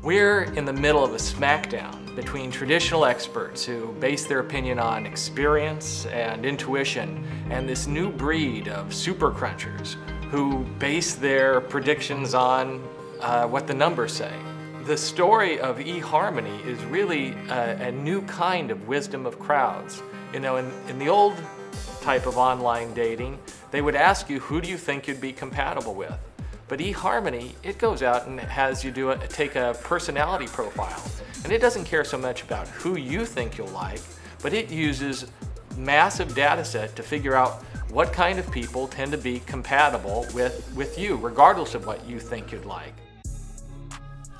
We're 0.00 0.44
in 0.54 0.64
the 0.64 0.72
middle 0.72 1.02
of 1.02 1.10
a 1.10 1.16
smackdown 1.16 2.14
between 2.14 2.52
traditional 2.52 3.04
experts 3.04 3.64
who 3.64 3.92
base 3.94 4.28
their 4.28 4.38
opinion 4.38 4.78
on 4.78 5.04
experience 5.04 6.06
and 6.06 6.46
intuition 6.46 7.26
and 7.50 7.68
this 7.68 7.88
new 7.88 8.08
breed 8.08 8.68
of 8.68 8.94
super 8.94 9.32
crunchers 9.32 9.94
who 10.30 10.64
base 10.78 11.16
their 11.16 11.60
predictions 11.60 12.32
on 12.32 12.80
uh, 13.20 13.48
what 13.48 13.66
the 13.66 13.74
numbers 13.74 14.12
say. 14.12 14.32
The 14.84 14.96
story 14.96 15.58
of 15.58 15.78
eHarmony 15.78 16.64
is 16.64 16.82
really 16.84 17.32
a, 17.50 17.88
a 17.88 17.90
new 17.90 18.22
kind 18.22 18.70
of 18.70 18.86
wisdom 18.86 19.26
of 19.26 19.40
crowds. 19.40 20.00
You 20.32 20.38
know, 20.38 20.58
in, 20.58 20.70
in 20.88 21.00
the 21.00 21.08
old 21.08 21.34
type 22.02 22.26
of 22.26 22.38
online 22.38 22.94
dating, 22.94 23.36
they 23.72 23.82
would 23.82 23.96
ask 23.96 24.30
you, 24.30 24.38
who 24.38 24.60
do 24.60 24.68
you 24.68 24.78
think 24.78 25.08
you'd 25.08 25.20
be 25.20 25.32
compatible 25.32 25.96
with? 25.96 26.16
But 26.68 26.80
eHarmony, 26.80 27.52
it 27.62 27.78
goes 27.78 28.02
out 28.02 28.26
and 28.26 28.38
has 28.38 28.84
you 28.84 28.90
do 28.90 29.10
a, 29.10 29.16
take 29.16 29.56
a 29.56 29.74
personality 29.82 30.46
profile. 30.46 31.02
And 31.42 31.52
it 31.52 31.62
doesn't 31.62 31.84
care 31.84 32.04
so 32.04 32.18
much 32.18 32.42
about 32.42 32.68
who 32.68 32.98
you 32.98 33.24
think 33.24 33.56
you'll 33.56 33.68
like, 33.68 34.00
but 34.42 34.52
it 34.52 34.70
uses 34.70 35.26
massive 35.78 36.34
data 36.34 36.64
set 36.64 36.94
to 36.96 37.02
figure 37.02 37.34
out 37.34 37.62
what 37.90 38.12
kind 38.12 38.38
of 38.38 38.50
people 38.50 38.86
tend 38.86 39.12
to 39.12 39.18
be 39.18 39.40
compatible 39.40 40.26
with, 40.34 40.70
with 40.76 40.98
you, 40.98 41.16
regardless 41.16 41.74
of 41.74 41.86
what 41.86 42.06
you 42.06 42.20
think 42.20 42.52
you'd 42.52 42.66
like. 42.66 42.92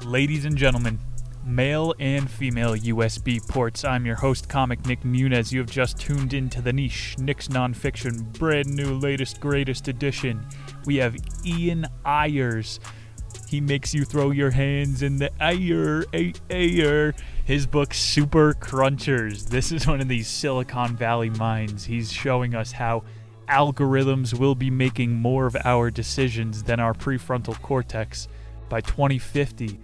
Ladies 0.04 0.44
and 0.44 0.56
gentlemen, 0.56 0.98
male 1.46 1.94
and 1.98 2.30
female 2.30 2.74
USB 2.74 3.40
ports. 3.48 3.84
I'm 3.84 4.04
your 4.04 4.16
host, 4.16 4.50
comic 4.50 4.84
Nick 4.84 5.00
Muniz. 5.00 5.50
You 5.50 5.60
have 5.60 5.70
just 5.70 5.98
tuned 5.98 6.34
into 6.34 6.60
the 6.60 6.74
niche, 6.74 7.16
Nick's 7.18 7.48
Nonfiction, 7.48 8.38
brand 8.38 8.66
new, 8.66 8.98
latest, 8.98 9.40
greatest 9.40 9.88
edition. 9.88 10.46
We 10.88 10.96
have 10.96 11.18
Ian 11.44 11.84
Ayres. 12.06 12.80
He 13.46 13.60
makes 13.60 13.92
you 13.92 14.06
throw 14.06 14.30
your 14.30 14.52
hands 14.52 15.02
in 15.02 15.18
the 15.18 15.30
air, 15.38 16.06
air. 16.48 17.14
His 17.44 17.66
book, 17.66 17.92
Super 17.92 18.54
Crunchers. 18.54 19.50
This 19.50 19.70
is 19.70 19.86
one 19.86 20.00
of 20.00 20.08
these 20.08 20.28
Silicon 20.28 20.96
Valley 20.96 21.28
minds. 21.28 21.84
He's 21.84 22.10
showing 22.10 22.54
us 22.54 22.72
how 22.72 23.04
algorithms 23.50 24.38
will 24.38 24.54
be 24.54 24.70
making 24.70 25.12
more 25.12 25.44
of 25.44 25.58
our 25.62 25.90
decisions 25.90 26.62
than 26.62 26.80
our 26.80 26.94
prefrontal 26.94 27.60
cortex 27.60 28.26
by 28.70 28.80
2050 28.80 29.78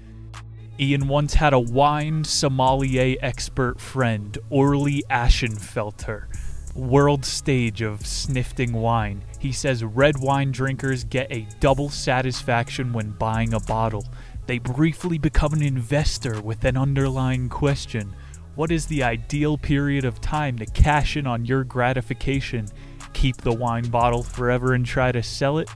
Ian 0.80 1.06
once 1.06 1.34
had 1.34 1.52
a 1.52 1.60
wine 1.60 2.25
sommelier 2.25 3.16
expert 3.20 3.78
friend, 3.78 4.38
Orley 4.48 5.05
Ashenfelter, 5.10 6.28
world 6.75 7.27
stage 7.27 7.82
of 7.82 8.00
snifting 8.00 8.72
wine. 8.72 9.22
He 9.45 9.53
says 9.53 9.84
red 9.84 10.20
wine 10.20 10.53
drinkers 10.53 11.05
get 11.05 11.31
a 11.31 11.47
double 11.61 11.91
satisfaction 11.91 12.95
when 12.95 13.11
buying 13.11 13.53
a 13.53 13.61
bottle. 13.61 14.06
They 14.47 14.59
briefly 14.59 15.19
become 15.19 15.53
an 15.53 15.61
investor 15.61 16.41
with 16.41 16.64
an 16.64 16.78
underlying 16.78 17.50
question 17.50 18.17
What 18.55 18.72
is 18.72 18.87
the 18.87 19.03
ideal 19.03 19.59
period 19.59 20.06
of 20.06 20.22
time 20.22 20.56
to 20.61 20.65
cash 20.65 21.19
in 21.19 21.27
on 21.27 21.45
your 21.45 21.62
gratification? 21.62 22.69
Keep 23.12 23.42
the 23.42 23.53
wine 23.53 23.91
bottle 23.91 24.22
forever 24.22 24.72
and 24.72 24.87
try 24.87 25.12
to 25.12 25.22
sell 25.22 25.59
it? 25.59 25.69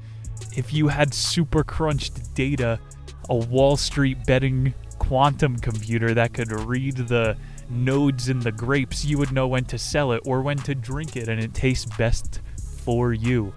If 0.56 0.72
you 0.72 0.88
had 0.88 1.12
super 1.12 1.62
crunched 1.62 2.34
data, 2.34 2.80
a 3.28 3.36
Wall 3.36 3.76
Street 3.76 4.24
betting 4.24 4.72
quantum 4.98 5.58
computer 5.58 6.14
that 6.14 6.32
could 6.32 6.52
read 6.52 6.96
the 6.96 7.36
nodes 7.68 8.30
in 8.30 8.40
the 8.40 8.52
grapes, 8.52 9.04
you 9.04 9.18
would 9.18 9.30
know 9.30 9.46
when 9.46 9.66
to 9.66 9.76
sell 9.76 10.12
it 10.12 10.22
or 10.24 10.40
when 10.40 10.56
to 10.56 10.74
drink 10.74 11.16
it, 11.16 11.28
and 11.28 11.38
it 11.38 11.52
tastes 11.52 11.84
best 11.98 12.40
for 12.88 13.12
you. 13.12 13.52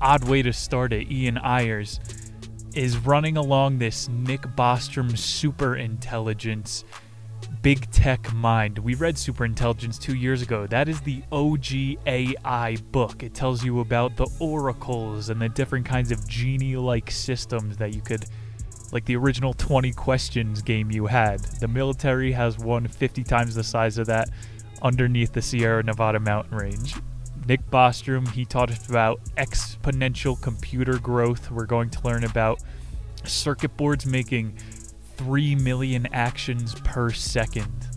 Odd 0.00 0.24
way 0.24 0.40
to 0.40 0.50
start 0.50 0.94
it, 0.94 1.12
Ian 1.12 1.36
Ayres 1.44 2.00
is 2.74 2.96
running 2.96 3.36
along 3.36 3.76
this 3.76 4.08
Nick 4.08 4.40
Bostrom 4.56 5.18
super 5.18 5.76
intelligence 5.76 6.82
big 7.60 7.90
tech 7.90 8.32
mind. 8.32 8.78
We 8.78 8.94
read 8.94 9.18
Super 9.18 9.44
Intelligence 9.44 9.98
two 9.98 10.14
years 10.14 10.40
ago. 10.40 10.66
That 10.66 10.88
is 10.88 11.02
the 11.02 11.22
OG 11.32 11.98
AI 12.06 12.78
book. 12.92 13.22
It 13.22 13.34
tells 13.34 13.62
you 13.62 13.80
about 13.80 14.16
the 14.16 14.26
oracles 14.40 15.28
and 15.28 15.38
the 15.38 15.50
different 15.50 15.84
kinds 15.84 16.10
of 16.10 16.26
genie 16.26 16.76
like 16.76 17.10
systems 17.10 17.76
that 17.76 17.94
you 17.94 18.00
could 18.00 18.24
like 18.90 19.04
the 19.04 19.16
original 19.16 19.52
20 19.52 19.92
questions 19.92 20.62
game 20.62 20.90
you 20.90 21.04
had. 21.04 21.40
The 21.40 21.68
military 21.68 22.32
has 22.32 22.56
one 22.56 22.88
50 22.88 23.22
times 23.22 23.54
the 23.54 23.62
size 23.62 23.98
of 23.98 24.06
that 24.06 24.30
underneath 24.80 25.34
the 25.34 25.42
Sierra 25.42 25.82
Nevada 25.82 26.20
mountain 26.20 26.56
range. 26.56 26.94
Nick 27.46 27.70
Bostrom, 27.70 28.28
he 28.32 28.44
taught 28.44 28.70
us 28.70 28.88
about 28.88 29.20
exponential 29.36 30.40
computer 30.40 30.98
growth. 30.98 31.50
We're 31.50 31.66
going 31.66 31.90
to 31.90 32.04
learn 32.04 32.24
about 32.24 32.60
circuit 33.24 33.76
boards 33.76 34.04
making 34.04 34.58
3 35.16 35.54
million 35.54 36.08
actions 36.12 36.74
per 36.80 37.10
second. 37.10 37.88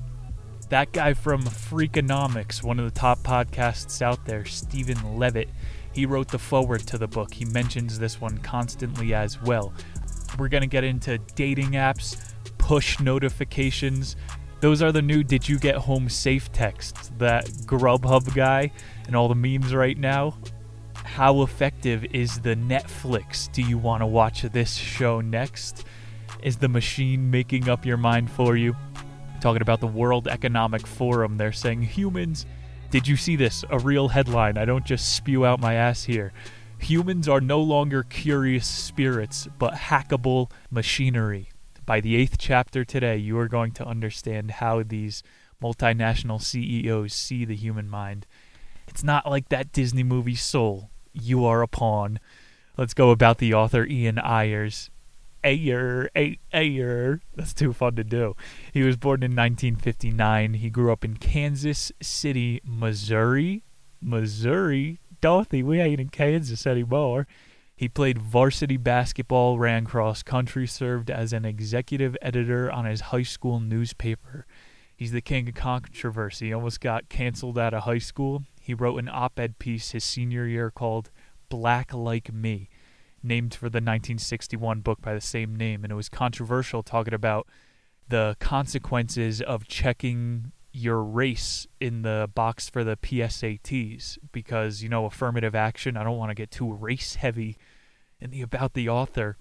That 0.69 0.91
guy 0.91 1.15
from 1.15 1.41
Freakonomics, 1.41 2.61
one 2.61 2.79
of 2.79 2.85
the 2.85 2.99
top 2.99 3.19
podcasts 3.19 4.03
out 4.03 4.23
there, 4.25 4.45
Steven 4.45 5.17
Levitt, 5.17 5.49
he 5.93 6.05
wrote 6.05 6.27
the 6.27 6.37
foreword 6.37 6.81
to 6.81 6.99
the 6.99 7.07
book. 7.07 7.33
He 7.33 7.45
mentions 7.45 7.97
this 7.97 8.21
one 8.21 8.37
constantly 8.37 9.15
as 9.15 9.41
well. 9.41 9.73
We're 10.37 10.49
going 10.49 10.61
to 10.61 10.67
get 10.67 10.83
into 10.83 11.17
dating 11.35 11.71
apps, 11.71 12.33
push 12.59 12.99
notifications. 12.99 14.15
Those 14.61 14.81
are 14.81 14.91
the 14.91 15.01
new 15.01 15.23
Did 15.23 15.47
You 15.47 15.57
Get 15.57 15.75
Home 15.75 16.09
Safe 16.09 16.51
texts. 16.51 17.11
That 17.17 17.45
Grubhub 17.65 18.35
guy 18.35 18.71
and 19.07 19.15
all 19.15 19.29
the 19.29 19.35
memes 19.35 19.73
right 19.73 19.97
now. 19.97 20.37
How 20.95 21.43
effective 21.43 22.03
is 22.11 22.39
the 22.39 22.55
Netflix? 22.55 23.49
Do 23.51 23.61
you 23.61 23.77
want 23.77 24.01
to 24.01 24.05
watch 24.05 24.41
this 24.41 24.75
show 24.75 25.21
next? 25.21 25.85
Is 26.43 26.57
the 26.57 26.67
machine 26.67 27.31
making 27.31 27.69
up 27.69 27.85
your 27.85 27.95
mind 27.95 28.29
for 28.29 28.57
you? 28.57 28.75
Talking 29.39 29.61
about 29.61 29.79
the 29.79 29.87
World 29.87 30.27
Economic 30.27 30.85
Forum, 30.85 31.37
they're 31.37 31.53
saying 31.53 31.83
humans. 31.83 32.45
Did 32.91 33.07
you 33.07 33.15
see 33.15 33.37
this? 33.37 33.63
A 33.69 33.79
real 33.79 34.09
headline. 34.09 34.57
I 34.57 34.65
don't 34.65 34.85
just 34.85 35.15
spew 35.15 35.45
out 35.45 35.61
my 35.61 35.75
ass 35.75 36.03
here. 36.03 36.33
Humans 36.79 37.29
are 37.29 37.41
no 37.41 37.61
longer 37.61 38.03
curious 38.03 38.67
spirits, 38.67 39.47
but 39.57 39.73
hackable 39.73 40.51
machinery. 40.69 41.48
By 41.89 42.01
the 42.01 42.17
eighth 42.17 42.37
chapter 42.37 42.85
today, 42.85 43.17
you 43.17 43.35
are 43.39 43.47
going 43.47 43.71
to 43.71 43.83
understand 43.83 44.51
how 44.51 44.83
these 44.83 45.23
multinational 45.59 46.39
CEOs 46.39 47.15
see 47.15 47.45
the 47.45 47.55
human 47.55 47.89
mind. 47.89 48.27
It's 48.87 49.03
not 49.03 49.27
like 49.27 49.49
that 49.49 49.71
Disney 49.71 50.03
movie 50.03 50.35
Soul. 50.35 50.91
You 51.13 51.45
are 51.45 51.63
a 51.63 51.67
pawn. 51.67 52.19
Let's 52.77 52.93
go 52.93 53.09
about 53.09 53.39
the 53.39 53.55
author 53.55 53.87
Ian 53.87 54.19
Ayres. 54.19 54.91
Ayer, 55.43 56.11
Ayer. 56.53 57.21
That's 57.35 57.55
too 57.55 57.73
fun 57.73 57.95
to 57.95 58.03
do. 58.03 58.35
He 58.71 58.83
was 58.83 58.95
born 58.95 59.23
in 59.23 59.31
1959. 59.31 60.53
He 60.53 60.69
grew 60.69 60.91
up 60.91 61.03
in 61.03 61.17
Kansas 61.17 61.91
City, 62.03 62.61
Missouri. 62.63 63.63
Missouri? 63.99 64.99
Dorothy, 65.21 65.63
we 65.63 65.81
ain't 65.81 65.99
in 65.99 66.09
Kansas 66.09 66.67
anymore. 66.67 67.25
He 67.79 67.87
played 67.87 68.17
varsity 68.17 68.75
basketball, 68.75 69.57
ran 69.57 69.85
cross 69.85 70.21
country, 70.21 70.67
served 70.67 71.09
as 71.09 71.31
an 71.31 71.45
executive 71.45 72.17
editor 72.21 72.69
on 72.69 72.83
his 72.83 72.99
high 72.99 73.23
school 73.23 73.61
newspaper. 73.61 74.45
He's 74.97 75.13
the 75.13 75.21
king 75.21 75.47
of 75.47 75.55
controversy. 75.55 76.47
He 76.47 76.53
almost 76.53 76.81
got 76.81 77.07
canceled 77.07 77.57
out 77.57 77.73
of 77.73 77.83
high 77.83 77.99
school. 77.99 78.43
He 78.59 78.73
wrote 78.73 78.97
an 78.97 79.07
op 79.07 79.39
ed 79.39 79.59
piece 79.59 79.91
his 79.91 80.03
senior 80.03 80.45
year 80.45 80.69
called 80.69 81.09
Black 81.47 81.93
Like 81.93 82.33
Me, 82.33 82.67
named 83.23 83.53
for 83.53 83.69
the 83.69 83.77
1961 83.77 84.81
book 84.81 84.99
by 85.01 85.13
the 85.13 85.21
same 85.21 85.55
name. 85.55 85.85
And 85.85 85.93
it 85.93 85.95
was 85.95 86.09
controversial, 86.09 86.83
talking 86.83 87.13
about 87.13 87.47
the 88.09 88.35
consequences 88.41 89.41
of 89.41 89.69
checking 89.69 90.51
your 90.73 91.01
race 91.01 91.65
in 91.79 92.01
the 92.01 92.29
box 92.35 92.69
for 92.69 92.83
the 92.83 92.97
PSATs 92.97 94.17
because 94.33 94.83
you 94.83 94.89
know 94.89 95.05
affirmative 95.05 95.55
action. 95.55 95.95
I 95.95 96.03
don't 96.03 96.17
want 96.17 96.29
to 96.31 96.35
get 96.35 96.51
too 96.51 96.73
race 96.73 97.15
heavy 97.15 97.57
in 98.19 98.31
the 98.31 98.41
about 98.41 98.73
the 98.73 98.89
author. 98.89 99.37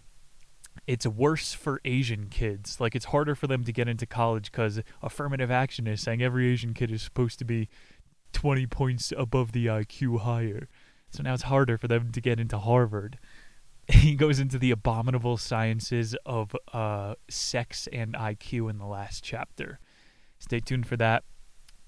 It's 0.86 1.06
worse 1.06 1.52
for 1.52 1.80
Asian 1.84 2.28
kids. 2.28 2.80
Like 2.80 2.94
it's 2.94 3.06
harder 3.06 3.34
for 3.34 3.46
them 3.46 3.64
to 3.64 3.72
get 3.72 3.88
into 3.88 4.06
college 4.06 4.50
because 4.52 4.80
affirmative 5.02 5.50
action 5.50 5.86
is 5.86 6.00
saying 6.00 6.22
every 6.22 6.50
Asian 6.52 6.72
kid 6.72 6.90
is 6.90 7.02
supposed 7.02 7.38
to 7.40 7.44
be 7.44 7.68
20 8.32 8.66
points 8.66 9.12
above 9.16 9.52
the 9.52 9.66
IQ 9.66 10.20
higher. 10.20 10.68
So 11.10 11.22
now 11.22 11.34
it's 11.34 11.44
harder 11.44 11.76
for 11.78 11.88
them 11.88 12.12
to 12.12 12.20
get 12.20 12.40
into 12.40 12.58
Harvard. 12.58 13.18
He 13.90 14.16
goes 14.16 14.38
into 14.38 14.58
the 14.58 14.70
abominable 14.70 15.38
sciences 15.38 16.14
of 16.26 16.54
uh, 16.74 17.14
sex 17.30 17.88
and 17.90 18.12
IQ 18.12 18.68
in 18.68 18.76
the 18.76 18.84
last 18.84 19.24
chapter 19.24 19.80
Stay 20.38 20.60
tuned 20.60 20.86
for 20.86 20.96
that. 20.96 21.24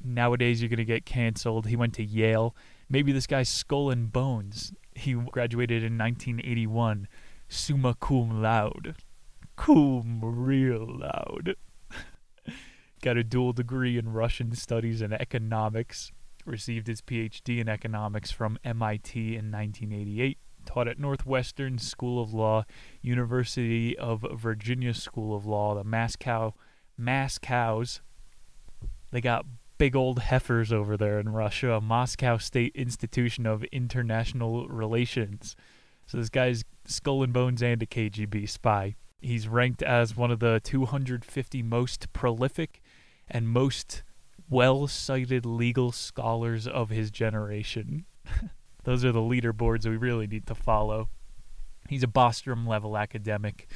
Nowadays, 0.03 0.61
you're 0.61 0.69
going 0.69 0.79
to 0.79 0.85
get 0.85 1.05
canceled. 1.05 1.67
He 1.67 1.77
went 1.77 1.95
to 1.95 2.05
Yale. 2.05 2.55
Maybe 2.89 3.13
this 3.13 3.27
guy's 3.27 3.49
skull 3.49 3.91
and 3.91 4.13
bones. 4.13 4.73
He 5.01 5.15
graduated 5.15 5.83
in 5.83 5.97
1981, 5.97 7.09
summa 7.49 7.95
cum 7.95 8.43
laude. 8.43 8.97
Cum 9.57 10.21
real 10.23 10.87
loud. 10.87 11.57
Got 13.03 13.17
a 13.17 13.25
dual 13.25 13.55
degree 13.55 13.97
in 13.97 14.13
Russian 14.13 14.55
studies 14.55 15.01
and 15.01 15.15
economics. 15.15 16.13
Received 16.45 16.87
his 16.87 17.01
PhD 17.01 17.61
in 17.61 17.69
economics 17.69 18.31
from 18.31 18.59
MIT 18.63 19.19
in 19.19 19.51
1988. 19.51 20.37
taught 20.67 20.87
at 20.87 20.99
Northwestern 20.99 21.79
School 21.79 22.23
of 22.23 22.35
Law, 22.35 22.67
University 23.01 23.97
of 23.97 24.27
Virginia 24.35 24.93
School 24.93 25.35
of 25.35 25.47
Law, 25.47 25.75
the 25.75 25.85
Moscow 25.85 26.53
Mass 26.99 27.39
Cows. 27.39 28.03
They 29.11 29.23
got 29.23 29.47
big 29.81 29.97
old 29.97 30.19
heifers 30.19 30.75
over 30.75 30.95
there 30.95 31.19
in 31.19 31.31
Russia, 31.31 31.73
a 31.73 31.81
Moscow 31.81 32.37
State 32.37 32.77
Institution 32.77 33.47
of 33.47 33.65
International 33.73 34.69
Relations. 34.69 35.57
So 36.07 36.19
this 36.19 36.29
guy's 36.29 36.67
skull 36.85 37.23
and 37.23 37.33
bones 37.33 37.63
and 37.63 37.83
a 37.83 37.87
KGB 37.87 38.47
spy. 38.47 38.97
He's 39.23 39.49
ranked 39.49 39.83
as 39.83 40.15
one 40.15 40.31
of 40.31 40.39
the 40.39 40.61
250 40.63 41.63
most 41.63 42.13
prolific 42.13 42.83
and 43.27 43.49
most 43.49 44.03
well 44.51 44.87
cited 44.87 45.47
legal 45.47 45.93
scholars 45.93 46.67
of 46.67 46.91
his 46.91 47.11
generation. 47.11 48.05
Those 48.85 49.03
are 49.03 49.13
the 49.13 49.21
leaderboards 49.21 49.87
we 49.87 49.97
really 49.97 50.27
need 50.27 50.47
to 50.49 50.55
follow. 50.55 51.09
He's 51.89 52.03
a 52.03 52.07
Bostrom 52.07 52.69
level 52.69 52.99
academic. 52.99 53.67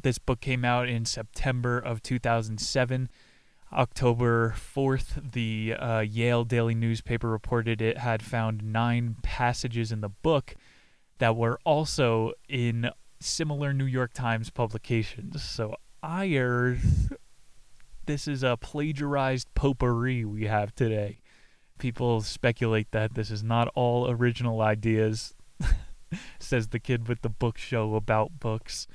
This 0.00 0.18
book 0.18 0.40
came 0.40 0.64
out 0.64 0.88
in 0.88 1.06
September 1.06 1.76
of 1.76 2.04
2007. 2.04 3.08
October 3.72 4.54
4th, 4.56 5.32
the 5.32 5.74
uh, 5.74 6.00
Yale 6.00 6.44
Daily 6.44 6.74
newspaper 6.74 7.28
reported 7.28 7.80
it 7.80 7.98
had 7.98 8.22
found 8.22 8.64
nine 8.64 9.16
passages 9.22 9.92
in 9.92 10.00
the 10.00 10.08
book 10.08 10.56
that 11.18 11.36
were 11.36 11.58
also 11.64 12.32
in 12.48 12.90
similar 13.20 13.72
New 13.72 13.84
York 13.84 14.12
Times 14.12 14.50
publications. 14.50 15.42
So, 15.42 15.76
I 16.02 16.26
this 18.06 18.26
is 18.26 18.42
a 18.42 18.56
plagiarized 18.56 19.46
potpourri 19.54 20.24
we 20.24 20.46
have 20.46 20.74
today. 20.74 21.20
People 21.78 22.22
speculate 22.22 22.90
that 22.90 23.14
this 23.14 23.30
is 23.30 23.42
not 23.42 23.68
all 23.76 24.10
original 24.10 24.62
ideas, 24.62 25.34
says 26.40 26.68
the 26.68 26.80
kid 26.80 27.06
with 27.06 27.22
the 27.22 27.28
book 27.28 27.56
show 27.56 27.94
about 27.94 28.40
books. 28.40 28.88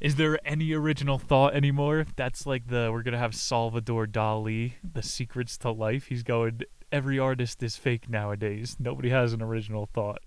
Is 0.00 0.16
there 0.16 0.38
any 0.46 0.72
original 0.72 1.18
thought 1.18 1.54
anymore? 1.54 2.06
That's 2.16 2.46
like 2.46 2.68
the 2.68 2.88
we're 2.90 3.02
gonna 3.02 3.18
have 3.18 3.34
Salvador 3.34 4.06
Dali, 4.06 4.72
the 4.82 5.02
secrets 5.02 5.58
to 5.58 5.70
life. 5.70 6.06
He's 6.06 6.22
going. 6.22 6.62
Every 6.90 7.18
artist 7.18 7.62
is 7.62 7.76
fake 7.76 8.08
nowadays. 8.08 8.76
Nobody 8.80 9.10
has 9.10 9.34
an 9.34 9.42
original 9.42 9.90
thought. 9.92 10.20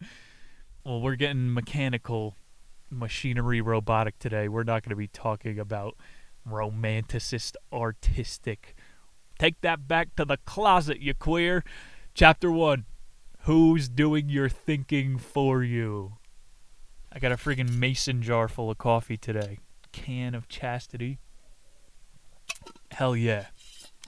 well, 0.84 1.00
we're 1.00 1.16
getting 1.16 1.52
mechanical, 1.52 2.36
machinery, 2.90 3.60
robotic 3.60 4.20
today. 4.20 4.46
We're 4.46 4.62
not 4.62 4.84
gonna 4.84 4.94
be 4.94 5.08
talking 5.08 5.58
about 5.58 5.96
romanticist, 6.48 7.56
artistic. 7.72 8.76
Take 9.36 9.60
that 9.62 9.88
back 9.88 10.14
to 10.14 10.24
the 10.24 10.36
closet, 10.44 11.00
you 11.00 11.12
queer. 11.12 11.64
Chapter 12.14 12.52
one. 12.52 12.84
Who's 13.46 13.88
doing 13.88 14.28
your 14.28 14.48
thinking 14.48 15.18
for 15.18 15.64
you? 15.64 16.18
I 17.14 17.18
got 17.18 17.32
a 17.32 17.36
friggin' 17.36 17.74
mason 17.74 18.22
jar 18.22 18.48
full 18.48 18.70
of 18.70 18.78
coffee 18.78 19.18
today. 19.18 19.58
Can 19.92 20.34
of 20.34 20.48
chastity. 20.48 21.18
Hell 22.90 23.14
yeah. 23.14 23.46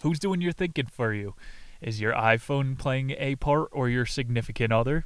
Who's 0.00 0.18
doing 0.18 0.40
your 0.40 0.52
thinking 0.52 0.86
for 0.86 1.12
you? 1.12 1.34
Is 1.82 2.00
your 2.00 2.14
iPhone 2.14 2.78
playing 2.78 3.14
a 3.18 3.36
part 3.36 3.68
or 3.72 3.90
your 3.90 4.06
significant 4.06 4.72
other? 4.72 5.04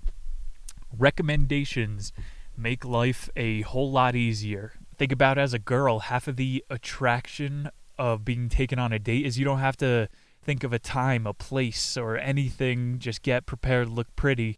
Recommendations 0.97 2.13
make 2.57 2.85
life 2.85 3.29
a 3.35 3.63
whole 3.63 3.91
lot 3.91 4.15
easier. 4.15 4.75
Think 4.97 5.11
about 5.11 5.37
as 5.37 5.53
a 5.53 5.59
girl, 5.59 6.01
half 6.01 6.29
of 6.29 6.37
the 6.37 6.65
attraction 6.71 7.69
of 7.99 8.25
being 8.25 8.49
taken 8.49 8.79
on 8.79 8.93
a 8.93 9.01
date 9.01 9.27
is 9.27 9.41
you 9.41 9.45
don't 9.45 9.59
have 9.59 9.77
to 9.79 10.09
think 10.41 10.63
of 10.63 10.73
a 10.73 10.79
time, 10.79 11.27
a 11.27 11.35
place, 11.35 11.97
or 11.97 12.17
anything. 12.17 13.01
Just 13.01 13.23
get 13.23 13.45
prepared, 13.45 13.89
look 13.89 14.15
pretty 14.15 14.57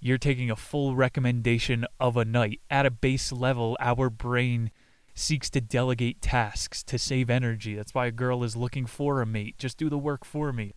you're 0.00 0.18
taking 0.18 0.50
a 0.50 0.56
full 0.56 0.96
recommendation 0.96 1.86
of 1.98 2.16
a 2.16 2.24
night. 2.24 2.60
At 2.70 2.86
a 2.86 2.90
base 2.90 3.30
level, 3.32 3.76
our 3.80 4.08
brain 4.08 4.70
seeks 5.14 5.50
to 5.50 5.60
delegate 5.60 6.22
tasks 6.22 6.82
to 6.84 6.98
save 6.98 7.28
energy. 7.28 7.74
That's 7.74 7.94
why 7.94 8.06
a 8.06 8.12
girl 8.12 8.42
is 8.42 8.56
looking 8.56 8.86
for 8.86 9.20
a 9.20 9.26
mate. 9.26 9.58
Just 9.58 9.76
do 9.76 9.90
the 9.90 9.98
work 9.98 10.24
for 10.24 10.52
me. 10.52 10.72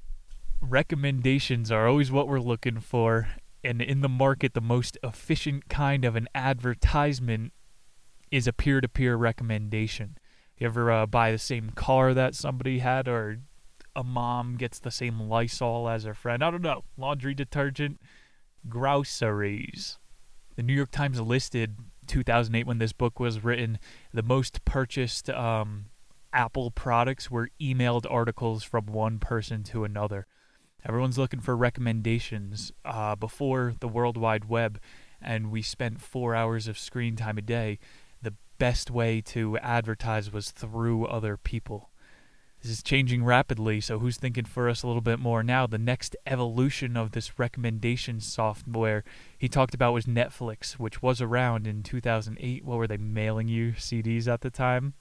Recommendations 0.62 1.72
are 1.72 1.88
always 1.88 2.12
what 2.12 2.28
we're 2.28 2.40
looking 2.40 2.80
for. 2.80 3.30
And 3.64 3.82
in 3.82 4.02
the 4.02 4.10
market, 4.10 4.54
the 4.54 4.62
most 4.62 4.98
efficient 5.04 5.70
kind 5.70 6.04
of 6.04 6.18
an 6.18 6.28
advertisement 6.36 7.54
is 8.30 8.48
a 8.48 8.54
peer 8.54 8.82
to 8.82 8.90
peer 8.90 9.16
recommendation. 9.16 10.18
You 10.58 10.68
ever 10.68 10.92
uh, 10.92 11.06
buy 11.06 11.32
the 11.32 11.38
same 11.38 11.70
car 11.70 12.14
that 12.14 12.36
somebody 12.36 12.80
had, 12.80 13.08
or 13.08 13.40
a 13.96 14.04
mom 14.04 14.58
gets 14.58 14.80
the 14.80 14.92
same 14.92 15.20
Lysol 15.22 15.88
as 15.88 16.04
her 16.04 16.14
friend? 16.14 16.44
I 16.44 16.52
don't 16.52 16.62
know. 16.62 16.84
Laundry 16.98 17.34
detergent 17.34 18.02
groceries. 18.70 19.98
The 20.56 20.64
New 20.64 20.74
York 20.74 20.92
Times 20.92 21.20
listed 21.20 21.78
2008 22.08 22.68
when 22.68 22.78
this 22.78 22.94
book 22.94 23.20
was 23.20 23.44
written 23.44 23.80
the 24.14 24.24
most 24.24 24.66
purchased 24.66 25.30
um, 25.30 25.86
Apple 26.32 26.72
products 26.72 27.30
were 27.30 27.50
emailed 27.62 28.06
articles 28.10 28.64
from 28.64 28.88
one 28.88 29.20
person 29.20 29.64
to 29.64 29.84
another. 29.84 30.26
Everyone's 30.86 31.18
looking 31.18 31.40
for 31.40 31.56
recommendations 31.56 32.72
uh, 32.84 33.16
before 33.16 33.76
the 33.80 33.88
World 33.88 34.18
Wide 34.18 34.46
Web, 34.46 34.80
and 35.22 35.50
we 35.50 35.62
spent 35.62 36.02
four 36.02 36.36
hours 36.36 36.68
of 36.68 36.78
screen 36.78 37.16
time 37.16 37.38
a 37.38 37.42
day. 37.42 37.80
The 38.22 38.34
best 38.58 38.92
way 38.92 39.22
to 39.22 39.58
advertise 39.60 40.32
was 40.32 40.52
through 40.52 41.06
other 41.06 41.38
people. 41.38 41.90
This 42.64 42.72
is 42.72 42.84
changing 42.84 43.26
rapidly, 43.26 43.82
so 43.82 44.00
who's 44.00 44.16
thinking 44.16 44.46
for 44.46 44.70
us 44.70 44.84
a 44.84 44.88
little 44.88 45.02
bit 45.02 45.20
more 45.20 45.44
now? 45.44 45.68
The 45.68 45.78
next 45.78 46.16
evolution 46.26 46.96
of 46.96 47.12
this 47.12 47.38
recommendation 47.38 48.22
software 48.22 49.04
he 49.38 49.50
talked 49.50 49.76
about 49.76 49.92
was 49.92 50.06
Netflix, 50.06 50.80
which 50.80 51.02
was 51.02 51.20
around 51.20 51.68
in 51.68 51.84
2008. 51.84 52.64
What 52.64 52.78
were 52.78 52.88
they 52.88 52.96
mailing 52.96 53.50
you 53.50 53.74
CDs 53.74 54.30
at 54.30 54.40
the 54.40 54.50
time? 54.50 54.94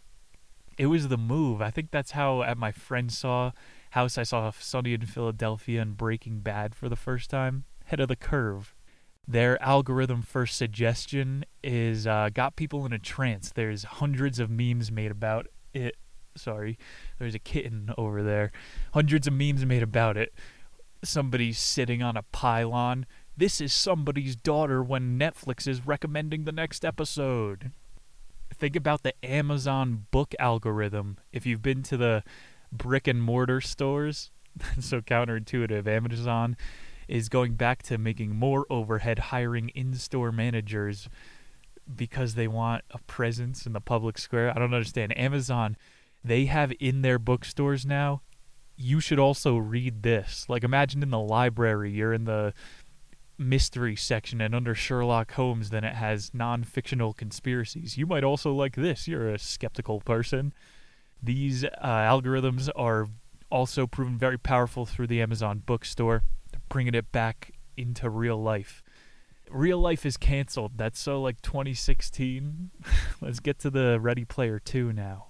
It 0.76 0.87
was 0.87 1.06
the 1.06 1.17
move. 1.17 1.62
I 1.62 1.70
think 1.70 1.93
that's 1.93 2.11
how 2.11 2.43
at 2.43 2.59
my 2.59 2.73
friend 2.73 3.12
saw 3.12 3.53
house 3.91 4.19
I 4.19 4.25
saw 4.25 4.50
Sunny 4.50 4.93
in 4.93 5.06
Philadelphia 5.06 5.82
and 5.82 5.97
Breaking 5.97 6.41
Bad 6.41 6.75
for 6.75 6.88
the 6.88 6.97
first 6.97 7.31
time. 7.31 7.62
Head 7.85 8.00
of 8.00 8.09
the 8.09 8.17
curve. 8.17 8.75
Their 9.29 9.62
algorithm 9.62 10.23
for 10.23 10.47
suggestion 10.47 11.44
is 11.62 12.09
uh, 12.09 12.31
got 12.35 12.56
people 12.56 12.85
in 12.87 12.93
a 12.93 12.99
trance. 12.99 13.53
There's 13.53 13.85
hundreds 13.85 14.41
of 14.41 14.50
memes 14.50 14.91
made 14.91 15.12
about 15.12 15.47
it 15.73 15.94
sorry, 16.37 16.79
there's 17.23 17.35
a 17.37 17.39
kitten 17.39 17.95
over 17.97 18.23
there. 18.23 18.51
Hundreds 18.95 19.29
of 19.29 19.33
memes 19.33 19.65
made 19.65 19.83
about 19.83 20.17
it. 20.17 20.35
Somebody's 21.05 21.59
sitting 21.59 22.03
on 22.03 22.17
a 22.17 22.23
pylon. 22.23 23.07
This 23.37 23.61
is 23.61 23.73
somebody's 23.73 24.35
daughter 24.35 24.83
when 24.83 25.19
Netflix 25.19 25.69
is 25.69 25.87
recommending 25.87 26.45
the 26.45 26.53
next 26.53 26.85
episode. 26.85 27.71
Think 28.53 28.75
about 28.75 29.05
the 29.05 29.15
Amazon 29.25 30.07
book 30.11 30.35
algorithm. 30.41 31.17
If 31.33 31.47
you've 31.47 31.63
been 31.63 31.85
to 31.85 31.97
the 31.97 32.25
brick 32.73 33.07
and 33.07 33.23
mortar 33.23 33.61
stores, 33.61 34.33
so 34.81 35.00
counterintuitive. 35.00 35.87
Amazon 35.87 36.57
is 37.07 37.29
going 37.29 37.55
back 37.55 37.85
to 37.85 37.99
making 37.99 38.35
more 38.35 38.67
overhead, 38.69 39.19
hiring 39.19 39.69
in 39.71 39.95
store 39.95 40.33
managers 40.33 41.09
because 41.95 42.35
they 42.35 42.49
want 42.49 42.83
a 42.91 42.99
presence 42.99 43.64
in 43.64 43.75
the 43.75 43.81
public 43.81 44.19
square. 44.19 44.50
I 44.50 44.59
don't 44.59 44.75
understand. 44.75 45.17
Amazon 45.17 45.76
they 46.25 46.47
have 46.47 46.73
in 46.79 47.02
their 47.02 47.19
bookstores 47.19 47.85
now 47.85 48.23
you 48.76 49.00
should 49.00 49.19
also 49.19 49.57
read 49.57 50.02
this. 50.02 50.47
Like 50.49 50.64
imagine 50.64 51.02
in 51.02 51.11
the 51.11 51.19
library 51.19 51.93
you're 51.93 52.12
in 52.12 52.25
the 52.25 52.52
mystery 53.38 53.97
section 53.97 54.41
and 54.41 54.55
under 54.55 54.75
Sherlock 54.75 55.33
Holmes 55.33 55.71
then 55.71 55.85
it 55.85 55.95
has 55.95 56.33
non-fictional 56.35 57.12
conspiracies. 57.12 57.97
You 57.97 58.07
might 58.07 58.25
also 58.25 58.52
like 58.52 58.76
this. 58.76 59.07
You're 59.09 59.29
a 59.29 59.38
skeptical 59.38 60.00
person. 60.00 60.52
These 61.23 61.64
uh, 61.64 61.71
algorithms 61.83 62.69
are 62.75 63.09
also 63.50 63.87
proven 63.87 64.19
very 64.19 64.38
powerful 64.38 64.87
through 64.87 65.07
the 65.07 65.23
Amazon 65.23 65.62
bookstore 65.64 66.23
bringing 66.69 66.95
it 66.95 67.12
back 67.12 67.52
into 67.76 68.09
real 68.09 68.41
life. 68.43 68.83
Real 69.50 69.79
life 69.79 70.07
is 70.07 70.17
canceled. 70.17 70.73
That's 70.76 70.99
so 70.99 71.21
like 71.21 71.43
2016 71.43 72.71
let's 73.21 73.41
get 73.41 73.59
to 73.61 73.71
the 73.71 74.00
ready 74.00 74.25
player 74.25 74.59
2 74.59 74.93
now 74.93 75.26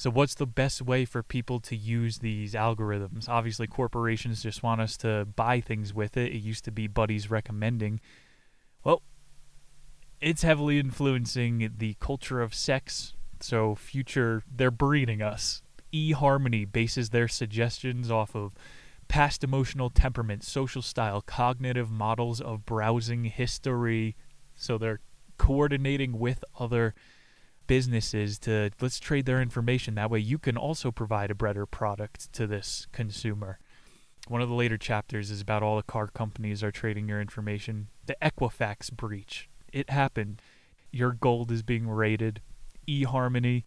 so, 0.00 0.10
what's 0.10 0.34
the 0.34 0.46
best 0.46 0.80
way 0.80 1.04
for 1.04 1.22
people 1.22 1.60
to 1.60 1.76
use 1.76 2.20
these 2.20 2.54
algorithms? 2.54 3.28
Obviously, 3.28 3.66
corporations 3.66 4.42
just 4.42 4.62
want 4.62 4.80
us 4.80 4.96
to 4.96 5.26
buy 5.36 5.60
things 5.60 5.92
with 5.92 6.16
it. 6.16 6.32
It 6.32 6.38
used 6.38 6.64
to 6.64 6.70
be 6.70 6.86
buddies 6.86 7.30
recommending. 7.30 8.00
Well, 8.82 9.02
it's 10.18 10.40
heavily 10.40 10.78
influencing 10.78 11.74
the 11.76 11.98
culture 12.00 12.40
of 12.40 12.54
sex. 12.54 13.12
So, 13.40 13.74
future, 13.74 14.42
they're 14.50 14.70
breeding 14.70 15.20
us. 15.20 15.60
eHarmony 15.92 16.72
bases 16.72 17.10
their 17.10 17.28
suggestions 17.28 18.10
off 18.10 18.34
of 18.34 18.54
past 19.06 19.44
emotional 19.44 19.90
temperament, 19.90 20.44
social 20.44 20.80
style, 20.80 21.20
cognitive 21.20 21.90
models 21.90 22.40
of 22.40 22.64
browsing 22.64 23.24
history. 23.24 24.16
So, 24.56 24.78
they're 24.78 25.00
coordinating 25.36 26.18
with 26.18 26.42
other 26.58 26.94
businesses 27.70 28.36
to 28.36 28.68
let's 28.80 28.98
trade 28.98 29.26
their 29.26 29.40
information. 29.40 29.94
That 29.94 30.10
way 30.10 30.18
you 30.18 30.38
can 30.38 30.56
also 30.56 30.90
provide 30.90 31.30
a 31.30 31.36
better 31.36 31.66
product 31.66 32.32
to 32.32 32.48
this 32.48 32.88
consumer. 32.90 33.60
One 34.26 34.42
of 34.42 34.48
the 34.48 34.56
later 34.56 34.76
chapters 34.76 35.30
is 35.30 35.40
about 35.40 35.62
all 35.62 35.76
the 35.76 35.84
car 35.84 36.08
companies 36.08 36.64
are 36.64 36.72
trading 36.72 37.08
your 37.08 37.20
information. 37.20 37.86
The 38.06 38.16
Equifax 38.20 38.92
breach. 38.92 39.48
It 39.72 39.88
happened. 39.88 40.42
Your 40.90 41.12
gold 41.12 41.52
is 41.52 41.62
being 41.62 41.88
rated. 41.88 42.42
eHarmony, 42.88 43.62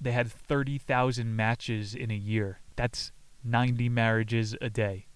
they 0.00 0.10
had 0.10 0.32
30,000 0.32 1.36
matches 1.36 1.94
in 1.94 2.10
a 2.10 2.16
year. 2.16 2.58
That's 2.74 3.12
90 3.44 3.88
marriages 3.88 4.56
a 4.60 4.68
day. 4.68 5.06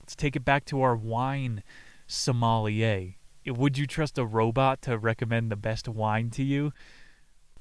Let's 0.00 0.14
take 0.14 0.36
it 0.36 0.44
back 0.44 0.66
to 0.66 0.82
our 0.82 0.94
wine 0.94 1.62
sommelier. 2.06 3.14
Would 3.46 3.78
you 3.78 3.86
trust 3.86 4.18
a 4.18 4.26
robot 4.26 4.82
to 4.82 4.98
recommend 4.98 5.50
the 5.50 5.56
best 5.56 5.88
wine 5.88 6.28
to 6.32 6.42
you? 6.42 6.74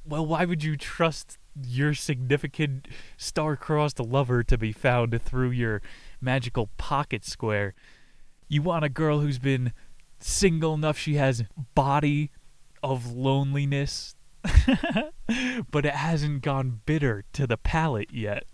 Well, 0.07 0.25
why 0.25 0.45
would 0.45 0.63
you 0.63 0.77
trust 0.77 1.37
your 1.61 1.93
significant 1.93 2.87
star-crossed 3.17 3.99
lover 3.99 4.41
to 4.43 4.57
be 4.57 4.71
found 4.71 5.21
through 5.21 5.51
your 5.51 5.81
magical 6.21 6.69
pocket 6.77 7.25
square? 7.25 7.73
You 8.47 8.61
want 8.61 8.85
a 8.85 8.89
girl 8.89 9.19
who's 9.19 9.39
been 9.39 9.73
single 10.19 10.73
enough 10.73 10.97
she 10.97 11.15
has 11.15 11.43
body 11.75 12.31
of 12.81 13.11
loneliness, 13.11 14.15
but 15.71 15.85
it 15.85 15.93
hasn't 15.93 16.41
gone 16.41 16.79
bitter 16.85 17.25
to 17.33 17.45
the 17.45 17.57
palate 17.57 18.13
yet. 18.13 18.45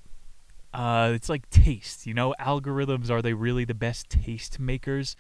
Uh, 0.73 1.11
it's 1.13 1.29
like 1.29 1.47
taste, 1.51 2.07
you 2.07 2.15
know. 2.15 2.33
Algorithms 2.39 3.11
are 3.11 3.21
they 3.21 3.33
really 3.33 3.63
the 3.63 3.75
best 3.75 4.09
taste 4.09 4.59
makers? 4.59 5.15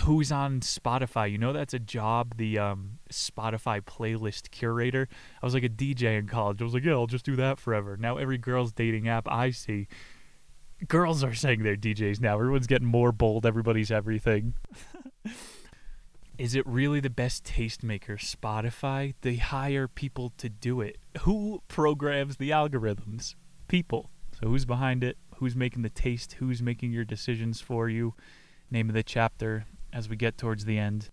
Who's 0.00 0.32
on 0.32 0.60
Spotify? 0.60 1.30
You 1.30 1.38
know 1.38 1.52
that's 1.52 1.74
a 1.74 1.78
job. 1.78 2.36
The 2.36 2.58
um, 2.58 2.98
Spotify 3.12 3.80
playlist 3.80 4.50
curator. 4.50 5.08
I 5.40 5.46
was 5.46 5.54
like 5.54 5.62
a 5.62 5.68
DJ 5.68 6.18
in 6.18 6.26
college. 6.26 6.60
I 6.60 6.64
was 6.64 6.74
like, 6.74 6.84
yeah, 6.84 6.92
I'll 6.92 7.06
just 7.06 7.24
do 7.24 7.36
that 7.36 7.60
forever. 7.60 7.96
Now 7.96 8.16
every 8.16 8.38
girl's 8.38 8.72
dating 8.72 9.08
app 9.08 9.28
I 9.30 9.50
see, 9.50 9.86
girls 10.88 11.22
are 11.22 11.34
saying 11.34 11.62
they're 11.62 11.76
DJs 11.76 12.20
now. 12.20 12.34
Everyone's 12.34 12.66
getting 12.66 12.88
more 12.88 13.12
bold. 13.12 13.46
Everybody's 13.46 13.90
everything. 13.90 14.54
Is 16.38 16.56
it 16.56 16.66
really 16.66 16.98
the 16.98 17.10
best 17.10 17.44
tastemaker? 17.44 18.18
Spotify? 18.18 19.14
They 19.20 19.36
hire 19.36 19.86
people 19.86 20.32
to 20.38 20.48
do 20.48 20.80
it. 20.80 20.98
Who 21.20 21.62
programs 21.68 22.38
the 22.38 22.50
algorithms? 22.50 23.36
People. 23.68 24.10
So 24.40 24.48
who's 24.48 24.64
behind 24.64 25.04
it? 25.04 25.16
Who's 25.36 25.54
making 25.54 25.82
the 25.82 25.90
taste? 25.90 26.34
Who's 26.34 26.60
making 26.60 26.90
your 26.90 27.04
decisions 27.04 27.60
for 27.60 27.88
you? 27.88 28.14
Name 28.68 28.88
of 28.88 28.94
the 28.94 29.04
chapter 29.04 29.66
as 29.94 30.08
we 30.08 30.16
get 30.16 30.36
towards 30.36 30.64
the 30.64 30.78
end. 30.78 31.10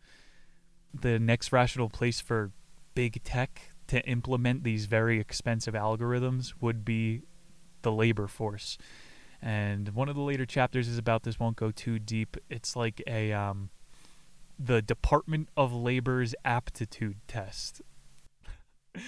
The 0.94 1.20
next 1.20 1.54
rational 1.54 1.90
place 1.90 2.20
for 2.20 2.52
big 2.96 3.24
tech 3.24 3.70
to 3.88 4.06
implement 4.06 4.64
these 4.64 4.88
very 4.88 5.20
expensive 5.20 5.74
algorithms 5.74 6.54
would 6.60 6.84
be 6.84 7.22
the 7.84 7.92
labor 7.92 8.28
force. 8.28 8.78
And 9.42 9.90
one 9.90 10.10
of 10.10 10.16
the 10.16 10.22
later 10.22 10.46
chapters 10.46 10.88
is 10.88 10.98
about 10.98 11.24
this, 11.24 11.40
won't 11.40 11.56
go 11.56 11.72
too 11.72 12.00
deep. 12.00 12.38
It's 12.50 12.76
like 12.76 13.02
a 13.08 13.32
um, 13.32 13.70
the 14.60 14.82
Department 14.82 15.50
of 15.58 15.74
Labor's 15.74 16.36
aptitude 16.46 17.18
test. 17.28 17.82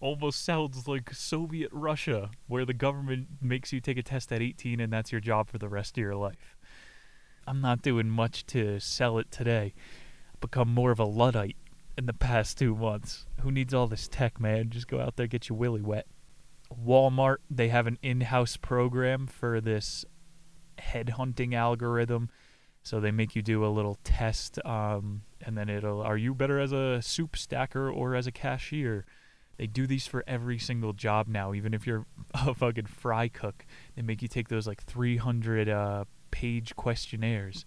Almost 0.00 0.44
sounds 0.44 0.86
like 0.86 1.12
Soviet 1.14 1.70
Russia, 1.72 2.30
where 2.46 2.64
the 2.64 2.74
government 2.74 3.28
makes 3.40 3.72
you 3.72 3.80
take 3.80 3.98
a 3.98 4.02
test 4.02 4.30
at 4.30 4.42
18 4.42 4.78
and 4.78 4.92
that's 4.92 5.10
your 5.10 5.20
job 5.20 5.48
for 5.48 5.58
the 5.58 5.68
rest 5.68 5.96
of 5.96 6.02
your 6.02 6.14
life. 6.14 6.55
I'm 7.46 7.60
not 7.60 7.82
doing 7.82 8.08
much 8.08 8.46
to 8.46 8.80
sell 8.80 9.18
it 9.18 9.30
today. 9.30 9.74
I've 10.34 10.40
become 10.40 10.72
more 10.72 10.90
of 10.90 10.98
a 10.98 11.04
Luddite 11.04 11.56
in 11.96 12.06
the 12.06 12.12
past 12.12 12.58
two 12.58 12.74
months. 12.74 13.26
Who 13.40 13.50
needs 13.50 13.72
all 13.72 13.86
this 13.86 14.08
tech, 14.08 14.40
man? 14.40 14.70
Just 14.70 14.88
go 14.88 15.00
out 15.00 15.16
there, 15.16 15.26
get 15.26 15.48
your 15.48 15.58
willy 15.58 15.82
wet. 15.82 16.06
Walmart, 16.72 17.38
they 17.50 17.68
have 17.68 17.86
an 17.86 17.98
in 18.02 18.22
house 18.22 18.56
program 18.56 19.26
for 19.26 19.60
this 19.60 20.04
headhunting 20.78 21.54
algorithm 21.54 22.28
so 22.86 23.00
they 23.00 23.10
make 23.10 23.34
you 23.34 23.42
do 23.42 23.64
a 23.64 23.66
little 23.66 23.98
test, 24.04 24.64
um, 24.64 25.22
and 25.44 25.58
then 25.58 25.68
it'll 25.68 26.00
are 26.02 26.16
you 26.16 26.36
better 26.36 26.60
as 26.60 26.70
a 26.70 27.02
soup 27.02 27.36
stacker 27.36 27.90
or 27.90 28.14
as 28.14 28.28
a 28.28 28.30
cashier? 28.30 29.04
They 29.56 29.66
do 29.66 29.88
these 29.88 30.06
for 30.06 30.22
every 30.28 30.60
single 30.60 30.92
job 30.92 31.26
now, 31.26 31.52
even 31.52 31.74
if 31.74 31.84
you're 31.84 32.06
a 32.34 32.54
fucking 32.54 32.86
fry 32.86 33.26
cook. 33.26 33.66
They 33.96 34.02
make 34.02 34.22
you 34.22 34.28
take 34.28 34.48
those 34.48 34.68
like 34.68 34.84
300 34.84 35.68
uh, 35.68 36.04
page 36.40 36.74
questionnaires. 36.76 37.64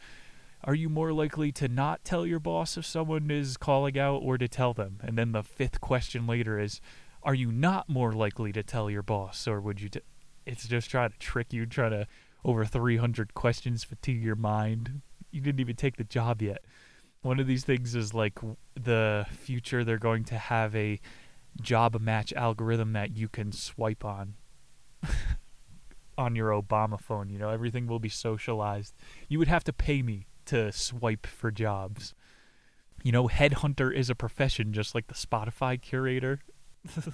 Are 0.64 0.76
you 0.76 0.90
more 0.90 1.14
likely 1.14 1.52
to 1.54 1.68
not 1.68 2.04
tell 2.04 2.26
your 2.26 2.40
boss 2.40 2.78
if 2.78 2.86
someone 2.86 3.32
is 3.32 3.56
calling 3.58 3.98
out 3.98 4.22
or 4.24 4.38
to 4.38 4.48
tell 4.48 4.74
them? 4.74 5.00
And 5.02 5.18
then 5.18 5.32
the 5.32 5.44
fifth 5.44 5.80
question 5.80 6.28
later 6.28 6.60
is, 6.60 6.82
are 7.24 7.34
you 7.34 7.52
not 7.52 7.90
more 7.90 8.12
likely 8.12 8.52
to 8.52 8.64
tell 8.64 8.90
your 8.90 9.04
boss 9.04 9.48
or 9.48 9.62
would 9.62 9.82
you? 9.82 9.90
T-? 9.90 10.02
It's 10.46 10.68
just 10.68 10.90
trying 10.90 11.12
to 11.12 11.18
trick 11.18 11.54
you, 11.54 11.66
trying 11.66 11.92
to 11.92 12.08
over 12.44 12.66
300 12.66 13.34
questions 13.34 13.84
fatigue 13.84 14.24
your 14.24 14.36
mind 14.36 15.02
you 15.32 15.42
didn't 15.42 15.60
even 15.60 15.76
take 15.76 15.98
the 15.98 16.04
job 16.04 16.42
yet. 16.42 16.64
One 17.22 17.40
of 17.40 17.48
these 17.48 17.64
things 17.64 17.96
is 17.96 18.14
like 18.14 18.40
the 18.76 19.26
future. 19.32 19.84
They're 19.84 19.98
going 19.98 20.24
to 20.26 20.38
have 20.38 20.76
a 20.76 21.00
job 21.62 22.00
match 22.00 22.32
algorithm 22.34 22.94
that 22.94 23.16
you 23.16 23.28
can 23.28 23.52
swipe 23.52 24.06
on 24.06 24.36
on 26.20 26.36
your 26.36 26.50
Obama 26.50 27.00
phone. 27.00 27.30
You 27.30 27.40
know, 27.40 27.50
everything 27.50 27.88
will 27.88 28.00
be 28.00 28.10
socialized. 28.10 28.94
You 29.30 29.40
would 29.40 29.48
have 29.48 29.64
to 29.64 29.74
pay 29.74 30.02
me 30.02 30.28
to 30.46 30.72
swipe 30.72 31.26
for 31.26 31.50
jobs. 31.50 32.14
You 33.02 33.14
know, 33.14 33.30
headhunter 33.30 33.96
is 33.96 34.10
a 34.10 34.16
profession, 34.16 34.74
just 34.74 34.94
like 34.94 35.08
the 35.08 35.14
Spotify 35.14 35.82
curator. 35.82 36.40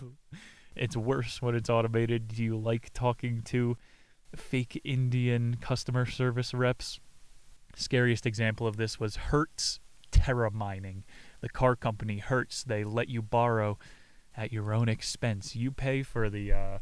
it's 0.75 0.97
worse 0.97 1.41
when 1.41 1.53
it's 1.53 1.69
automated. 1.69 2.29
Do 2.29 2.43
you 2.43 2.57
like 2.57 2.91
talking 2.93 3.43
to 3.43 3.77
fake 4.35 4.81
Indian 4.83 5.57
customer 5.61 6.07
service 6.07 6.53
reps? 6.53 6.99
Scariest 7.75 8.25
example 8.25 8.65
of 8.65 8.77
this 8.77 8.99
was 8.99 9.15
Hertz 9.17 9.79
Terra 10.09 10.49
Mining. 10.49 11.03
The 11.41 11.49
car 11.49 11.75
company 11.75 12.17
Hertz, 12.17 12.63
they 12.63 12.83
let 12.83 13.09
you 13.09 13.21
borrow 13.21 13.77
at 14.35 14.51
your 14.51 14.73
own 14.73 14.89
expense. 14.89 15.55
You 15.55 15.71
pay 15.71 16.01
for 16.01 16.29
the 16.29 16.51
uh, 16.51 16.77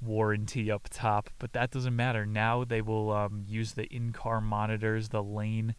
warranty 0.00 0.70
up 0.70 0.88
top, 0.90 1.30
but 1.38 1.52
that 1.52 1.70
doesn't 1.70 1.94
matter. 1.94 2.26
Now 2.26 2.64
they 2.64 2.80
will 2.82 3.12
um, 3.12 3.44
use 3.46 3.72
the 3.72 3.84
in 3.84 4.12
car 4.12 4.40
monitors, 4.40 5.08
the 5.08 5.22
lane 5.22 5.74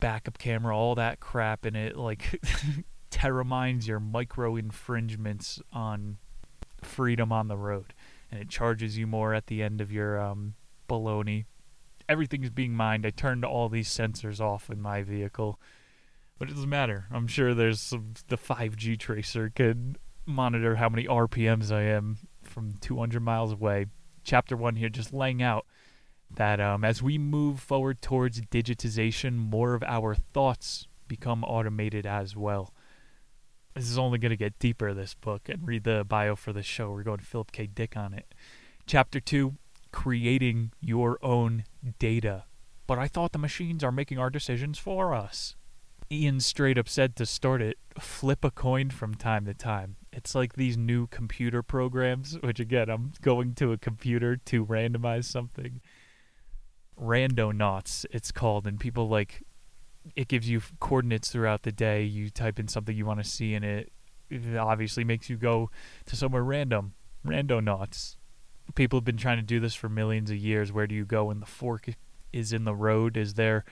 backup 0.00 0.38
camera, 0.38 0.76
all 0.76 0.94
that 0.94 1.20
crap, 1.20 1.64
and 1.64 1.76
it 1.76 1.96
like 1.96 2.40
terra 3.10 3.44
mines 3.44 3.88
your 3.88 4.00
micro 4.00 4.56
infringements 4.56 5.60
on 5.72 6.18
freedom 6.82 7.32
on 7.32 7.48
the 7.48 7.56
road. 7.56 7.94
And 8.30 8.40
it 8.40 8.48
charges 8.48 8.98
you 8.98 9.06
more 9.06 9.34
at 9.34 9.46
the 9.46 9.62
end 9.62 9.80
of 9.80 9.90
your 9.90 10.20
um, 10.20 10.54
baloney 10.88 11.46
everything 12.08 12.42
is 12.42 12.50
being 12.50 12.74
mined. 12.74 13.04
I 13.04 13.10
turned 13.10 13.44
all 13.44 13.68
these 13.68 13.88
sensors 13.88 14.40
off 14.40 14.70
in 14.70 14.80
my 14.80 15.02
vehicle, 15.02 15.60
but 16.38 16.48
it 16.48 16.54
doesn't 16.54 16.68
matter. 16.68 17.06
I'm 17.10 17.26
sure 17.26 17.54
there's 17.54 17.80
some, 17.80 18.14
the 18.28 18.38
5G 18.38 18.98
tracer 18.98 19.50
can 19.54 19.96
monitor 20.24 20.76
how 20.76 20.88
many 20.88 21.04
RPMs 21.04 21.70
I 21.70 21.82
am 21.82 22.18
from 22.48 22.74
200 22.80 23.20
miles 23.20 23.52
away. 23.52 23.86
Chapter 24.24 24.56
one 24.56 24.76
here, 24.76 24.88
just 24.88 25.12
laying 25.12 25.42
out 25.42 25.66
that 26.30 26.60
um, 26.60 26.84
as 26.84 27.02
we 27.02 27.16
move 27.18 27.60
forward 27.60 28.02
towards 28.02 28.40
digitization, 28.42 29.36
more 29.36 29.74
of 29.74 29.82
our 29.84 30.14
thoughts 30.14 30.86
become 31.06 31.42
automated 31.44 32.04
as 32.04 32.36
well. 32.36 32.74
This 33.74 33.88
is 33.88 33.98
only 33.98 34.18
going 34.18 34.30
to 34.30 34.36
get 34.36 34.58
deeper, 34.58 34.92
this 34.92 35.14
book, 35.14 35.48
and 35.48 35.66
read 35.66 35.84
the 35.84 36.04
bio 36.04 36.36
for 36.36 36.52
the 36.52 36.62
show. 36.62 36.90
We're 36.90 37.04
going 37.04 37.18
to 37.18 37.24
Philip 37.24 37.52
K. 37.52 37.66
Dick 37.66 37.96
on 37.96 38.12
it. 38.12 38.34
Chapter 38.86 39.20
2 39.20 39.54
creating 39.92 40.72
your 40.80 41.18
own 41.22 41.64
data. 41.98 42.44
But 42.86 42.98
I 42.98 43.08
thought 43.08 43.32
the 43.32 43.38
machines 43.38 43.84
are 43.84 43.92
making 43.92 44.18
our 44.18 44.30
decisions 44.30 44.78
for 44.78 45.14
us. 45.14 45.56
Ian 46.10 46.40
straight 46.40 46.78
up 46.78 46.88
said 46.88 47.16
to 47.16 47.26
start 47.26 47.60
it, 47.60 47.78
flip 47.98 48.44
a 48.44 48.50
coin 48.50 48.90
from 48.90 49.14
time 49.14 49.44
to 49.44 49.54
time. 49.54 49.96
It's 50.12 50.34
like 50.34 50.54
these 50.54 50.76
new 50.76 51.06
computer 51.06 51.62
programs, 51.62 52.38
which 52.40 52.60
again, 52.60 52.88
I'm 52.88 53.12
going 53.20 53.54
to 53.56 53.72
a 53.72 53.78
computer 53.78 54.36
to 54.36 54.64
randomize 54.64 55.24
something. 55.24 55.80
Randonauts, 57.00 58.06
it's 58.10 58.32
called, 58.32 58.66
and 58.66 58.80
people 58.80 59.08
like 59.08 59.42
it 60.16 60.28
gives 60.28 60.48
you 60.48 60.62
coordinates 60.80 61.30
throughout 61.30 61.62
the 61.62 61.72
day. 61.72 62.02
You 62.02 62.30
type 62.30 62.58
in 62.58 62.68
something 62.68 62.96
you 62.96 63.04
want 63.04 63.22
to 63.22 63.28
see, 63.28 63.54
and 63.54 63.64
it, 63.64 63.92
it 64.30 64.56
obviously 64.56 65.04
makes 65.04 65.28
you 65.28 65.36
go 65.36 65.70
to 66.06 66.16
somewhere 66.16 66.42
random. 66.42 66.94
Randonauts 67.24 68.16
people 68.74 68.98
have 68.98 69.04
been 69.04 69.16
trying 69.16 69.38
to 69.38 69.42
do 69.42 69.60
this 69.60 69.74
for 69.74 69.88
millions 69.88 70.30
of 70.30 70.36
years. 70.36 70.72
Where 70.72 70.86
do 70.86 70.94
you 70.94 71.04
go 71.04 71.26
when 71.26 71.40
the 71.40 71.46
fork 71.46 71.88
is 72.32 72.52
in 72.52 72.64
the 72.64 72.74
road? 72.74 73.16
Is 73.16 73.34
there 73.34 73.64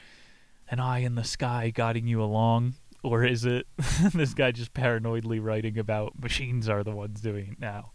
an 0.71 0.81
eye 0.81 0.99
in 0.99 1.15
the 1.15 1.25
sky 1.25 1.71
guiding 1.75 2.07
you 2.07 2.23
along? 2.23 2.75
Or 3.03 3.25
is 3.25 3.45
it 3.45 3.67
this 4.15 4.35
guy 4.35 4.53
just 4.53 4.75
paranoidly 4.75 5.43
writing 5.43 5.79
about 5.79 6.21
machines 6.21 6.69
are 6.69 6.83
the 6.83 6.95
ones 6.95 7.21
doing 7.21 7.53
it 7.53 7.61
now? 7.61 7.93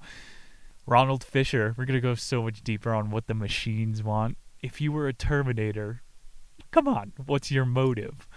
Ronald 0.86 1.24
Fisher, 1.24 1.76
we're 1.78 1.86
going 1.86 1.98
to 1.98 2.02
go 2.02 2.16
so 2.16 2.44
much 2.44 2.64
deeper 2.64 2.94
on 2.94 3.12
what 3.12 3.28
the 3.28 3.34
machines 3.34 4.04
want. 4.04 4.38
If 4.62 4.82
you 4.82 4.92
were 4.92 5.08
a 5.08 5.14
Terminator, 5.14 6.02
come 6.72 6.88
on, 6.88 7.14
what's 7.26 7.52
your 7.52 7.66
motive? 7.66 8.28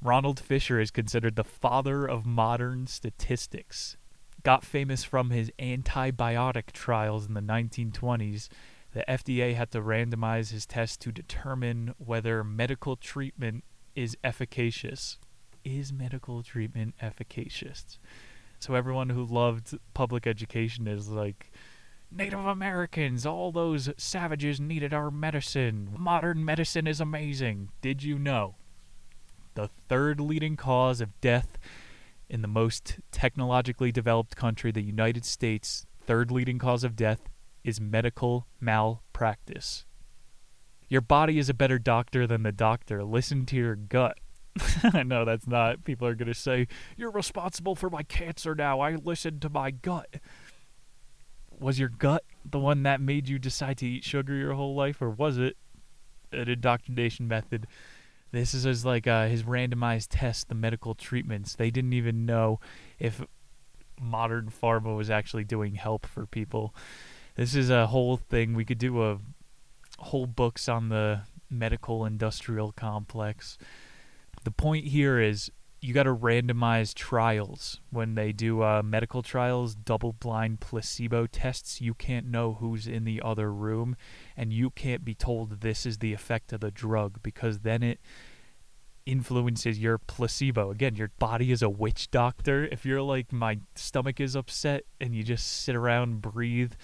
Ronald 0.00 0.40
Fisher 0.40 0.80
is 0.80 0.90
considered 0.90 1.36
the 1.36 1.44
father 1.44 2.06
of 2.06 2.26
modern 2.26 2.86
statistics 2.86 3.96
got 4.42 4.64
famous 4.64 5.04
from 5.04 5.30
his 5.30 5.50
antibiotic 5.58 6.72
trials 6.72 7.26
in 7.26 7.34
the 7.34 7.40
1920s. 7.40 8.48
The 8.92 9.04
FDA 9.08 9.54
had 9.54 9.70
to 9.72 9.80
randomize 9.80 10.50
his 10.50 10.66
tests 10.66 10.96
to 10.98 11.12
determine 11.12 11.94
whether 11.98 12.44
medical 12.44 12.96
treatment 12.96 13.64
is 13.94 14.16
efficacious. 14.24 15.18
is 15.64 15.92
medical 15.92 16.42
treatment 16.42 16.94
efficacious? 17.00 17.98
So 18.58 18.74
everyone 18.74 19.10
who 19.10 19.24
loved 19.24 19.76
public 19.94 20.26
education 20.26 20.86
is 20.86 21.08
like, 21.08 21.50
Native 22.14 22.44
Americans, 22.44 23.24
all 23.24 23.52
those 23.52 23.88
savages 23.96 24.60
needed 24.60 24.92
our 24.92 25.10
medicine. 25.10 25.94
Modern 25.96 26.44
medicine 26.44 26.86
is 26.86 27.00
amazing. 27.00 27.70
Did 27.80 28.02
you 28.02 28.18
know? 28.18 28.56
The 29.54 29.70
third 29.88 30.20
leading 30.20 30.56
cause 30.56 31.00
of 31.00 31.18
death 31.20 31.58
in 32.28 32.42
the 32.42 32.48
most 32.48 32.98
technologically 33.10 33.92
developed 33.92 34.36
country, 34.36 34.70
the 34.70 34.82
United 34.82 35.24
States, 35.24 35.86
third 36.06 36.30
leading 36.30 36.58
cause 36.58 36.84
of 36.84 36.96
death 36.96 37.30
is 37.64 37.80
medical 37.80 38.46
malpractice. 38.60 39.86
Your 40.92 41.00
body 41.00 41.38
is 41.38 41.48
a 41.48 41.54
better 41.54 41.78
doctor 41.78 42.26
than 42.26 42.42
the 42.42 42.52
doctor. 42.52 43.02
Listen 43.02 43.46
to 43.46 43.56
your 43.56 43.76
gut. 43.76 44.18
no, 45.06 45.24
that's 45.24 45.46
not. 45.46 45.84
People 45.84 46.06
are 46.06 46.14
going 46.14 46.28
to 46.28 46.34
say, 46.34 46.68
You're 46.98 47.10
responsible 47.10 47.74
for 47.74 47.88
my 47.88 48.02
cancer 48.02 48.54
now. 48.54 48.80
I 48.80 48.96
listened 48.96 49.40
to 49.40 49.48
my 49.48 49.70
gut. 49.70 50.16
Was 51.58 51.78
your 51.78 51.88
gut 51.88 52.24
the 52.44 52.58
one 52.58 52.82
that 52.82 53.00
made 53.00 53.26
you 53.26 53.38
decide 53.38 53.78
to 53.78 53.86
eat 53.86 54.04
sugar 54.04 54.34
your 54.34 54.52
whole 54.52 54.74
life, 54.74 55.00
or 55.00 55.08
was 55.08 55.38
it 55.38 55.56
an 56.30 56.50
indoctrination 56.50 57.26
method? 57.26 57.68
This 58.30 58.52
is 58.52 58.84
like 58.84 59.06
uh, 59.06 59.28
his 59.28 59.44
randomized 59.44 60.08
test, 60.10 60.50
the 60.50 60.54
medical 60.54 60.94
treatments. 60.94 61.54
They 61.54 61.70
didn't 61.70 61.94
even 61.94 62.26
know 62.26 62.60
if 62.98 63.24
modern 63.98 64.50
pharma 64.50 64.94
was 64.94 65.08
actually 65.08 65.44
doing 65.44 65.76
help 65.76 66.04
for 66.04 66.26
people. 66.26 66.74
This 67.34 67.54
is 67.54 67.70
a 67.70 67.86
whole 67.86 68.18
thing. 68.18 68.52
We 68.52 68.66
could 68.66 68.76
do 68.76 69.02
a 69.02 69.18
whole 70.02 70.26
books 70.26 70.68
on 70.68 70.88
the 70.88 71.22
medical 71.48 72.04
industrial 72.04 72.72
complex. 72.72 73.58
The 74.44 74.50
point 74.50 74.86
here 74.86 75.20
is 75.20 75.50
you 75.80 75.92
got 75.92 76.04
to 76.04 76.14
randomize 76.14 76.94
trials 76.94 77.80
when 77.90 78.14
they 78.14 78.30
do 78.30 78.62
uh, 78.62 78.82
medical 78.84 79.20
trials, 79.22 79.74
double 79.74 80.12
blind 80.12 80.60
placebo 80.60 81.26
tests. 81.26 81.80
You 81.80 81.92
can't 81.92 82.26
know 82.26 82.54
who's 82.54 82.86
in 82.86 83.04
the 83.04 83.20
other 83.20 83.52
room, 83.52 83.96
and 84.36 84.52
you 84.52 84.70
can't 84.70 85.04
be 85.04 85.14
told 85.14 85.60
this 85.60 85.84
is 85.84 85.98
the 85.98 86.12
effect 86.12 86.52
of 86.52 86.60
the 86.60 86.70
drug 86.70 87.20
because 87.22 87.60
then 87.60 87.82
it 87.82 87.98
influences 89.06 89.80
your 89.80 89.98
placebo. 89.98 90.70
Again, 90.70 90.94
your 90.94 91.10
body 91.18 91.50
is 91.50 91.62
a 91.62 91.68
witch 91.68 92.12
doctor. 92.12 92.68
If 92.70 92.86
you're 92.86 93.02
like, 93.02 93.32
my 93.32 93.58
stomach 93.74 94.20
is 94.20 94.36
upset, 94.36 94.84
and 95.00 95.16
you 95.16 95.24
just 95.24 95.64
sit 95.64 95.74
around, 95.74 96.22
breathe, 96.22 96.74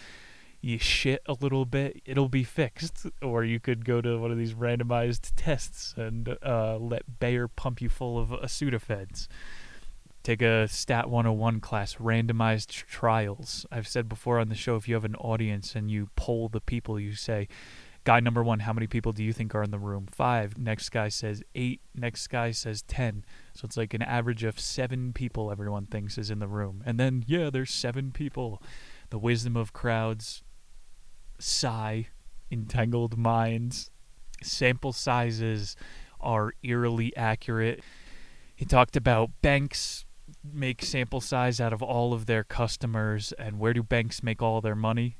you 0.60 0.78
shit 0.78 1.22
a 1.26 1.34
little 1.34 1.64
bit, 1.64 2.02
it'll 2.04 2.28
be 2.28 2.44
fixed. 2.44 3.06
Or 3.22 3.44
you 3.44 3.60
could 3.60 3.84
go 3.84 4.00
to 4.00 4.18
one 4.18 4.30
of 4.30 4.38
these 4.38 4.54
randomized 4.54 5.32
tests 5.36 5.94
and 5.96 6.36
uh, 6.44 6.76
let 6.76 7.18
Bayer 7.20 7.48
pump 7.48 7.80
you 7.80 7.88
full 7.88 8.18
of 8.18 8.32
a 8.32 8.46
Sudafeds. 8.46 9.28
Take 10.22 10.42
a 10.42 10.68
Stat 10.68 11.08
101 11.08 11.60
class, 11.60 11.94
randomized 11.94 12.68
trials. 12.68 13.64
I've 13.70 13.88
said 13.88 14.08
before 14.08 14.38
on 14.38 14.48
the 14.48 14.54
show 14.54 14.76
if 14.76 14.88
you 14.88 14.94
have 14.94 15.04
an 15.04 15.14
audience 15.16 15.74
and 15.74 15.90
you 15.90 16.10
poll 16.16 16.48
the 16.48 16.60
people, 16.60 16.98
you 16.98 17.14
say, 17.14 17.48
Guy 18.04 18.20
number 18.20 18.42
one, 18.42 18.60
how 18.60 18.72
many 18.72 18.86
people 18.86 19.12
do 19.12 19.22
you 19.22 19.34
think 19.34 19.54
are 19.54 19.62
in 19.62 19.70
the 19.70 19.78
room? 19.78 20.06
Five. 20.10 20.56
Next 20.56 20.88
guy 20.88 21.08
says 21.08 21.42
eight. 21.54 21.82
Next 21.94 22.28
guy 22.28 22.52
says 22.52 22.80
ten. 22.80 23.22
So 23.52 23.66
it's 23.66 23.76
like 23.76 23.92
an 23.92 24.00
average 24.00 24.44
of 24.44 24.58
seven 24.58 25.12
people 25.12 25.50
everyone 25.50 25.84
thinks 25.84 26.16
is 26.16 26.30
in 26.30 26.38
the 26.38 26.48
room. 26.48 26.82
And 26.86 26.98
then, 26.98 27.22
yeah, 27.26 27.50
there's 27.50 27.70
seven 27.70 28.10
people. 28.12 28.62
The 29.10 29.18
wisdom 29.18 29.58
of 29.58 29.74
crowds, 29.74 30.42
sigh, 31.38 32.08
entangled 32.50 33.16
minds, 33.16 33.90
sample 34.42 34.92
sizes 34.92 35.76
are 36.20 36.52
eerily 36.62 37.16
accurate. 37.16 37.82
He 38.54 38.64
talked 38.64 38.96
about 38.96 39.30
banks 39.42 40.04
make 40.44 40.82
sample 40.82 41.20
size 41.20 41.60
out 41.60 41.72
of 41.72 41.82
all 41.82 42.12
of 42.12 42.26
their 42.26 42.44
customers, 42.44 43.32
and 43.32 43.58
where 43.58 43.72
do 43.72 43.82
banks 43.82 44.22
make 44.22 44.42
all 44.42 44.60
their 44.60 44.74
money? 44.74 45.16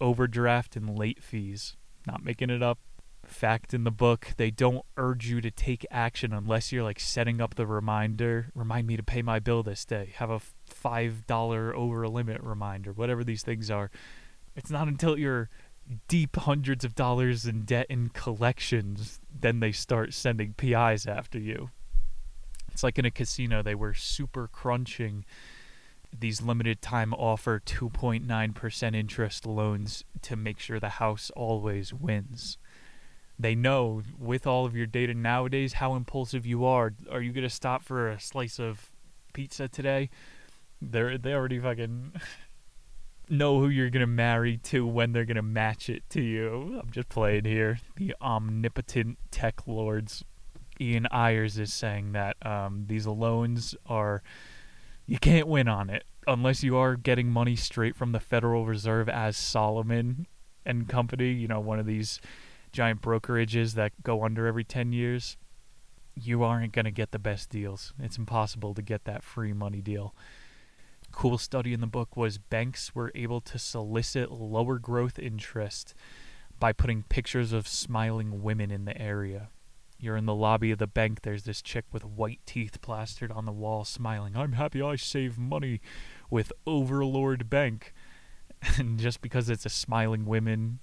Overdraft 0.00 0.76
and 0.76 0.98
late 0.98 1.22
fees. 1.22 1.76
Not 2.06 2.24
making 2.24 2.50
it 2.50 2.62
up. 2.62 2.78
Fact 3.24 3.74
in 3.74 3.84
the 3.84 3.90
book, 3.90 4.30
they 4.38 4.50
don't 4.50 4.84
urge 4.96 5.28
you 5.28 5.40
to 5.40 5.50
take 5.50 5.86
action 5.90 6.32
unless 6.32 6.72
you're 6.72 6.82
like 6.82 6.98
setting 6.98 7.40
up 7.40 7.54
the 7.54 7.66
reminder. 7.66 8.50
Remind 8.54 8.86
me 8.86 8.96
to 8.96 9.02
pay 9.02 9.22
my 9.22 9.38
bill 9.38 9.62
this 9.62 9.84
day. 9.84 10.12
Have 10.16 10.30
a 10.30 10.40
$5 10.68 11.74
over 11.74 12.02
a 12.02 12.08
limit 12.08 12.42
reminder, 12.42 12.92
whatever 12.92 13.22
these 13.22 13.42
things 13.42 13.70
are. 13.70 13.90
It's 14.56 14.70
not 14.70 14.88
until 14.88 15.18
you're 15.18 15.48
deep 16.08 16.36
hundreds 16.36 16.84
of 16.84 16.94
dollars 16.94 17.46
in 17.46 17.62
debt 17.64 17.86
in 17.88 18.10
collections 18.10 19.18
then 19.40 19.60
they 19.60 19.72
start 19.72 20.12
sending 20.14 20.54
PIs 20.54 21.06
after 21.06 21.38
you. 21.38 21.70
It's 22.70 22.82
like 22.82 22.98
in 22.98 23.04
a 23.04 23.10
casino, 23.10 23.62
they 23.62 23.74
were 23.74 23.94
super 23.94 24.48
crunching 24.48 25.24
these 26.16 26.42
limited 26.42 26.82
time 26.82 27.14
offer 27.14 27.60
2.9% 27.64 28.94
interest 28.96 29.46
loans 29.46 30.04
to 30.22 30.36
make 30.36 30.58
sure 30.58 30.80
the 30.80 30.88
house 30.88 31.30
always 31.36 31.94
wins. 31.94 32.58
They 33.38 33.54
know 33.54 34.02
with 34.18 34.46
all 34.46 34.66
of 34.66 34.76
your 34.76 34.86
data 34.86 35.14
nowadays 35.14 35.74
how 35.74 35.94
impulsive 35.94 36.44
you 36.44 36.64
are. 36.64 36.92
Are 37.10 37.22
you 37.22 37.32
going 37.32 37.44
to 37.44 37.50
stop 37.50 37.82
for 37.82 38.10
a 38.10 38.20
slice 38.20 38.58
of 38.58 38.90
pizza 39.32 39.68
today? 39.68 40.10
They're 40.82 41.16
they 41.16 41.32
already 41.32 41.58
fucking 41.58 42.12
know 43.30 43.60
who 43.60 43.68
you're 43.68 43.90
gonna 43.90 44.06
marry 44.06 44.56
to 44.58 44.86
when 44.86 45.12
they're 45.12 45.24
gonna 45.24 45.42
match 45.42 45.88
it 45.88 46.02
to 46.10 46.20
you. 46.20 46.80
I'm 46.82 46.90
just 46.90 47.08
playing 47.08 47.44
here. 47.44 47.78
The 47.96 48.14
omnipotent 48.20 49.18
tech 49.30 49.66
lords. 49.66 50.24
Ian 50.80 51.06
Ayres 51.12 51.58
is 51.58 51.72
saying 51.72 52.12
that 52.12 52.36
um, 52.44 52.86
these 52.88 53.06
loans 53.06 53.74
are 53.86 54.22
you 55.06 55.18
can't 55.18 55.46
win 55.46 55.68
on 55.68 55.90
it 55.90 56.04
unless 56.26 56.62
you 56.62 56.76
are 56.76 56.96
getting 56.96 57.28
money 57.28 57.56
straight 57.56 57.94
from 57.94 58.12
the 58.12 58.20
Federal 58.20 58.64
Reserve 58.64 59.08
as 59.08 59.36
Solomon 59.36 60.26
and 60.64 60.88
Company. 60.88 61.32
You 61.32 61.48
know, 61.48 61.60
one 61.60 61.78
of 61.78 61.86
these 61.86 62.20
giant 62.72 63.02
brokerages 63.02 63.74
that 63.74 63.92
go 64.02 64.24
under 64.24 64.46
every 64.46 64.64
ten 64.64 64.92
years. 64.92 65.36
You 66.14 66.42
aren't 66.42 66.72
gonna 66.72 66.90
get 66.90 67.12
the 67.12 67.18
best 67.18 67.50
deals. 67.50 67.92
It's 67.98 68.18
impossible 68.18 68.74
to 68.74 68.82
get 68.82 69.04
that 69.04 69.22
free 69.22 69.52
money 69.52 69.80
deal 69.80 70.14
cool 71.12 71.38
study 71.38 71.72
in 71.72 71.80
the 71.80 71.86
book 71.86 72.16
was 72.16 72.38
banks 72.38 72.94
were 72.94 73.12
able 73.14 73.40
to 73.40 73.58
solicit 73.58 74.30
lower 74.30 74.78
growth 74.78 75.18
interest 75.18 75.94
by 76.58 76.72
putting 76.72 77.02
pictures 77.04 77.52
of 77.52 77.66
smiling 77.66 78.42
women 78.42 78.70
in 78.70 78.84
the 78.84 79.00
area. 79.00 79.48
You're 79.98 80.16
in 80.16 80.26
the 80.26 80.34
lobby 80.34 80.70
of 80.70 80.78
the 80.78 80.86
bank, 80.86 81.22
there's 81.22 81.44
this 81.44 81.60
chick 81.60 81.84
with 81.92 82.04
white 82.04 82.40
teeth 82.46 82.80
plastered 82.80 83.30
on 83.30 83.44
the 83.44 83.52
wall 83.52 83.84
smiling. 83.84 84.36
I'm 84.36 84.52
happy 84.52 84.80
I 84.80 84.96
save 84.96 85.38
money 85.38 85.80
with 86.30 86.52
Overlord 86.66 87.50
Bank. 87.50 87.92
And 88.76 88.98
just 88.98 89.22
because 89.22 89.48
it's 89.48 89.64
a 89.64 89.70
smiling 89.70 90.26
woman, 90.26 90.80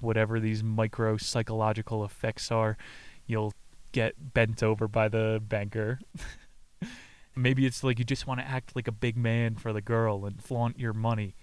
whatever 0.00 0.40
these 0.40 0.62
micro 0.62 1.18
psychological 1.18 2.02
effects 2.02 2.50
are, 2.50 2.78
you'll 3.26 3.52
get 3.92 4.32
bent 4.32 4.62
over 4.62 4.88
by 4.88 5.08
the 5.08 5.42
banker. 5.46 6.00
Maybe 7.38 7.66
it's 7.66 7.84
like 7.84 7.98
you 7.98 8.04
just 8.04 8.26
want 8.26 8.40
to 8.40 8.46
act 8.46 8.74
like 8.74 8.88
a 8.88 8.92
big 8.92 9.16
man 9.16 9.56
for 9.56 9.72
the 9.72 9.80
girl 9.80 10.24
and 10.26 10.42
flaunt 10.42 10.78
your 10.78 10.92
money 10.92 11.36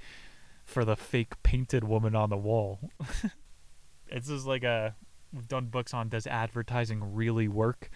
for 0.66 0.84
the 0.84 0.96
fake 0.96 1.42
painted 1.44 1.84
woman 1.84 2.16
on 2.16 2.30
the 2.30 2.38
wall. 2.38 2.92
it's 4.08 4.28
just 4.28 4.46
like 4.46 4.64
a 4.64 4.96
we've 5.34 5.48
done 5.48 5.66
books 5.66 5.94
on 5.94 6.10
does 6.10 6.28
advertising 6.28 7.14
really 7.14 7.48
work? 7.48 7.90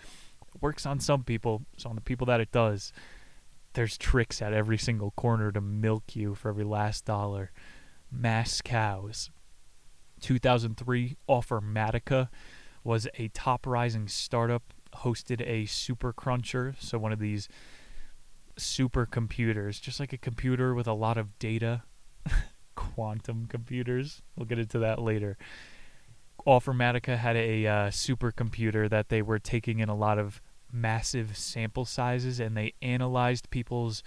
It 0.56 0.62
works 0.62 0.86
on 0.86 1.00
some 1.00 1.24
people, 1.24 1.64
so 1.78 1.90
on 1.90 1.96
the 1.96 2.02
people 2.02 2.26
that 2.28 2.40
it 2.40 2.52
does, 2.52 2.94
there's 3.74 3.98
tricks 3.98 4.42
at 4.42 4.54
every 4.54 4.78
single 4.78 5.12
corner 5.12 5.52
to 5.52 5.62
milk 5.62 6.16
you 6.16 6.36
for 6.36 6.50
every 6.50 6.64
last 6.64 7.06
dollar. 7.06 7.52
Mass 8.12 8.62
cows. 8.62 9.30
2003 10.22 11.18
Offermatica 11.30 12.30
was 12.84 13.08
a 13.18 13.28
top 13.30 13.66
rising 13.68 14.08
startup 14.08 14.64
hosted 14.98 15.42
a 15.46 15.66
super 15.66 16.12
cruncher, 16.12 16.76
so 16.80 16.98
one 16.98 17.12
of 17.12 17.20
these 17.20 17.48
supercomputers, 18.60 19.82
just 19.82 20.00
like 20.00 20.14
a 20.14 20.18
computer 20.18 20.74
with 20.74 20.88
a 20.88 20.94
lot 20.94 21.18
of 21.18 21.38
data. 21.40 21.84
Quantum 22.76 23.48
computers. 23.48 24.22
We'll 24.36 24.46
get 24.46 24.60
into 24.60 24.80
that 24.80 25.02
later. 25.02 25.38
Offermatica 26.48 27.18
had 27.18 27.36
a 27.36 27.68
uh, 27.68 27.74
supercomputer 27.90 28.90
that 28.90 29.10
they 29.10 29.22
were 29.22 29.40
taking 29.40 29.80
in 29.80 29.90
a 29.90 29.96
lot 29.96 30.18
of 30.18 30.42
massive 30.72 31.36
sample 31.36 31.86
sizes 31.86 32.40
and 32.40 32.56
they 32.56 32.74
analyzed 32.82 33.50
people's 33.50 34.04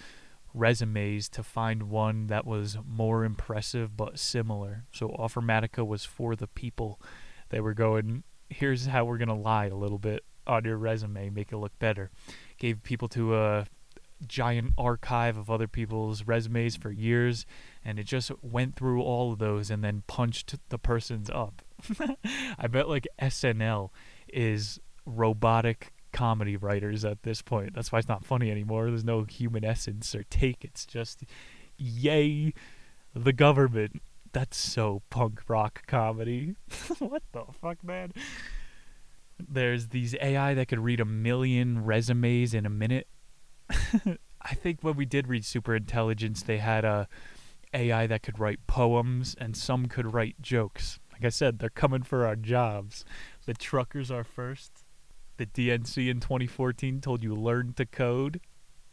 resumes 0.54 1.28
to 1.30 1.42
find 1.42 1.84
one 1.84 2.26
that 2.26 2.46
was 2.46 2.78
more 2.86 3.24
impressive 3.24 3.96
but 3.96 4.18
similar. 4.18 4.84
So 4.92 5.08
Offermatica 5.08 5.86
was 5.86 6.04
for 6.04 6.36
the 6.36 6.46
people. 6.46 7.00
They 7.50 7.60
were 7.60 7.74
going, 7.74 8.22
here's 8.48 8.86
how 8.86 9.04
we're 9.04 9.18
going 9.18 9.28
to 9.28 9.34
lie 9.34 9.66
a 9.66 9.74
little 9.74 9.98
bit 9.98 10.24
on 10.46 10.64
your 10.64 10.76
resume, 10.76 11.30
make 11.30 11.52
it 11.52 11.56
look 11.56 11.78
better. 11.78 12.10
Gave 12.58 12.82
people 12.82 13.08
to 13.08 13.36
a 13.36 13.66
giant 14.26 14.72
archive 14.78 15.36
of 15.36 15.50
other 15.50 15.68
people's 15.68 16.26
resumes 16.26 16.76
for 16.76 16.90
years, 16.90 17.46
and 17.84 17.98
it 17.98 18.04
just 18.04 18.30
went 18.42 18.76
through 18.76 19.02
all 19.02 19.32
of 19.32 19.38
those 19.38 19.70
and 19.70 19.82
then 19.82 20.02
punched 20.06 20.54
the 20.68 20.78
person's 20.78 21.30
up. 21.30 21.62
I 22.58 22.66
bet 22.68 22.88
like 22.88 23.06
SNL 23.20 23.90
is 24.28 24.80
robotic 25.04 25.92
comedy 26.12 26.56
writers 26.56 27.04
at 27.04 27.22
this 27.22 27.42
point. 27.42 27.74
That's 27.74 27.90
why 27.90 27.98
it's 27.98 28.08
not 28.08 28.24
funny 28.24 28.50
anymore. 28.50 28.86
There's 28.86 29.04
no 29.04 29.24
human 29.24 29.64
essence 29.64 30.14
or 30.14 30.24
take. 30.24 30.64
It's 30.64 30.86
just, 30.86 31.24
yay, 31.76 32.52
the 33.14 33.32
government. 33.32 34.02
That's 34.32 34.56
so 34.56 35.02
punk 35.10 35.42
rock 35.48 35.86
comedy. 35.86 36.54
what 36.98 37.22
the 37.32 37.44
fuck, 37.60 37.82
man? 37.82 38.12
There's 39.38 39.88
these 39.88 40.14
AI 40.20 40.54
that 40.54 40.68
could 40.68 40.78
read 40.78 41.00
a 41.00 41.04
million 41.04 41.84
resumes 41.84 42.54
in 42.54 42.64
a 42.64 42.70
minute. 42.70 43.08
I 44.42 44.54
think 44.54 44.82
when 44.82 44.96
we 44.96 45.04
did 45.04 45.28
read 45.28 45.44
Super 45.44 45.74
Intelligence, 45.74 46.42
they 46.42 46.58
had 46.58 46.84
a 46.84 47.08
AI 47.74 48.06
that 48.06 48.22
could 48.22 48.38
write 48.38 48.66
poems 48.66 49.34
and 49.38 49.56
some 49.56 49.86
could 49.86 50.12
write 50.12 50.40
jokes. 50.40 50.98
Like 51.12 51.24
I 51.24 51.30
said, 51.30 51.58
they're 51.58 51.70
coming 51.70 52.02
for 52.02 52.26
our 52.26 52.36
jobs. 52.36 53.04
The 53.46 53.54
truckers 53.54 54.10
are 54.10 54.24
first. 54.24 54.84
The 55.36 55.46
DNC 55.46 56.10
in 56.10 56.20
2014 56.20 57.00
told 57.00 57.22
you 57.22 57.34
learn 57.34 57.72
to 57.74 57.86
code. 57.86 58.40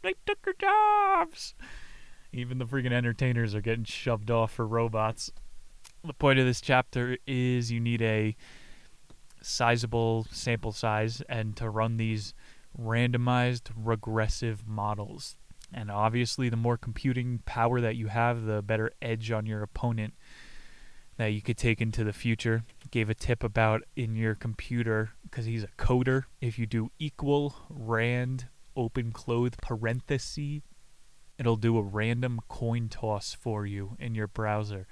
They 0.01 0.13
took 0.25 0.39
your 0.45 0.55
jobs. 0.59 1.53
Even 2.31 2.57
the 2.57 2.65
freaking 2.65 2.93
entertainers 2.93 3.53
are 3.55 3.61
getting 3.61 3.83
shoved 3.83 4.31
off 4.31 4.53
for 4.53 4.65
robots. 4.65 5.31
The 6.03 6.13
point 6.13 6.39
of 6.39 6.45
this 6.45 6.61
chapter 6.61 7.17
is 7.27 7.71
you 7.71 7.79
need 7.79 8.01
a 8.01 8.35
sizable 9.41 10.25
sample 10.31 10.71
size 10.71 11.21
and 11.27 11.55
to 11.57 11.69
run 11.69 11.97
these 11.97 12.33
randomized 12.77 13.69
regressive 13.75 14.67
models. 14.67 15.35
And 15.73 15.91
obviously, 15.91 16.49
the 16.49 16.57
more 16.57 16.77
computing 16.77 17.41
power 17.45 17.79
that 17.79 17.95
you 17.95 18.07
have, 18.07 18.43
the 18.45 18.61
better 18.61 18.91
edge 19.01 19.31
on 19.31 19.45
your 19.45 19.61
opponent 19.61 20.13
that 21.17 21.27
you 21.27 21.41
could 21.41 21.57
take 21.57 21.81
into 21.81 22.03
the 22.03 22.13
future. 22.13 22.63
Gave 22.91 23.09
a 23.09 23.13
tip 23.13 23.43
about 23.43 23.83
in 23.95 24.15
your 24.15 24.35
computer 24.35 25.11
because 25.23 25.45
he's 25.45 25.63
a 25.63 25.69
coder. 25.77 26.23
If 26.41 26.57
you 26.57 26.65
do 26.65 26.91
equal 26.97 27.55
rand 27.69 28.47
open 28.75 29.11
close 29.11 29.51
parenthesis, 29.61 30.61
it'll 31.37 31.57
do 31.57 31.77
a 31.77 31.83
random 31.83 32.39
coin 32.47 32.89
toss 32.89 33.33
for 33.33 33.65
you 33.65 33.95
in 33.99 34.15
your 34.15 34.27
browser. 34.27 34.87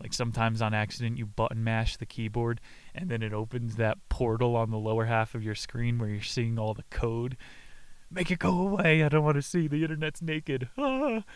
Like 0.00 0.14
sometimes 0.14 0.62
on 0.62 0.72
accident 0.72 1.18
you 1.18 1.26
button 1.26 1.62
mash 1.62 1.96
the 1.96 2.06
keyboard 2.06 2.60
and 2.94 3.10
then 3.10 3.22
it 3.22 3.32
opens 3.32 3.76
that 3.76 3.98
portal 4.08 4.56
on 4.56 4.70
the 4.70 4.78
lower 4.78 5.04
half 5.04 5.34
of 5.34 5.44
your 5.44 5.54
screen 5.54 5.98
where 5.98 6.08
you're 6.08 6.22
seeing 6.22 6.58
all 6.58 6.74
the 6.74 6.84
code. 6.90 7.36
Make 8.10 8.30
it 8.30 8.38
go 8.38 8.58
away. 8.58 9.04
I 9.04 9.08
don't 9.08 9.24
want 9.24 9.36
to 9.36 9.42
see 9.42 9.68
the 9.68 9.82
internet's 9.82 10.22
naked. 10.22 10.68
Ah. 10.78 11.24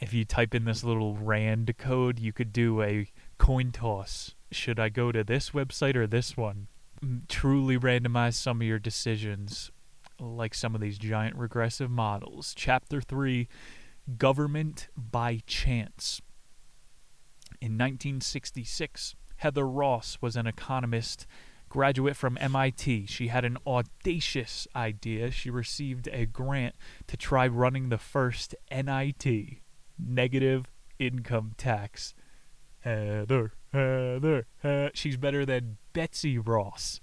If 0.00 0.14
you 0.14 0.24
type 0.24 0.54
in 0.54 0.64
this 0.64 0.82
little 0.82 1.16
rand 1.16 1.76
code, 1.76 2.18
you 2.18 2.32
could 2.32 2.52
do 2.52 2.80
a 2.80 3.10
coin 3.38 3.72
toss. 3.72 4.34
Should 4.50 4.80
I 4.80 4.88
go 4.88 5.12
to 5.12 5.22
this 5.22 5.50
website 5.50 5.96
or 5.96 6.06
this 6.06 6.36
one? 6.36 6.68
Truly 7.28 7.76
randomize 7.76 8.34
some 8.34 8.60
of 8.62 8.66
your 8.66 8.78
decisions, 8.78 9.70
like 10.18 10.54
some 10.54 10.74
of 10.74 10.80
these 10.80 10.98
giant 10.98 11.36
regressive 11.36 11.90
models. 11.90 12.54
Chapter 12.56 13.00
3 13.00 13.48
Government 14.16 14.88
by 14.96 15.40
Chance. 15.46 16.22
In 17.62 17.78
1966, 17.78 19.14
Heather 19.36 19.68
Ross 19.68 20.18
was 20.20 20.34
an 20.34 20.48
economist, 20.48 21.28
graduate 21.68 22.16
from 22.16 22.36
MIT. 22.40 23.06
She 23.06 23.28
had 23.28 23.44
an 23.44 23.56
audacious 23.64 24.66
idea. 24.74 25.30
She 25.30 25.48
received 25.48 26.08
a 26.08 26.26
grant 26.26 26.74
to 27.06 27.16
try 27.16 27.46
running 27.46 27.88
the 27.88 27.98
first 27.98 28.56
NIT, 28.72 29.58
negative 29.96 30.66
income 30.98 31.52
tax. 31.56 32.14
Heather, 32.80 33.52
Heather, 33.72 34.48
Heather. 34.60 34.90
She's 34.92 35.16
better 35.16 35.46
than 35.46 35.76
Betsy 35.92 36.38
Ross. 36.38 36.98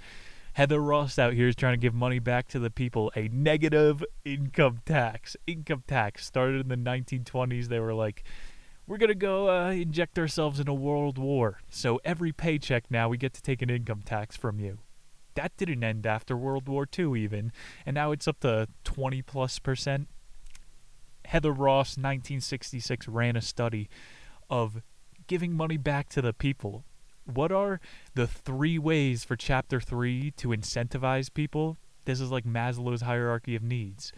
Heather 0.56 0.82
Ross 0.82 1.18
out 1.18 1.36
here 1.36 1.48
is 1.48 1.56
trying 1.56 1.76
to 1.76 1.82
give 1.82 1.94
money 1.94 2.20
back 2.20 2.50
to 2.50 2.60
the 2.60 2.70
people. 2.70 3.14
A 3.16 3.30
negative 3.30 4.04
income 4.26 4.82
tax. 4.86 5.38
Income 5.48 5.86
tax 5.88 6.26
started 6.26 6.60
in 6.60 6.68
the 6.68 6.76
1920s. 6.76 7.70
They 7.70 7.80
were 7.80 7.94
like, 7.94 8.26
we're 8.90 8.98
going 8.98 9.08
to 9.10 9.16
go 9.16 9.50
uh, 9.50 9.70
inject 9.70 10.18
ourselves 10.18 10.60
in 10.60 10.68
a 10.68 10.74
world 10.74 11.20
war. 11.20 11.62
So 11.70 12.02
every 12.04 12.32
paycheck 12.32 12.86
now 12.90 13.08
we 13.08 13.18
get 13.18 13.36
to 13.36 13.42
take 13.42 13.62
an 13.62 13.70
income 13.70 14.02
tax 14.04 14.36
from 14.36 14.60
you. 14.60 14.80
That 15.36 15.56
didn't 15.58 15.84
end 15.84 16.08
after 16.08 16.36
World 16.36 16.68
War 16.68 16.88
II, 16.98 17.22
even. 17.22 17.52
And 17.86 17.94
now 17.94 18.12
it's 18.12 18.28
up 18.28 18.40
to 18.40 18.68
20 18.86 19.22
plus 19.22 19.60
percent. 19.60 20.08
Heather 21.26 21.52
Ross, 21.52 21.90
1966, 21.90 23.08
ran 23.08 23.36
a 23.36 23.42
study 23.42 23.90
of 24.50 24.82
giving 25.28 25.54
money 25.54 25.78
back 25.78 26.10
to 26.10 26.22
the 26.24 26.34
people. 26.34 26.84
What 27.32 27.52
are 27.52 27.80
the 28.16 28.26
three 28.26 28.80
ways 28.80 29.24
for 29.24 29.36
Chapter 29.36 29.80
3 29.80 30.32
to 30.32 30.48
incentivize 30.48 31.32
people? 31.32 31.78
This 32.06 32.20
is 32.20 32.32
like 32.32 32.44
Maslow's 32.44 33.02
hierarchy 33.02 33.56
of 33.56 33.62
needs 33.62 34.12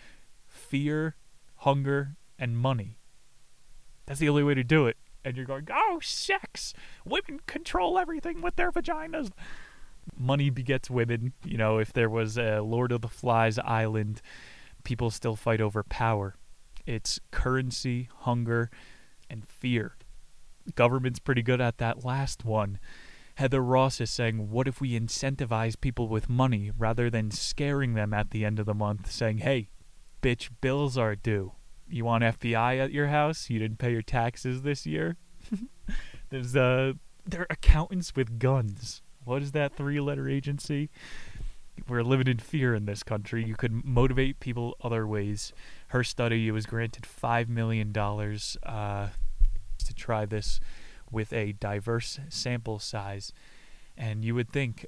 fear, 0.48 1.18
hunger, 1.58 2.16
and 2.40 2.58
money. 2.58 3.01
That's 4.12 4.20
the 4.20 4.28
only 4.28 4.44
way 4.44 4.56
to 4.56 4.64
do 4.66 4.88
it. 4.88 4.98
And 5.24 5.38
you're 5.38 5.46
going, 5.46 5.70
oh, 5.74 6.00
sex! 6.04 6.74
Women 7.06 7.40
control 7.48 7.98
everything 7.98 8.42
with 8.42 8.58
their 8.58 8.70
vaginas. 8.70 9.32
Money 10.18 10.50
begets 10.50 10.90
women. 10.90 11.32
You 11.46 11.56
know, 11.56 11.78
if 11.78 11.94
there 11.94 12.10
was 12.10 12.38
a 12.38 12.60
Lord 12.60 12.92
of 12.92 13.00
the 13.00 13.08
Flies 13.08 13.58
island, 13.60 14.22
people 14.84 15.12
still 15.12 15.38
fight 15.38 15.62
over 15.62 15.82
power. 15.82 16.36
It's 16.86 17.22
currency, 17.32 18.10
hunger, 18.14 18.70
and 19.30 19.48
fear. 19.48 19.96
Government's 20.76 21.20
pretty 21.20 21.42
good 21.42 21.62
at 21.62 21.78
that 21.78 22.04
last 22.04 22.44
one. 22.44 22.80
Heather 23.36 23.64
Ross 23.64 24.02
is 24.02 24.12
saying, 24.12 24.52
what 24.52 24.68
if 24.68 24.82
we 24.82 25.00
incentivize 25.00 25.80
people 25.80 26.10
with 26.10 26.28
money 26.28 26.70
rather 26.78 27.10
than 27.10 27.32
scaring 27.32 27.94
them 27.94 28.14
at 28.14 28.32
the 28.32 28.44
end 28.44 28.60
of 28.60 28.66
the 28.66 28.74
month, 28.74 29.10
saying, 29.10 29.38
hey, 29.38 29.70
bitch, 30.22 30.50
bills 30.60 30.98
are 30.98 31.16
due 31.16 31.54
you 31.92 32.06
want 32.06 32.24
FBI 32.24 32.80
at 32.80 32.92
your 32.92 33.08
house? 33.08 33.50
You 33.50 33.60
didn't 33.60 33.78
pay 33.78 33.92
your 33.92 34.02
taxes 34.02 34.62
this 34.62 34.86
year? 34.86 35.18
There's 36.30 36.56
uh 36.56 36.94
they're 37.26 37.48
accountants 37.50 38.16
with 38.16 38.40
guns. 38.40 39.02
What 39.24 39.42
is 39.42 39.52
that 39.52 39.76
three 39.76 40.00
letter 40.00 40.28
agency? 40.28 40.90
We're 41.88 42.04
living 42.04 42.28
in 42.28 42.40
fear 42.40 42.76
in 42.76 42.86
this 42.86 43.04
country. 43.04 43.44
You 43.44 43.56
could 43.56 43.86
motivate 43.86 44.40
people 44.40 44.76
other 44.82 45.08
ways. 45.08 45.54
Her 45.90 46.04
study 46.04 46.50
was 46.52 46.66
granted 46.66 47.06
five 47.06 47.50
million 47.50 47.92
dollars 47.92 48.58
uh, 48.64 49.10
to 49.86 49.94
try 49.94 50.26
this 50.26 50.60
with 51.12 51.34
a 51.34 51.54
diverse 51.54 52.20
sample 52.30 52.80
size. 52.80 53.34
And 53.98 54.24
you 54.24 54.34
would 54.36 54.50
think, 54.50 54.86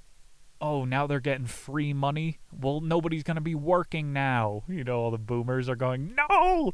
oh, 0.62 0.86
now 0.86 1.08
they're 1.08 1.20
getting 1.20 1.46
free 1.46 1.94
money. 1.94 2.39
Well, 2.52 2.82
nobody's 2.82 3.24
going 3.24 3.36
to 3.36 3.42
be 3.42 3.56
working 3.56 4.13
now. 4.13 4.63
You 4.68 4.84
know, 4.84 5.00
all 5.00 5.12
the 5.12 5.18
boomers 5.18 5.70
are 5.70 5.76
going, 5.76 6.16
no, 6.16 6.72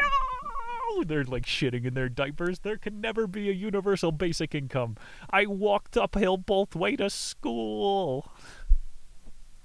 no. 0.00 1.04
They're 1.04 1.24
like 1.24 1.44
shitting 1.44 1.84
in 1.84 1.94
their 1.94 2.08
diapers. 2.08 2.60
There 2.60 2.76
can 2.76 3.00
never 3.00 3.26
be 3.26 3.48
a 3.48 3.52
universal 3.52 4.12
basic 4.12 4.54
income. 4.54 4.96
I 5.30 5.46
walked 5.46 5.96
uphill 5.96 6.36
both 6.36 6.76
way 6.76 6.96
to 6.96 7.10
school. 7.10 8.30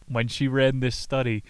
When 0.07 0.27
she 0.27 0.47
ran 0.47 0.79
this 0.79 0.95
study, 0.95 1.43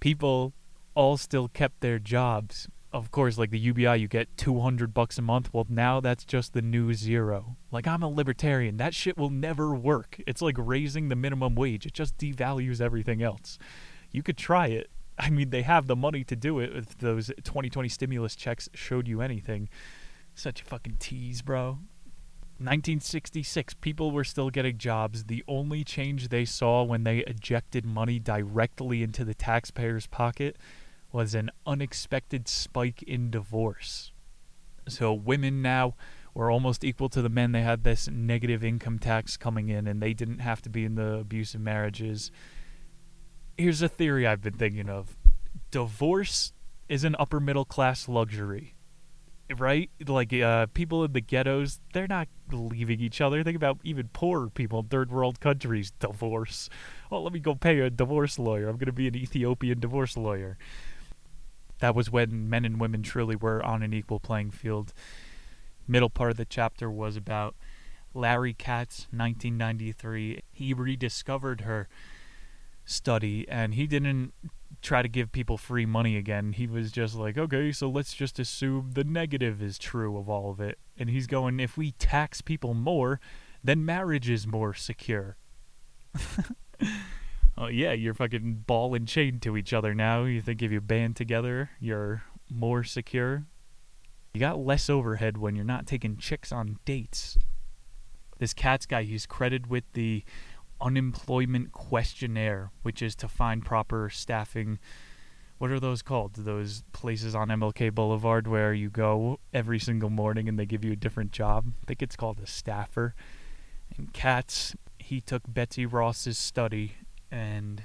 people 0.00 0.54
all 0.94 1.16
still 1.16 1.46
kept 1.46 1.80
their 1.82 2.00
jobs 2.00 2.68
of 2.96 3.10
course, 3.10 3.38
like 3.38 3.50
the 3.50 3.58
UBI, 3.58 3.96
you 3.96 4.08
get 4.08 4.36
200 4.36 4.92
bucks 4.92 5.18
a 5.18 5.22
month. 5.22 5.52
Well, 5.52 5.66
now 5.68 6.00
that's 6.00 6.24
just 6.24 6.52
the 6.52 6.62
new 6.62 6.92
zero. 6.94 7.56
Like, 7.70 7.86
I'm 7.86 8.02
a 8.02 8.08
libertarian. 8.08 8.76
That 8.76 8.94
shit 8.94 9.16
will 9.16 9.30
never 9.30 9.74
work. 9.74 10.20
It's 10.26 10.42
like 10.42 10.56
raising 10.58 11.08
the 11.08 11.16
minimum 11.16 11.54
wage, 11.54 11.86
it 11.86 11.92
just 11.92 12.16
devalues 12.18 12.80
everything 12.80 13.22
else. 13.22 13.58
You 14.10 14.22
could 14.22 14.36
try 14.36 14.68
it. 14.68 14.90
I 15.18 15.30
mean, 15.30 15.50
they 15.50 15.62
have 15.62 15.86
the 15.86 15.96
money 15.96 16.24
to 16.24 16.36
do 16.36 16.58
it 16.58 16.76
if 16.76 16.98
those 16.98 17.28
2020 17.28 17.88
stimulus 17.88 18.36
checks 18.36 18.68
showed 18.74 19.08
you 19.08 19.20
anything. 19.20 19.68
Such 20.34 20.60
a 20.60 20.64
fucking 20.64 20.96
tease, 20.98 21.40
bro. 21.42 21.78
1966, 22.58 23.74
people 23.74 24.10
were 24.10 24.24
still 24.24 24.50
getting 24.50 24.78
jobs. 24.78 25.24
The 25.24 25.44
only 25.46 25.84
change 25.84 26.28
they 26.28 26.44
saw 26.44 26.82
when 26.82 27.04
they 27.04 27.18
ejected 27.20 27.84
money 27.84 28.18
directly 28.18 29.02
into 29.02 29.24
the 29.24 29.34
taxpayer's 29.34 30.06
pocket 30.06 30.56
was 31.12 31.34
an 31.34 31.50
unexpected 31.66 32.48
spike 32.48 33.02
in 33.02 33.30
divorce. 33.30 34.12
So 34.88 35.12
women 35.12 35.62
now 35.62 35.94
were 36.34 36.50
almost 36.50 36.84
equal 36.84 37.08
to 37.08 37.22
the 37.22 37.28
men. 37.28 37.52
They 37.52 37.62
had 37.62 37.82
this 37.82 38.08
negative 38.08 38.62
income 38.62 38.98
tax 38.98 39.36
coming 39.36 39.68
in, 39.68 39.86
and 39.86 40.02
they 40.02 40.12
didn't 40.12 40.40
have 40.40 40.60
to 40.62 40.68
be 40.68 40.84
in 40.84 40.94
the 40.94 41.14
abusive 41.20 41.60
marriages. 41.60 42.30
Here's 43.56 43.80
a 43.80 43.88
theory 43.88 44.26
I've 44.26 44.42
been 44.42 44.52
thinking 44.52 44.88
of 44.90 45.16
divorce 45.70 46.52
is 46.88 47.04
an 47.04 47.16
upper 47.18 47.40
middle 47.40 47.64
class 47.64 48.08
luxury. 48.08 48.74
Right? 49.56 49.90
Like, 50.06 50.32
uh, 50.32 50.66
people 50.74 51.04
in 51.04 51.12
the 51.12 51.20
ghettos, 51.20 51.80
they're 51.92 52.08
not 52.08 52.26
leaving 52.50 53.00
each 53.00 53.20
other. 53.20 53.44
Think 53.44 53.56
about 53.56 53.78
even 53.84 54.08
poorer 54.08 54.50
people 54.50 54.80
in 54.80 54.86
third 54.86 55.10
world 55.10 55.40
countries. 55.40 55.92
Divorce. 56.00 56.68
Oh, 57.12 57.22
let 57.22 57.32
me 57.32 57.38
go 57.38 57.54
pay 57.54 57.78
a 57.78 57.88
divorce 57.88 58.40
lawyer. 58.40 58.68
I'm 58.68 58.76
going 58.76 58.86
to 58.86 58.92
be 58.92 59.06
an 59.06 59.14
Ethiopian 59.14 59.78
divorce 59.78 60.16
lawyer 60.16 60.58
that 61.80 61.94
was 61.94 62.10
when 62.10 62.48
men 62.48 62.64
and 62.64 62.80
women 62.80 63.02
truly 63.02 63.36
were 63.36 63.64
on 63.64 63.82
an 63.82 63.92
equal 63.92 64.20
playing 64.20 64.50
field. 64.50 64.92
Middle 65.86 66.10
part 66.10 66.32
of 66.32 66.36
the 66.36 66.44
chapter 66.44 66.90
was 66.90 67.16
about 67.16 67.54
Larry 68.14 68.54
Katz, 68.54 69.06
1993. 69.10 70.42
He 70.52 70.74
rediscovered 70.74 71.62
her 71.62 71.88
study, 72.84 73.46
and 73.48 73.74
he 73.74 73.86
didn't 73.86 74.32
try 74.82 75.02
to 75.02 75.08
give 75.08 75.32
people 75.32 75.58
free 75.58 75.86
money 75.86 76.16
again. 76.16 76.52
He 76.52 76.66
was 76.66 76.90
just 76.90 77.14
like, 77.14 77.36
okay, 77.36 77.72
so 77.72 77.88
let's 77.88 78.14
just 78.14 78.38
assume 78.38 78.92
the 78.94 79.04
negative 79.04 79.62
is 79.62 79.78
true 79.78 80.16
of 80.16 80.28
all 80.28 80.50
of 80.50 80.60
it. 80.60 80.78
And 80.98 81.10
he's 81.10 81.26
going, 81.26 81.60
if 81.60 81.76
we 81.76 81.92
tax 81.92 82.40
people 82.40 82.74
more, 82.74 83.20
then 83.62 83.84
marriage 83.84 84.30
is 84.30 84.46
more 84.46 84.74
secure. 84.74 85.36
oh, 87.58 87.66
yeah, 87.66 87.92
you're 87.92 88.14
fucking 88.14 88.64
ball 88.66 88.94
and 88.94 89.06
chain 89.06 89.40
to 89.40 89.56
each 89.56 89.72
other 89.72 89.94
now. 89.94 90.24
You 90.24 90.40
think 90.40 90.62
if 90.62 90.70
you 90.70 90.80
band 90.80 91.16
together, 91.16 91.70
you're 91.80 92.22
more 92.50 92.84
secure? 92.84 93.46
You 94.34 94.40
got 94.40 94.58
less 94.58 94.90
overhead 94.90 95.38
when 95.38 95.56
you're 95.56 95.64
not 95.64 95.86
taking 95.86 96.16
chicks 96.16 96.52
on 96.52 96.78
dates. 96.84 97.38
This 98.38 98.52
Katz 98.52 98.84
guy, 98.84 99.04
he's 99.04 99.24
credited 99.24 99.68
with 99.68 99.84
the 99.94 100.24
unemployment 100.80 101.72
questionnaire, 101.72 102.70
which 102.82 103.00
is 103.00 103.16
to 103.16 103.28
find 103.28 103.64
proper 103.64 104.10
staffing. 104.10 104.78
What 105.56 105.70
are 105.70 105.80
those 105.80 106.02
called? 106.02 106.34
Those 106.34 106.84
places 106.92 107.34
on 107.34 107.48
MLK 107.48 107.94
Boulevard 107.94 108.46
where 108.46 108.74
you 108.74 108.90
go 108.90 109.40
every 109.54 109.78
single 109.78 110.10
morning 110.10 110.50
and 110.50 110.58
they 110.58 110.66
give 110.66 110.84
you 110.84 110.92
a 110.92 110.96
different 110.96 111.32
job. 111.32 111.72
I 111.82 111.86
think 111.86 112.02
it's 112.02 112.16
called 112.16 112.40
a 112.40 112.46
staffer. 112.46 113.14
And 113.96 114.12
Katz, 114.12 114.76
he 114.98 115.22
took 115.22 115.44
Betsy 115.48 115.86
Ross's 115.86 116.36
study 116.36 116.96
and 117.36 117.82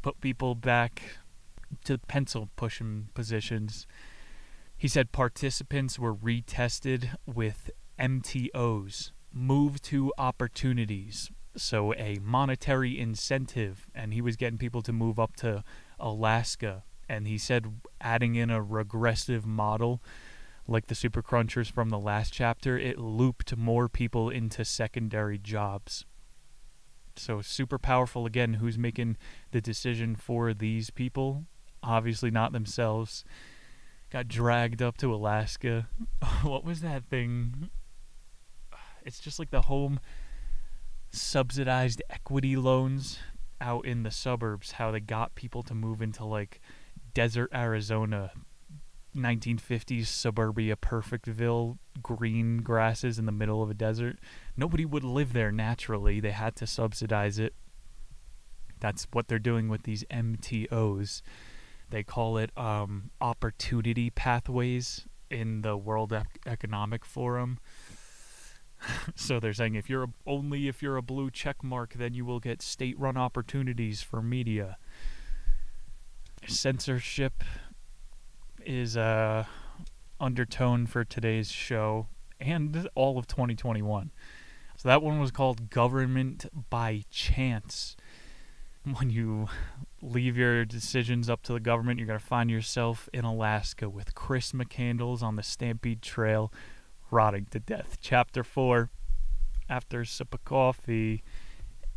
put 0.00 0.20
people 0.20 0.54
back 0.54 1.02
to 1.84 1.98
pencil 1.98 2.48
pushing 2.56 3.08
positions. 3.12 3.86
He 4.76 4.88
said 4.88 5.12
participants 5.12 5.98
were 5.98 6.14
retested 6.14 7.14
with 7.26 7.70
MTOs, 7.98 9.10
move 9.32 9.82
to 9.82 10.12
opportunities, 10.16 11.30
so 11.56 11.92
a 11.94 12.18
monetary 12.22 12.98
incentive, 12.98 13.86
and 13.94 14.14
he 14.14 14.22
was 14.22 14.36
getting 14.36 14.58
people 14.58 14.82
to 14.82 14.92
move 14.92 15.18
up 15.18 15.36
to 15.36 15.64
Alaska. 16.00 16.84
And 17.08 17.26
he 17.26 17.36
said 17.36 17.80
adding 18.00 18.36
in 18.36 18.50
a 18.50 18.62
regressive 18.62 19.44
model 19.44 20.00
like 20.66 20.86
the 20.86 20.94
super 20.94 21.22
crunchers 21.22 21.70
from 21.70 21.88
the 21.88 21.98
last 21.98 22.32
chapter, 22.32 22.78
it 22.78 22.98
looped 22.98 23.56
more 23.56 23.88
people 23.88 24.28
into 24.28 24.64
secondary 24.64 25.38
jobs. 25.38 26.04
So 27.18 27.40
super 27.40 27.78
powerful 27.78 28.26
again, 28.26 28.54
who's 28.54 28.78
making 28.78 29.16
the 29.50 29.60
decision 29.60 30.16
for 30.16 30.54
these 30.54 30.90
people? 30.90 31.44
Obviously 31.82 32.30
not 32.30 32.52
themselves. 32.52 33.24
Got 34.10 34.28
dragged 34.28 34.80
up 34.80 34.96
to 34.98 35.14
Alaska. 35.14 35.88
what 36.42 36.64
was 36.64 36.80
that 36.80 37.04
thing? 37.04 37.70
It's 39.04 39.20
just 39.20 39.38
like 39.38 39.50
the 39.50 39.62
home 39.62 40.00
subsidized 41.10 42.02
equity 42.10 42.56
loans 42.56 43.18
out 43.60 43.86
in 43.86 44.02
the 44.02 44.10
suburbs, 44.10 44.72
how 44.72 44.90
they 44.90 45.00
got 45.00 45.34
people 45.34 45.62
to 45.64 45.74
move 45.74 46.00
into 46.00 46.24
like 46.24 46.60
desert 47.14 47.50
Arizona, 47.54 48.32
1950s 49.18 50.06
suburbia 50.06 50.76
Perfectville, 50.76 51.78
green 52.02 52.58
grasses 52.58 53.18
in 53.18 53.26
the 53.26 53.32
middle 53.32 53.62
of 53.62 53.70
a 53.70 53.74
desert. 53.74 54.18
Nobody 54.56 54.84
would 54.84 55.04
live 55.04 55.32
there 55.32 55.52
naturally. 55.52 56.20
They 56.20 56.30
had 56.30 56.56
to 56.56 56.66
subsidize 56.66 57.38
it. 57.38 57.54
That's 58.80 59.06
what 59.12 59.28
they're 59.28 59.38
doing 59.38 59.68
with 59.68 59.82
these 59.82 60.04
MTOs. 60.04 61.22
They 61.90 62.02
call 62.02 62.38
it 62.38 62.56
um, 62.56 63.10
opportunity 63.20 64.10
pathways 64.10 65.06
in 65.30 65.62
the 65.62 65.76
World 65.76 66.14
Economic 66.46 67.04
Forum. 67.04 67.58
so 69.14 69.40
they're 69.40 69.52
saying 69.52 69.74
if 69.74 69.88
you're 69.90 70.04
a, 70.04 70.08
only 70.26 70.68
if 70.68 70.82
you're 70.82 70.96
a 70.96 71.02
blue 71.02 71.30
check 71.30 71.62
mark, 71.64 71.94
then 71.94 72.14
you 72.14 72.24
will 72.24 72.40
get 72.40 72.62
state-run 72.62 73.16
opportunities 73.16 74.02
for 74.02 74.22
media. 74.22 74.76
Censorship 76.46 77.42
is 78.68 78.96
a 78.96 79.48
undertone 80.20 80.86
for 80.86 81.02
today's 81.02 81.50
show 81.50 82.06
and 82.38 82.86
all 82.94 83.18
of 83.18 83.26
2021. 83.26 84.10
So 84.76 84.88
that 84.88 85.02
one 85.02 85.18
was 85.18 85.30
called 85.30 85.70
Government 85.70 86.44
by 86.68 87.04
Chance. 87.10 87.96
When 88.84 89.08
you 89.08 89.48
leave 90.02 90.36
your 90.36 90.66
decisions 90.66 91.30
up 91.30 91.42
to 91.44 91.54
the 91.54 91.60
government, 91.60 91.98
you're 91.98 92.06
going 92.06 92.18
to 92.18 92.24
find 92.24 92.50
yourself 92.50 93.08
in 93.14 93.24
Alaska 93.24 93.88
with 93.88 94.14
Chris 94.14 94.52
McCandless 94.52 95.22
on 95.22 95.36
the 95.36 95.42
Stampede 95.42 96.02
Trail 96.02 96.52
rotting 97.10 97.46
to 97.52 97.58
death. 97.58 97.96
Chapter 98.02 98.44
4 98.44 98.90
After 99.70 100.02
a 100.02 100.06
sip 100.06 100.34
of 100.34 100.44
coffee 100.44 101.22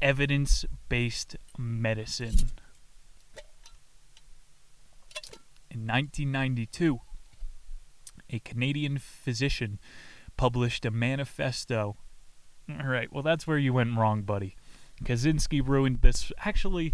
Evidence 0.01 0.65
based 0.88 1.36
medicine. 1.57 2.51
In 5.73 5.88
1992, 5.88 6.99
a 8.29 8.39
Canadian 8.39 8.97
physician 8.97 9.79
published 10.36 10.86
a 10.86 10.91
manifesto. 10.91 11.95
All 12.69 12.88
right, 12.88 13.12
well, 13.12 13.23
that's 13.23 13.47
where 13.47 13.57
you 13.57 13.71
went 13.71 13.97
wrong, 13.97 14.23
buddy. 14.23 14.57
Kaczynski 15.05 15.65
ruined 15.65 16.01
this. 16.01 16.34
Actually, 16.39 16.93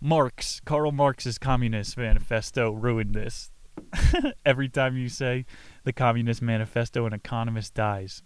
Marx, 0.00 0.58
Karl 0.64 0.90
Marx's 0.90 1.36
Communist 1.36 1.98
Manifesto 1.98 2.70
ruined 2.70 3.14
this. 3.14 3.50
Every 4.46 4.70
time 4.70 4.96
you 4.96 5.10
say 5.10 5.44
the 5.84 5.92
Communist 5.92 6.40
Manifesto, 6.40 7.04
an 7.04 7.12
economist 7.12 7.74
dies. 7.74 8.22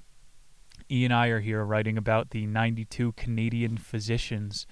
E 0.88 1.04
and 1.04 1.12
I 1.12 1.26
are 1.26 1.40
here 1.40 1.64
writing 1.64 1.98
about 1.98 2.30
the 2.30 2.46
92 2.46 3.12
Canadian 3.12 3.78
physicians 3.78 4.64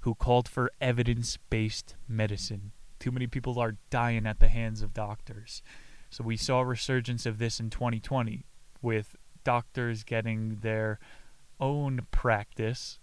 who 0.00 0.14
called 0.14 0.48
for 0.48 0.70
evidence 0.80 1.36
based 1.50 1.96
medicine. 2.08 2.72
Too 3.04 3.12
many 3.12 3.26
people 3.26 3.58
are 3.58 3.76
dying 3.90 4.26
at 4.26 4.40
the 4.40 4.48
hands 4.48 4.80
of 4.80 4.94
doctors. 4.94 5.62
So 6.08 6.24
we 6.24 6.38
saw 6.38 6.60
a 6.60 6.64
resurgence 6.64 7.26
of 7.26 7.36
this 7.36 7.60
in 7.60 7.68
2020 7.68 8.46
with 8.80 9.14
doctors 9.44 10.04
getting 10.04 10.60
their 10.62 10.98
own 11.60 12.06
practice. 12.10 12.98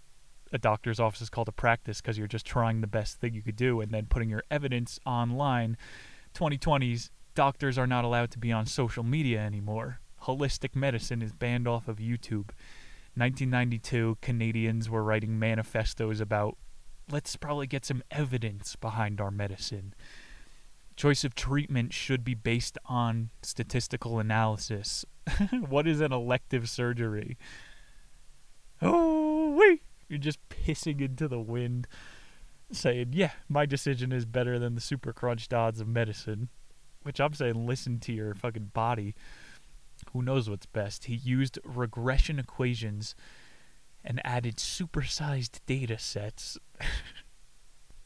A 0.52 0.58
doctor's 0.58 0.98
office 0.98 1.20
is 1.20 1.30
called 1.30 1.46
a 1.46 1.52
practice 1.52 2.00
because 2.00 2.18
you're 2.18 2.26
just 2.26 2.44
trying 2.44 2.80
the 2.80 2.88
best 2.88 3.20
thing 3.20 3.32
you 3.32 3.42
could 3.42 3.54
do 3.54 3.80
and 3.80 3.92
then 3.92 4.06
putting 4.06 4.28
your 4.28 4.42
evidence 4.50 4.98
online. 5.06 5.76
2020's 6.34 7.12
doctors 7.36 7.78
are 7.78 7.86
not 7.86 8.04
allowed 8.04 8.32
to 8.32 8.40
be 8.40 8.50
on 8.50 8.66
social 8.66 9.04
media 9.04 9.38
anymore. 9.38 10.00
Holistic 10.22 10.74
medicine 10.74 11.22
is 11.22 11.32
banned 11.32 11.68
off 11.68 11.86
of 11.86 11.98
YouTube. 11.98 12.50
1992, 13.14 14.18
Canadians 14.20 14.90
were 14.90 15.04
writing 15.04 15.38
manifestos 15.38 16.18
about 16.18 16.58
let's 17.10 17.36
probably 17.36 17.66
get 17.66 17.84
some 17.84 18.02
evidence 18.10 18.76
behind 18.76 19.20
our 19.20 19.30
medicine. 19.30 19.94
Choice 20.96 21.24
of 21.24 21.34
treatment 21.34 21.92
should 21.92 22.24
be 22.24 22.34
based 22.34 22.78
on 22.86 23.30
statistical 23.42 24.18
analysis. 24.18 25.04
what 25.68 25.86
is 25.86 26.00
an 26.00 26.12
elective 26.12 26.68
surgery? 26.68 27.38
Oh, 28.80 29.54
wait! 29.56 29.82
You're 30.08 30.18
just 30.18 30.46
pissing 30.48 31.00
into 31.00 31.28
the 31.28 31.40
wind, 31.40 31.86
saying, 32.70 33.10
yeah, 33.12 33.32
my 33.48 33.64
decision 33.64 34.12
is 34.12 34.26
better 34.26 34.58
than 34.58 34.74
the 34.74 34.80
super 34.80 35.12
crunched 35.12 35.54
odds 35.54 35.80
of 35.80 35.88
medicine. 35.88 36.48
Which 37.02 37.20
I'm 37.20 37.34
saying, 37.34 37.66
listen 37.66 37.98
to 38.00 38.12
your 38.12 38.34
fucking 38.34 38.70
body. 38.74 39.14
Who 40.12 40.22
knows 40.22 40.48
what's 40.48 40.66
best? 40.66 41.04
He 41.04 41.14
used 41.14 41.58
regression 41.64 42.38
equations 42.38 43.14
and 44.04 44.20
added 44.24 44.56
supersized 44.56 45.60
data 45.66 45.98
sets. 45.98 46.58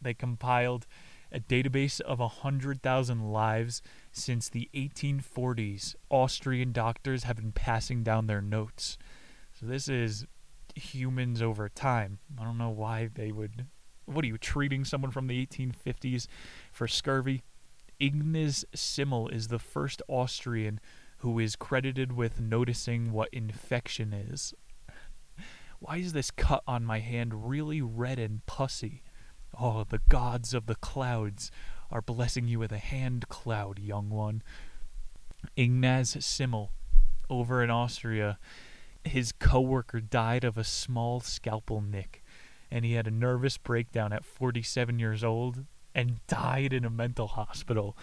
they 0.01 0.15
compiled 0.15 0.87
a 1.33 1.41
database 1.41 2.01
of 2.01 2.19
100,000 2.19 3.33
lives 3.33 3.83
since 4.13 4.49
the 4.49 4.69
1840s. 4.75 5.95
Austrian 6.11 6.73
doctors 6.73 7.25
have 7.25 7.37
been 7.37 7.53
passing 7.53 8.03
down 8.03 8.27
their 8.27 8.41
notes. 8.41 8.97
So 9.59 9.67
this 9.67 9.89
is 9.89 10.27
humans 10.75 11.43
over 11.43 11.69
time. 11.69 12.19
I 12.39 12.45
don't 12.45 12.59
know 12.59 12.71
why 12.71 13.09
they 13.13 13.33
would. 13.33 13.67
What 14.05 14.25
are 14.25 14.29
you 14.29 14.39
treating 14.39 14.85
someone 14.85 15.11
from 15.11 15.27
the 15.27 15.45
1850s 15.47 16.27
for 16.73 16.87
scurvy? 16.87 17.43
Ignaz 17.99 18.65
Simmel 18.75 19.29
is 19.29 19.49
the 19.49 19.59
first 19.59 20.03
Austrian 20.09 20.81
who 21.19 21.39
is 21.39 21.57
credited 21.57 22.13
with 22.13 22.41
noticing 22.41 23.11
what 23.11 23.31
infection 23.33 24.13
is. 24.13 24.55
Why 25.79 25.97
is 25.97 26.13
this 26.13 26.31
cut 26.31 26.63
on 26.67 26.85
my 26.85 27.01
hand 27.01 27.49
really 27.49 27.83
red 27.83 28.19
and 28.19 28.45
pussy? 28.47 29.03
Oh, 29.59 29.85
the 29.85 30.01
gods 30.09 30.55
of 30.55 30.67
the 30.67 30.75
clouds 30.75 31.51
are 31.91 32.03
blessing 32.03 32.49
you 32.49 32.59
with 32.59 32.73
a 32.73 32.79
hand 32.79 33.29
cloud, 33.29 33.79
young 33.79 34.11
one. 34.11 34.43
Ignaz 35.57 36.17
Simmel, 36.25 36.73
over 37.31 37.63
in 37.63 37.71
Austria, 37.71 38.39
his 39.05 39.33
coworker 39.33 40.01
died 40.01 40.45
of 40.45 40.59
a 40.59 40.65
small 40.65 41.21
scalpel 41.21 41.81
nick, 41.81 42.25
and 42.71 42.85
he 42.85 42.95
had 42.95 43.07
a 43.07 43.13
nervous 43.13 43.57
breakdown 43.57 44.13
at 44.13 44.25
47 44.25 44.99
years 44.99 45.23
old 45.23 45.65
and 45.95 46.27
died 46.27 46.73
in 46.73 46.85
a 46.85 46.91
mental 46.91 47.29
hospital. 47.29 47.97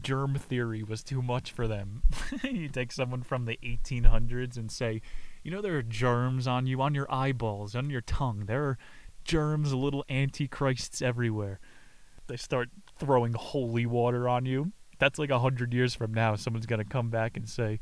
Germ 0.00 0.36
theory 0.36 0.82
was 0.82 1.02
too 1.02 1.22
much 1.22 1.52
for 1.52 1.66
them. 1.68 2.02
you 2.42 2.68
take 2.68 2.92
someone 2.92 3.22
from 3.22 3.44
the 3.44 3.58
1800s 3.62 4.56
and 4.56 4.70
say, 4.70 5.00
you 5.42 5.50
know, 5.50 5.60
there 5.60 5.76
are 5.76 5.82
germs 5.82 6.46
on 6.46 6.66
you, 6.66 6.80
on 6.80 6.94
your 6.94 7.12
eyeballs, 7.12 7.74
on 7.74 7.90
your 7.90 8.00
tongue. 8.00 8.44
There 8.46 8.64
are 8.64 8.78
germs, 9.24 9.72
little 9.72 10.04
antichrists 10.08 11.02
everywhere. 11.02 11.60
They 12.28 12.36
start 12.36 12.68
throwing 12.98 13.34
holy 13.34 13.86
water 13.86 14.28
on 14.28 14.46
you. 14.46 14.72
That's 14.98 15.18
like 15.18 15.30
a 15.30 15.40
hundred 15.40 15.74
years 15.74 15.94
from 15.94 16.14
now. 16.14 16.36
Someone's 16.36 16.66
gonna 16.66 16.84
come 16.84 17.10
back 17.10 17.36
and 17.36 17.48
say, 17.48 17.80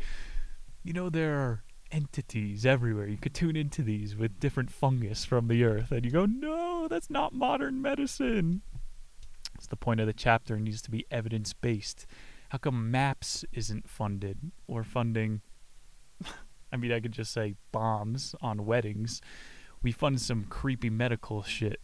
you 0.82 0.92
know, 0.92 1.10
there 1.10 1.38
are 1.38 1.62
entities 1.92 2.64
everywhere. 2.64 3.06
You 3.06 3.18
could 3.18 3.34
tune 3.34 3.56
into 3.56 3.82
these 3.82 4.16
with 4.16 4.40
different 4.40 4.70
fungus 4.70 5.24
from 5.24 5.48
the 5.48 5.64
earth, 5.64 5.92
and 5.92 6.04
you 6.04 6.10
go, 6.10 6.24
no, 6.24 6.88
that's 6.88 7.10
not 7.10 7.34
modern 7.34 7.82
medicine. 7.82 8.62
It's 9.54 9.66
the 9.66 9.76
point 9.76 10.00
of 10.00 10.06
the 10.06 10.14
chapter. 10.14 10.56
It 10.56 10.60
needs 10.60 10.80
to 10.82 10.90
be 10.90 11.04
evidence 11.10 11.52
based. 11.52 12.06
How 12.48 12.58
come 12.58 12.90
MAPS 12.90 13.44
isn't 13.52 13.88
funded 13.88 14.50
or 14.66 14.82
funding? 14.82 15.42
I 16.72 16.76
mean, 16.76 16.92
I 16.92 17.00
could 17.00 17.12
just 17.12 17.32
say 17.32 17.54
bombs 17.72 18.34
on 18.40 18.66
weddings. 18.66 19.20
We 19.82 19.92
fund 19.92 20.20
some 20.20 20.44
creepy 20.44 20.90
medical 20.90 21.42
shit. 21.42 21.80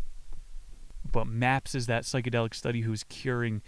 But 1.11 1.27
MAPS 1.27 1.75
is 1.75 1.87
that 1.87 2.03
psychedelic 2.03 2.55
study 2.55 2.83
who's 2.83 3.05
curing 3.05 3.63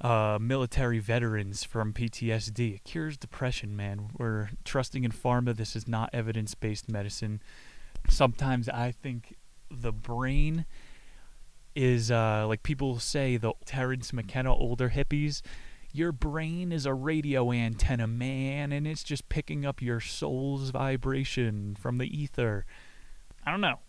uh, 0.00 0.38
military 0.40 0.98
veterans 0.98 1.64
from 1.64 1.92
PTSD. 1.92 2.76
It 2.76 2.84
cures 2.84 3.16
depression, 3.16 3.76
man. 3.76 4.10
We're 4.18 4.50
trusting 4.64 5.04
in 5.04 5.12
pharma. 5.12 5.56
This 5.56 5.76
is 5.76 5.86
not 5.86 6.10
evidence 6.12 6.54
based 6.54 6.90
medicine. 6.90 7.40
Sometimes 8.08 8.68
I 8.68 8.90
think 8.90 9.36
the 9.70 9.92
brain 9.92 10.66
is 11.74 12.10
uh, 12.10 12.46
like 12.46 12.62
people 12.62 12.98
say 12.98 13.36
the 13.36 13.52
Terence 13.64 14.12
McKenna 14.12 14.54
older 14.54 14.90
hippies. 14.90 15.40
Your 15.92 16.12
brain 16.12 16.72
is 16.72 16.86
a 16.86 16.94
radio 16.94 17.52
antenna, 17.52 18.06
man, 18.06 18.72
and 18.72 18.86
it's 18.86 19.02
just 19.02 19.28
picking 19.28 19.66
up 19.66 19.82
your 19.82 20.00
soul's 20.00 20.70
vibration 20.70 21.76
from 21.78 21.98
the 21.98 22.06
ether. 22.06 22.64
I 23.44 23.50
don't 23.50 23.60
know. 23.60 23.80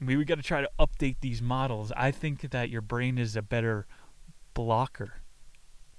Maybe 0.00 0.16
we 0.16 0.24
got 0.24 0.36
to 0.36 0.42
try 0.42 0.62
to 0.62 0.70
update 0.78 1.16
these 1.20 1.42
models. 1.42 1.92
I 1.96 2.10
think 2.10 2.50
that 2.50 2.70
your 2.70 2.80
brain 2.80 3.18
is 3.18 3.36
a 3.36 3.42
better 3.42 3.86
blocker 4.54 5.22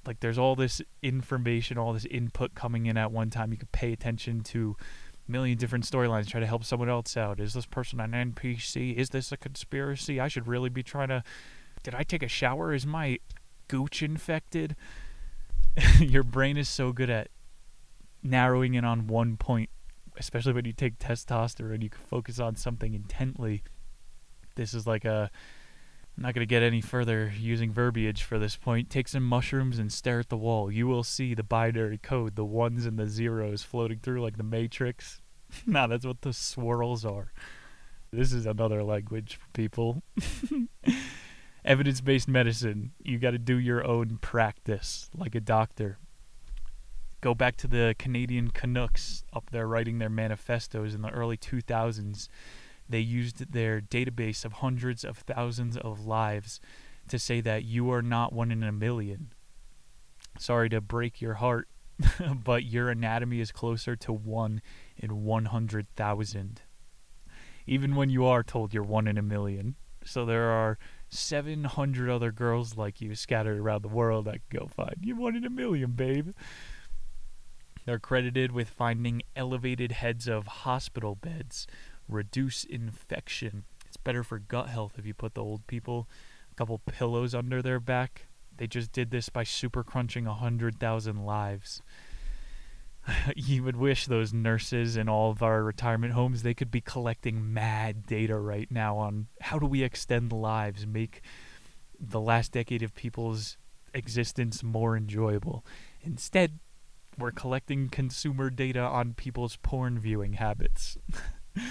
like 0.05 0.19
there's 0.19 0.37
all 0.37 0.55
this 0.55 0.81
information, 1.01 1.77
all 1.77 1.93
this 1.93 2.05
input 2.05 2.55
coming 2.55 2.85
in 2.85 2.97
at 2.97 3.11
one 3.11 3.29
time. 3.29 3.51
You 3.51 3.57
could 3.57 3.71
pay 3.71 3.93
attention 3.93 4.41
to 4.41 4.75
million 5.27 5.57
different 5.57 5.85
storylines, 5.85 6.27
try 6.27 6.41
to 6.41 6.45
help 6.45 6.65
someone 6.65 6.89
else 6.89 7.15
out. 7.15 7.39
Is 7.39 7.53
this 7.53 7.65
person 7.65 7.99
an 7.99 8.11
NPC? 8.11 8.95
Is 8.95 9.09
this 9.09 9.31
a 9.31 9.37
conspiracy? 9.37 10.19
I 10.19 10.27
should 10.27 10.47
really 10.47 10.69
be 10.69 10.83
trying 10.83 11.07
to. 11.09 11.23
Did 11.83 11.95
I 11.95 12.03
take 12.03 12.23
a 12.23 12.27
shower? 12.27 12.73
Is 12.73 12.85
my 12.85 13.19
gooch 13.67 14.03
infected? 14.03 14.75
Your 15.99 16.23
brain 16.23 16.57
is 16.57 16.69
so 16.69 16.91
good 16.91 17.09
at 17.09 17.29
narrowing 18.21 18.73
in 18.73 18.85
on 18.85 19.07
one 19.07 19.37
point, 19.37 19.69
especially 20.17 20.53
when 20.53 20.65
you 20.65 20.73
take 20.73 20.99
testosterone. 20.99 21.81
You 21.81 21.89
can 21.89 22.01
focus 22.07 22.39
on 22.39 22.55
something 22.55 22.93
intently. 22.93 23.63
This 24.55 24.73
is 24.73 24.85
like 24.85 25.05
a 25.05 25.31
I'm 26.15 26.23
not 26.23 26.35
going 26.35 26.43
to 26.43 26.49
get 26.49 26.61
any 26.61 26.79
further 26.79 27.33
using 27.39 27.71
verbiage 27.71 28.21
for 28.21 28.37
this 28.37 28.55
point. 28.55 28.91
Take 28.91 29.07
some 29.07 29.23
mushrooms 29.23 29.79
and 29.79 29.91
stare 29.91 30.19
at 30.19 30.29
the 30.29 30.37
wall. 30.37 30.71
You 30.71 30.85
will 30.85 31.03
see 31.03 31.33
the 31.33 31.43
binary 31.43 31.97
code, 31.97 32.35
the 32.35 32.45
ones 32.45 32.85
and 32.85 32.99
the 32.99 33.07
zeros 33.07 33.63
floating 33.63 33.97
through 33.99 34.21
like 34.21 34.37
the 34.37 34.43
Matrix. 34.43 35.21
nah, 35.65 35.87
that's 35.87 36.05
what 36.05 36.21
the 36.21 36.33
swirls 36.33 37.03
are. 37.03 37.33
This 38.11 38.31
is 38.31 38.45
another 38.45 38.83
language 38.83 39.39
for 39.41 39.47
people. 39.53 40.03
Evidence 41.65 42.01
based 42.01 42.27
medicine. 42.27 42.91
You 43.01 43.19
got 43.19 43.31
to 43.31 43.37
do 43.37 43.57
your 43.57 43.85
own 43.85 44.17
practice 44.21 45.09
like 45.15 45.35
a 45.35 45.39
doctor. 45.39 45.97
Go 47.21 47.33
back 47.33 47.55
to 47.57 47.67
the 47.67 47.95
Canadian 47.97 48.49
Canucks 48.49 49.23
up 49.31 49.49
there 49.51 49.67
writing 49.67 49.99
their 49.99 50.09
manifestos 50.09 50.93
in 50.93 51.01
the 51.01 51.09
early 51.09 51.37
2000s 51.37 52.27
they 52.89 52.99
used 52.99 53.51
their 53.51 53.81
database 53.81 54.45
of 54.45 54.53
hundreds 54.53 55.03
of 55.03 55.17
thousands 55.19 55.77
of 55.77 56.05
lives 56.05 56.59
to 57.07 57.19
say 57.19 57.41
that 57.41 57.63
you 57.63 57.91
are 57.91 58.01
not 58.01 58.33
one 58.33 58.51
in 58.51 58.63
a 58.63 58.71
million. 58.71 59.33
Sorry 60.37 60.69
to 60.69 60.81
break 60.81 61.21
your 61.21 61.35
heart, 61.35 61.67
but 62.43 62.65
your 62.65 62.89
anatomy 62.89 63.39
is 63.39 63.51
closer 63.51 63.95
to 63.97 64.13
one 64.13 64.61
in 64.97 65.23
100,000. 65.23 66.61
Even 67.65 67.95
when 67.95 68.09
you 68.09 68.25
are 68.25 68.43
told 68.43 68.73
you're 68.73 68.83
one 68.83 69.07
in 69.07 69.17
a 69.17 69.21
million. 69.21 69.75
So 70.05 70.25
there 70.25 70.49
are 70.49 70.77
700 71.09 72.09
other 72.09 72.31
girls 72.31 72.77
like 72.77 73.01
you 73.01 73.15
scattered 73.15 73.57
around 73.57 73.83
the 73.83 73.87
world 73.87 74.27
I 74.27 74.33
could 74.33 74.59
go 74.59 74.67
find. 74.67 74.95
You're 75.01 75.17
one 75.17 75.35
in 75.35 75.45
a 75.45 75.49
million, 75.49 75.91
babe. 75.91 76.29
They're 77.85 77.99
credited 77.99 78.51
with 78.51 78.69
finding 78.69 79.23
elevated 79.35 79.91
heads 79.91 80.27
of 80.27 80.47
hospital 80.47 81.15
beds 81.15 81.67
reduce 82.07 82.63
infection. 82.63 83.63
It's 83.85 83.97
better 83.97 84.23
for 84.23 84.39
gut 84.39 84.69
health 84.69 84.93
if 84.97 85.05
you 85.05 85.13
put 85.13 85.35
the 85.35 85.43
old 85.43 85.67
people 85.67 86.07
a 86.51 86.55
couple 86.55 86.79
pillows 86.79 87.35
under 87.35 87.61
their 87.61 87.79
back. 87.79 88.27
They 88.57 88.67
just 88.67 88.91
did 88.91 89.11
this 89.11 89.29
by 89.29 89.43
super 89.43 89.83
crunching 89.83 90.25
100,000 90.25 91.25
lives. 91.25 91.81
you 93.35 93.63
would 93.63 93.77
wish 93.77 94.05
those 94.05 94.33
nurses 94.33 94.97
in 94.97 95.09
all 95.09 95.31
of 95.31 95.43
our 95.43 95.63
retirement 95.63 96.13
homes 96.13 96.43
they 96.43 96.53
could 96.53 96.71
be 96.71 96.81
collecting 96.81 97.53
mad 97.53 98.05
data 98.05 98.37
right 98.37 98.71
now 98.71 98.97
on 98.97 99.27
how 99.41 99.59
do 99.59 99.65
we 99.65 99.83
extend 99.83 100.31
lives, 100.31 100.85
make 100.85 101.21
the 101.99 102.19
last 102.19 102.51
decade 102.51 102.83
of 102.83 102.95
people's 102.95 103.57
existence 103.93 104.63
more 104.63 104.97
enjoyable. 104.97 105.65
Instead, 106.01 106.59
we're 107.17 107.31
collecting 107.31 107.89
consumer 107.89 108.49
data 108.49 108.79
on 108.79 109.13
people's 109.13 109.57
porn 109.57 109.99
viewing 109.99 110.33
habits. 110.33 110.97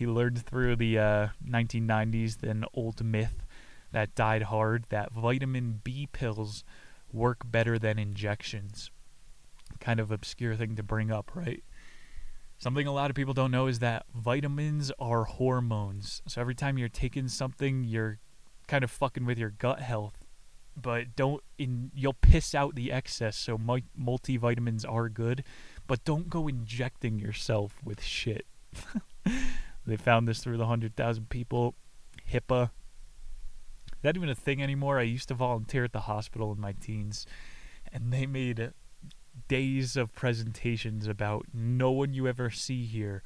He 0.00 0.06
learned 0.06 0.46
through 0.46 0.76
the 0.76 0.98
uh, 0.98 1.28
1990s 1.46 2.42
an 2.42 2.64
old 2.72 3.04
myth 3.04 3.44
that 3.92 4.14
died 4.14 4.44
hard 4.44 4.86
that 4.88 5.12
vitamin 5.12 5.82
B 5.84 6.08
pills 6.10 6.64
work 7.12 7.42
better 7.44 7.78
than 7.78 7.98
injections. 7.98 8.90
Kind 9.80 10.00
of 10.00 10.10
obscure 10.10 10.54
thing 10.54 10.76
to 10.76 10.82
bring 10.82 11.10
up, 11.10 11.34
right? 11.34 11.64
Something 12.58 12.86
a 12.86 12.92
lot 12.92 13.10
of 13.10 13.16
people 13.16 13.34
don't 13.34 13.50
know 13.50 13.66
is 13.66 13.78
that 13.78 14.04
vitamins 14.14 14.92
are 14.98 15.24
hormones. 15.24 16.22
So 16.28 16.40
every 16.40 16.54
time 16.54 16.76
you're 16.76 16.88
taking 16.88 17.28
something, 17.28 17.84
you're 17.84 18.18
kind 18.68 18.84
of 18.84 18.90
fucking 18.90 19.24
with 19.24 19.38
your 19.38 19.50
gut 19.50 19.80
health. 19.80 20.26
But 20.80 21.16
don't 21.16 21.42
in 21.58 21.90
you'll 21.94 22.14
piss 22.14 22.54
out 22.54 22.74
the 22.74 22.92
excess. 22.92 23.36
So 23.36 23.58
multivitamins 23.58 24.84
are 24.88 25.08
good, 25.08 25.42
but 25.86 26.04
don't 26.04 26.28
go 26.28 26.48
injecting 26.48 27.18
yourself 27.18 27.76
with 27.82 28.02
shit. 28.02 28.46
They 29.86 29.96
found 29.96 30.28
this 30.28 30.40
through 30.40 30.56
the 30.56 30.64
100,000 30.64 31.28
people. 31.28 31.74
HIPAA. 32.30 32.70
Is 33.92 34.02
that 34.02 34.16
even 34.16 34.28
a 34.28 34.34
thing 34.34 34.62
anymore? 34.62 34.98
I 34.98 35.02
used 35.02 35.28
to 35.28 35.34
volunteer 35.34 35.84
at 35.84 35.92
the 35.92 36.00
hospital 36.00 36.52
in 36.52 36.60
my 36.60 36.72
teens, 36.72 37.26
and 37.92 38.12
they 38.12 38.24
made 38.26 38.72
days 39.50 39.96
of 39.96 40.14
presentations 40.14 41.08
about 41.08 41.44
no 41.52 41.90
one 41.90 42.14
you 42.14 42.28
ever 42.28 42.50
see 42.50 42.84
here. 42.84 43.20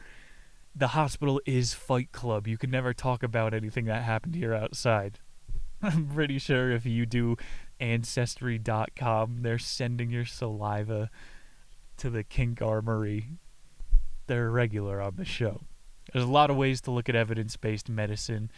The 0.74 0.88
hospital 0.88 1.38
is 1.44 1.74
Fight 1.74 2.12
Club. 2.12 2.46
You 2.46 2.56
can 2.56 2.70
never 2.70 2.94
talk 2.94 3.22
about 3.22 3.52
anything 3.52 3.84
that 3.84 4.04
happened 4.04 4.34
here 4.34 4.54
outside. 4.54 5.18
I'm 5.82 6.08
pretty 6.08 6.38
sure 6.38 6.70
if 6.70 6.87
you 6.87 7.04
do 7.04 7.37
Ancestry.com, 7.78 9.42
they're 9.42 9.58
sending 9.58 10.08
your 10.08 10.24
saliva 10.24 11.10
to 11.98 12.08
the 12.08 12.24
kink 12.24 12.62
armory. 12.62 13.32
They're 14.26 14.48
regular 14.48 15.02
on 15.02 15.16
the 15.16 15.26
show. 15.26 15.64
There's 16.10 16.24
a 16.24 16.32
lot 16.32 16.48
of 16.48 16.56
ways 16.56 16.80
to 16.82 16.90
look 16.90 17.10
at 17.10 17.14
evidence 17.14 17.58
based 17.58 17.90
medicine, 17.90 18.50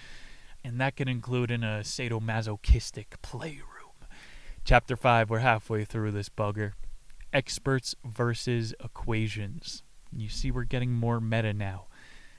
and 0.62 0.80
that 0.80 0.94
can 0.94 1.08
include 1.08 1.50
in 1.50 1.64
a 1.64 1.80
sadomasochistic 1.80 3.06
playroom. 3.22 3.64
Chapter 4.64 4.96
5, 4.96 5.30
we're 5.30 5.38
halfway 5.40 5.84
through 5.84 6.12
this 6.12 6.28
bugger. 6.28 6.74
Experts 7.36 7.94
versus 8.02 8.74
equations. 8.82 9.82
You 10.10 10.30
see, 10.30 10.50
we're 10.50 10.64
getting 10.64 10.92
more 10.92 11.20
meta 11.20 11.52
now. 11.52 11.84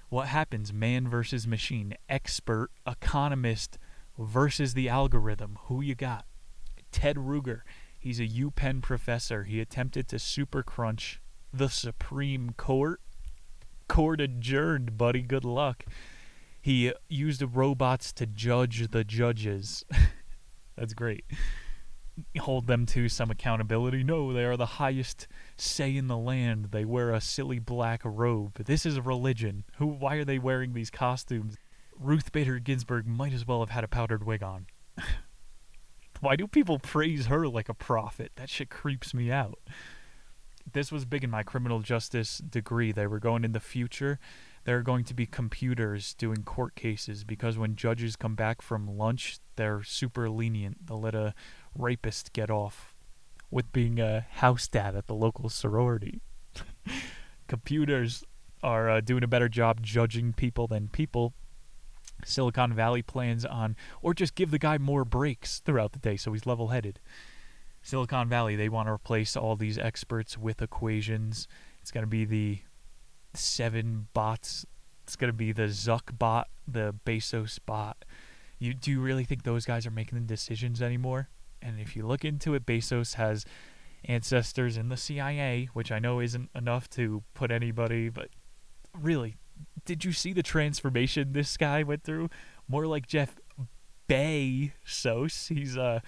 What 0.09 0.29
happens, 0.29 0.73
man 0.73 1.07
versus 1.07 1.45
machine? 1.45 1.93
Expert, 2.09 2.71
economist 2.87 3.77
versus 4.17 4.73
the 4.73 4.89
algorithm. 4.89 5.59
Who 5.65 5.81
you 5.81 5.93
got? 5.93 6.25
Ted 6.91 7.17
Ruger. 7.17 7.61
He's 7.99 8.19
a 8.19 8.27
UPenn 8.27 8.81
professor. 8.81 9.43
He 9.43 9.61
attempted 9.61 10.07
to 10.07 10.17
super 10.17 10.63
crunch 10.63 11.21
the 11.53 11.69
Supreme 11.69 12.53
Court 12.57 12.99
court 13.87 14.19
adjourned, 14.19 14.97
buddy. 14.97 15.21
Good 15.21 15.45
luck. 15.45 15.85
He 16.59 16.89
uh, 16.89 16.93
used 17.07 17.43
robots 17.43 18.11
to 18.13 18.25
judge 18.25 18.89
the 18.89 19.03
judges. 19.03 19.85
That's 20.75 20.95
great. 20.95 21.23
Hold 22.39 22.67
them 22.67 22.85
to 22.87 23.09
some 23.09 23.29
accountability. 23.29 24.03
No, 24.03 24.33
they 24.33 24.45
are 24.45 24.57
the 24.57 24.65
highest 24.65 25.27
say 25.55 25.95
in 25.95 26.07
the 26.07 26.17
land. 26.17 26.69
They 26.71 26.85
wear 26.85 27.11
a 27.11 27.21
silly 27.21 27.59
black 27.59 28.01
robe. 28.03 28.65
This 28.65 28.85
is 28.85 28.97
a 28.97 29.01
religion. 29.01 29.63
Who? 29.77 29.87
Why 29.87 30.15
are 30.15 30.25
they 30.25 30.39
wearing 30.39 30.73
these 30.73 30.89
costumes? 30.89 31.55
Ruth 31.99 32.31
Bader 32.31 32.59
Ginsburg 32.59 33.07
might 33.07 33.33
as 33.33 33.45
well 33.45 33.59
have 33.59 33.69
had 33.69 33.83
a 33.83 33.87
powdered 33.87 34.23
wig 34.23 34.43
on. 34.43 34.67
why 36.19 36.35
do 36.35 36.47
people 36.47 36.79
praise 36.79 37.27
her 37.27 37.47
like 37.47 37.69
a 37.69 37.73
prophet? 37.73 38.31
That 38.35 38.49
shit 38.49 38.69
creeps 38.69 39.13
me 39.13 39.31
out 39.31 39.59
this 40.73 40.91
was 40.91 41.05
big 41.05 41.23
in 41.23 41.29
my 41.29 41.43
criminal 41.43 41.79
justice 41.79 42.39
degree. 42.39 42.91
They 42.91 43.07
were 43.07 43.19
going 43.19 43.43
in 43.43 43.51
the 43.51 43.59
future. 43.59 44.19
there 44.65 44.77
are 44.77 44.83
going 44.83 45.05
to 45.05 45.13
be 45.13 45.25
computers 45.25 46.13
doing 46.13 46.43
court 46.43 46.75
cases 46.75 47.23
because 47.23 47.57
when 47.57 47.77
judges 47.77 48.17
come 48.17 48.35
back 48.35 48.61
from 48.61 48.97
lunch, 48.97 49.39
they're 49.55 49.81
super 49.83 50.29
lenient. 50.29 50.87
They'll 50.87 50.99
let 50.99 51.15
a 51.15 51.33
rapist 51.77 52.33
get 52.33 52.49
off 52.49 52.93
with 53.49 53.71
being 53.71 53.99
a 53.99 54.21
house 54.21 54.67
dad 54.67 54.95
at 54.95 55.07
the 55.07 55.15
local 55.15 55.49
sorority. 55.49 56.21
computers 57.47 58.23
are 58.63 58.89
uh, 58.89 59.01
doing 59.01 59.23
a 59.23 59.27
better 59.27 59.49
job 59.49 59.81
judging 59.81 60.33
people 60.33 60.67
than 60.67 60.87
people. 60.89 61.33
Silicon 62.25 62.73
Valley 62.73 63.01
plans 63.01 63.45
on, 63.45 63.75
or 64.01 64.13
just 64.13 64.35
give 64.35 64.51
the 64.51 64.59
guy 64.59 64.77
more 64.77 65.05
breaks 65.05 65.59
throughout 65.59 65.91
the 65.91 65.99
day 65.99 66.17
so 66.17 66.33
he's 66.33 66.45
level 66.45 66.69
headed. 66.69 66.99
Silicon 67.83 68.27
Valley, 68.27 68.55
they 68.55 68.69
want 68.69 68.87
to 68.87 68.91
replace 68.91 69.35
all 69.37 69.55
these 69.55 69.77
experts 69.77 70.37
with 70.37 70.61
equations. 70.61 71.47
It's 71.81 71.91
going 71.91 72.03
to 72.03 72.09
be 72.09 72.25
the 72.25 72.59
seven 73.33 74.07
bots. 74.13 74.65
It's 75.03 75.15
going 75.15 75.29
to 75.29 75.37
be 75.37 75.51
the 75.51 75.67
Zuck 75.67 76.17
bot, 76.17 76.49
the 76.67 76.93
Bezos 77.05 77.59
bot. 77.65 78.03
You 78.59 78.73
do 78.73 78.91
you 78.91 78.99
really 78.99 79.23
think 79.23 79.43
those 79.43 79.65
guys 79.65 79.85
are 79.85 79.91
making 79.91 80.19
the 80.19 80.25
decisions 80.25 80.81
anymore? 80.81 81.29
And 81.61 81.79
if 81.79 81.95
you 81.95 82.05
look 82.05 82.23
into 82.23 82.53
it, 82.53 82.65
Bezos 82.65 83.15
has 83.15 83.45
ancestors 84.05 84.77
in 84.77 84.89
the 84.89 84.97
CIA, 84.97 85.69
which 85.73 85.91
I 85.91 85.99
know 85.99 86.19
isn't 86.19 86.49
enough 86.55 86.89
to 86.91 87.23
put 87.33 87.51
anybody, 87.51 88.09
but 88.09 88.29
really, 88.93 89.35
did 89.85 90.05
you 90.05 90.11
see 90.11 90.33
the 90.33 90.43
transformation 90.43 91.33
this 91.33 91.57
guy 91.57 91.83
went 91.83 92.03
through? 92.03 92.29
More 92.67 92.85
like 92.85 93.07
Jeff 93.07 93.35
Bezos. 94.09 95.53
He's 95.53 95.77
uh 95.77 95.99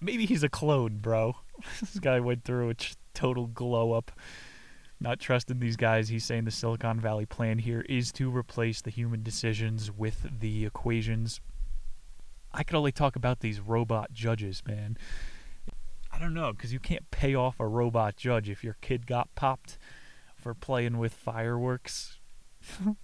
maybe 0.00 0.26
he's 0.26 0.42
a 0.42 0.48
clone, 0.48 0.98
bro. 0.98 1.36
this 1.80 1.98
guy 1.98 2.20
went 2.20 2.44
through 2.44 2.70
a 2.70 2.76
total 3.14 3.46
glow 3.46 3.92
up. 3.92 4.12
Not 5.00 5.20
trusting 5.20 5.60
these 5.60 5.76
guys. 5.76 6.08
He's 6.08 6.24
saying 6.24 6.44
the 6.44 6.50
Silicon 6.50 7.00
Valley 7.00 7.26
plan 7.26 7.58
here 7.58 7.82
is 7.82 8.10
to 8.12 8.34
replace 8.34 8.82
the 8.82 8.90
human 8.90 9.22
decisions 9.22 9.92
with 9.92 10.26
the 10.40 10.66
equations. 10.66 11.40
I 12.52 12.62
could 12.62 12.76
only 12.76 12.92
talk 12.92 13.16
about 13.16 13.40
these 13.40 13.60
robot 13.60 14.12
judges, 14.12 14.62
man. 14.66 14.96
I 16.10 16.18
don't 16.18 16.34
know, 16.34 16.52
because 16.52 16.72
you 16.72 16.80
can't 16.80 17.10
pay 17.10 17.34
off 17.34 17.60
a 17.60 17.66
robot 17.66 18.16
judge 18.16 18.48
if 18.48 18.64
your 18.64 18.76
kid 18.80 19.06
got 19.06 19.34
popped 19.34 19.78
for 20.36 20.54
playing 20.54 20.98
with 20.98 21.12
fireworks. 21.12 22.18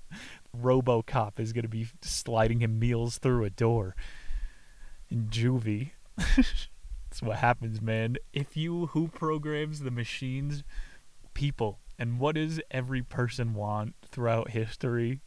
Robocop 0.57 1.39
is 1.39 1.53
going 1.53 1.63
to 1.63 1.69
be 1.69 1.89
sliding 2.03 2.61
him 2.61 2.79
meals 2.79 3.19
through 3.19 3.45
a 3.45 3.51
door 3.51 3.95
in 5.11 5.29
juvie. 5.29 5.91
That's 6.17 7.23
what 7.23 7.39
happens, 7.39 7.81
man. 7.81 8.17
If 8.33 8.57
you 8.57 8.87
who 8.87 9.09
programs 9.09 9.81
the 9.81 9.91
machines, 9.91 10.65
people. 11.35 11.79
And 11.99 12.19
what 12.19 12.35
does 12.35 12.61
every 12.71 13.03
person 13.03 13.55
want 13.55 13.95
throughout 14.11 14.51
history? 14.51 15.21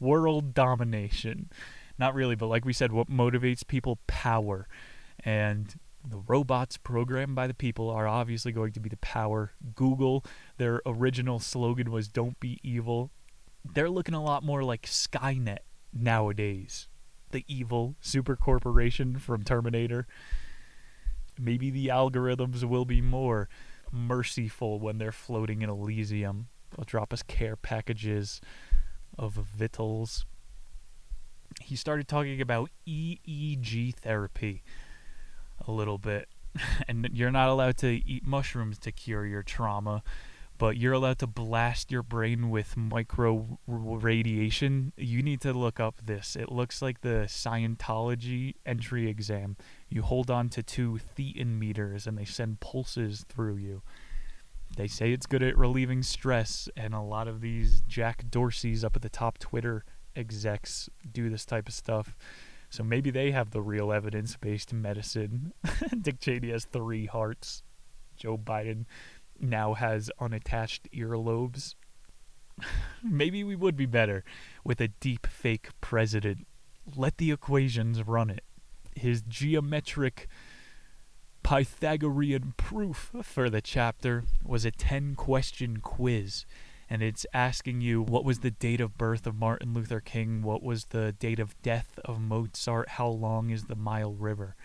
World 0.00 0.54
domination. 0.54 1.50
Not 1.98 2.14
really, 2.14 2.34
but 2.34 2.46
like 2.46 2.64
we 2.64 2.72
said, 2.72 2.92
what 2.92 3.10
motivates 3.10 3.66
people? 3.66 3.98
Power. 4.06 4.68
And 5.24 5.74
the 6.08 6.18
robots 6.18 6.76
programmed 6.76 7.34
by 7.34 7.46
the 7.46 7.54
people 7.54 7.90
are 7.90 8.06
obviously 8.06 8.52
going 8.52 8.72
to 8.72 8.80
be 8.80 8.88
the 8.88 8.96
power. 8.98 9.52
Google, 9.74 10.24
their 10.56 10.80
original 10.86 11.40
slogan 11.40 11.90
was 11.90 12.08
don't 12.08 12.38
be 12.38 12.60
evil. 12.62 13.10
They're 13.74 13.90
looking 13.90 14.14
a 14.14 14.22
lot 14.22 14.44
more 14.44 14.62
like 14.62 14.82
Skynet 14.82 15.58
nowadays. 15.92 16.88
The 17.30 17.44
evil 17.48 17.96
super 18.00 18.36
corporation 18.36 19.18
from 19.18 19.42
Terminator. 19.42 20.06
Maybe 21.38 21.70
the 21.70 21.88
algorithms 21.88 22.62
will 22.62 22.84
be 22.84 23.00
more 23.00 23.48
merciful 23.90 24.78
when 24.78 24.98
they're 24.98 25.12
floating 25.12 25.62
in 25.62 25.68
Elysium. 25.68 26.48
They'll 26.76 26.84
drop 26.84 27.12
us 27.12 27.22
care 27.22 27.56
packages 27.56 28.40
of 29.18 29.32
victuals. 29.32 30.24
He 31.60 31.76
started 31.76 32.06
talking 32.08 32.40
about 32.40 32.70
EEG 32.86 33.94
therapy 33.96 34.62
a 35.66 35.72
little 35.72 35.98
bit. 35.98 36.28
and 36.88 37.08
you're 37.12 37.30
not 37.30 37.48
allowed 37.48 37.76
to 37.78 37.88
eat 37.88 38.26
mushrooms 38.26 38.78
to 38.80 38.92
cure 38.92 39.26
your 39.26 39.42
trauma, 39.42 40.02
but 40.58 40.76
you're 40.76 40.94
allowed 40.94 41.18
to 41.18 41.26
blast 41.26 41.90
your 41.90 42.02
brain 42.02 42.50
with 42.50 42.76
micro 42.76 43.58
radiation. 43.66 44.92
You 44.96 45.22
need 45.22 45.40
to 45.42 45.52
look 45.52 45.78
up 45.80 46.00
this. 46.04 46.36
It 46.36 46.50
looks 46.50 46.80
like 46.80 47.02
the 47.02 47.26
Scientology 47.26 48.54
entry 48.64 49.08
exam. 49.08 49.56
You 49.88 50.02
hold 50.02 50.30
on 50.30 50.48
to 50.50 50.62
two 50.62 50.98
thetan 51.16 51.58
meters 51.58 52.06
and 52.06 52.16
they 52.16 52.24
send 52.24 52.60
pulses 52.60 53.24
through 53.28 53.56
you. 53.56 53.82
They 54.76 54.88
say 54.88 55.12
it's 55.12 55.26
good 55.26 55.42
at 55.42 55.56
relieving 55.56 56.02
stress, 56.02 56.68
and 56.76 56.92
a 56.92 57.00
lot 57.00 57.28
of 57.28 57.40
these 57.40 57.82
Jack 57.82 58.24
Dorseys 58.28 58.84
up 58.84 58.96
at 58.96 59.02
the 59.02 59.08
top 59.08 59.38
Twitter 59.38 59.84
execs 60.16 60.88
do 61.10 61.28
this 61.28 61.44
type 61.44 61.68
of 61.68 61.74
stuff. 61.74 62.16
So 62.70 62.82
maybe 62.82 63.10
they 63.10 63.30
have 63.30 63.50
the 63.50 63.62
real 63.62 63.92
evidence 63.92 64.36
based 64.36 64.72
medicine. 64.72 65.52
Dick 66.02 66.20
Cheney 66.20 66.50
has 66.50 66.64
three 66.64 67.06
hearts. 67.06 67.62
Joe 68.16 68.36
Biden 68.36 68.86
now 69.38 69.74
has 69.74 70.10
unattached 70.20 70.90
earlobes. 70.92 71.74
maybe 73.02 73.44
we 73.44 73.54
would 73.54 73.76
be 73.76 73.86
better 73.86 74.24
with 74.64 74.80
a 74.80 74.88
deep 74.88 75.26
fake 75.26 75.68
president. 75.80 76.46
Let 76.96 77.18
the 77.18 77.30
equations 77.30 78.02
run 78.02 78.30
it. 78.30 78.44
His 78.94 79.22
geometric 79.22 80.28
Pythagorean 81.42 82.54
proof 82.56 83.12
for 83.22 83.48
the 83.48 83.60
chapter 83.60 84.24
was 84.44 84.64
a 84.64 84.70
10 84.70 85.14
question 85.14 85.78
quiz 85.78 86.44
and 86.88 87.02
it's 87.02 87.26
asking 87.34 87.80
you 87.80 88.02
what 88.02 88.24
was 88.24 88.40
the 88.40 88.50
date 88.50 88.80
of 88.80 88.96
birth 88.96 89.26
of 89.26 89.34
Martin 89.34 89.74
Luther 89.74 90.00
King, 90.00 90.42
what 90.42 90.62
was 90.62 90.86
the 90.86 91.12
date 91.12 91.38
of 91.40 91.60
death 91.62 91.98
of 92.04 92.20
Mozart, 92.20 92.90
how 92.90 93.08
long 93.08 93.50
is 93.50 93.64
the 93.64 93.74
Nile 93.74 94.14
River? 94.14 94.56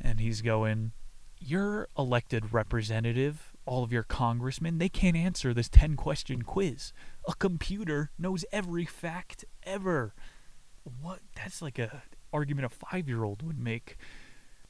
And 0.00 0.20
he's 0.20 0.42
going, 0.42 0.92
Your 1.38 1.88
elected 1.96 2.52
representative, 2.52 3.52
all 3.66 3.84
of 3.84 3.92
your 3.92 4.02
congressmen, 4.02 4.78
they 4.78 4.88
can't 4.88 5.16
answer 5.16 5.54
this 5.54 5.68
10 5.68 5.96
question 5.96 6.42
quiz. 6.42 6.92
A 7.28 7.34
computer 7.34 8.10
knows 8.18 8.44
every 8.52 8.84
fact 8.84 9.44
ever. 9.62 10.14
What? 11.00 11.20
That's 11.36 11.62
like 11.62 11.78
a 11.78 12.02
argument 12.32 12.66
a 12.66 12.68
five 12.68 13.08
year 13.08 13.24
old 13.24 13.42
would 13.42 13.58
make. 13.58 13.96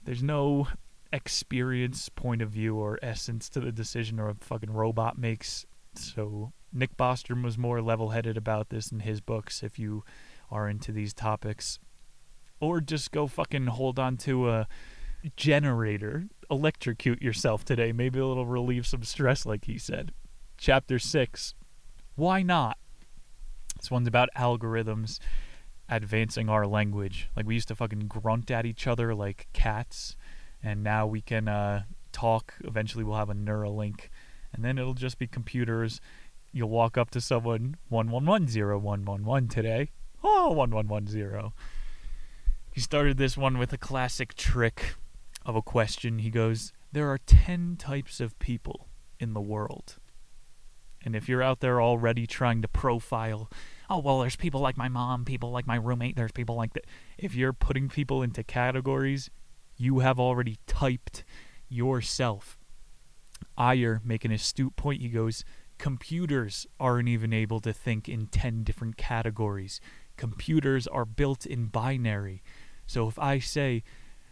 There's 0.04 0.22
no 0.22 0.68
experience, 1.12 2.08
point 2.10 2.42
of 2.42 2.50
view, 2.50 2.76
or 2.76 2.98
essence 3.02 3.48
to 3.48 3.60
the 3.60 3.72
decision 3.72 4.20
or 4.20 4.28
a 4.28 4.34
fucking 4.34 4.72
robot 4.72 5.16
makes. 5.16 5.64
So 5.94 6.52
Nick 6.74 6.96
Bostrom 6.96 7.44
was 7.44 7.56
more 7.56 7.80
level 7.80 8.10
headed 8.10 8.36
about 8.36 8.68
this 8.68 8.90
in 8.90 9.00
his 9.00 9.20
books 9.20 9.62
if 9.62 9.78
you 9.78 10.04
are 10.50 10.68
into 10.68 10.90
these 10.90 11.14
topics. 11.14 11.78
Or 12.60 12.80
just 12.80 13.12
go 13.12 13.28
fucking 13.28 13.68
hold 13.68 13.98
on 13.98 14.16
to 14.18 14.50
a 14.50 14.68
generator, 15.36 16.26
electrocute 16.50 17.22
yourself 17.22 17.64
today. 17.64 17.92
Maybe 17.92 18.18
it'll 18.18 18.44
relieve 18.44 18.86
some 18.86 19.04
stress, 19.04 19.46
like 19.46 19.66
he 19.66 19.78
said. 19.78 20.12
Chapter 20.58 20.98
6 20.98 21.54
Why 22.16 22.42
not? 22.42 22.76
This 23.78 23.90
one's 23.90 24.08
about 24.08 24.28
algorithms 24.36 25.20
advancing 25.88 26.48
our 26.48 26.66
language. 26.66 27.28
Like 27.36 27.46
we 27.46 27.54
used 27.54 27.68
to 27.68 27.76
fucking 27.76 28.06
grunt 28.08 28.50
at 28.50 28.66
each 28.66 28.86
other 28.86 29.14
like 29.14 29.48
cats, 29.52 30.16
and 30.62 30.82
now 30.82 31.06
we 31.06 31.20
can 31.20 31.48
uh, 31.48 31.84
talk. 32.12 32.54
Eventually, 32.64 33.04
we'll 33.04 33.16
have 33.16 33.30
a 33.30 33.34
Neuralink, 33.34 34.08
and 34.52 34.64
then 34.64 34.78
it'll 34.78 34.94
just 34.94 35.18
be 35.18 35.26
computers 35.26 36.00
you'll 36.54 36.70
walk 36.70 36.96
up 36.96 37.10
to 37.10 37.20
someone 37.20 37.76
one 37.88 38.10
one 38.10 38.24
one 38.24 38.46
zero 38.46 38.78
one 38.78 39.04
one 39.04 39.24
one 39.24 39.48
today. 39.48 39.90
Oh, 40.22 40.52
one 40.52 40.70
one 40.70 40.86
one 40.86 41.06
zero. 41.06 41.52
He 42.72 42.80
started 42.80 43.18
this 43.18 43.36
one 43.36 43.58
with 43.58 43.72
a 43.72 43.78
classic 43.78 44.34
trick 44.34 44.94
of 45.44 45.56
a 45.56 45.62
question. 45.62 46.20
He 46.20 46.30
goes, 46.30 46.72
"There 46.92 47.10
are 47.10 47.18
10 47.18 47.76
types 47.76 48.20
of 48.20 48.38
people 48.38 48.88
in 49.18 49.34
the 49.34 49.40
world." 49.40 49.96
And 51.02 51.14
if 51.14 51.28
you're 51.28 51.42
out 51.42 51.60
there 51.60 51.82
already 51.82 52.26
trying 52.26 52.62
to 52.62 52.68
profile, 52.68 53.50
oh, 53.90 53.98
well, 53.98 54.20
there's 54.20 54.36
people 54.36 54.60
like 54.60 54.78
my 54.78 54.88
mom, 54.88 55.24
people 55.24 55.50
like 55.50 55.66
my 55.66 55.76
roommate, 55.76 56.16
there's 56.16 56.32
people 56.32 56.54
like 56.54 56.72
that. 56.72 56.86
If 57.18 57.34
you're 57.34 57.52
putting 57.52 57.88
people 57.88 58.22
into 58.22 58.42
categories, 58.42 59.28
you 59.76 59.98
have 59.98 60.18
already 60.18 60.58
typed 60.66 61.24
yourself. 61.68 62.58
Ayres, 63.58 64.00
making 64.02 64.30
an 64.30 64.36
astute 64.36 64.76
point, 64.76 65.02
he 65.02 65.08
goes, 65.08 65.44
Computers 65.84 66.66
aren't 66.80 67.10
even 67.10 67.34
able 67.34 67.60
to 67.60 67.70
think 67.70 68.08
in 68.08 68.28
10 68.28 68.64
different 68.64 68.96
categories. 68.96 69.82
Computers 70.16 70.86
are 70.86 71.04
built 71.04 71.44
in 71.44 71.66
binary. 71.66 72.42
So 72.86 73.06
if 73.06 73.18
I 73.18 73.38
say 73.38 73.84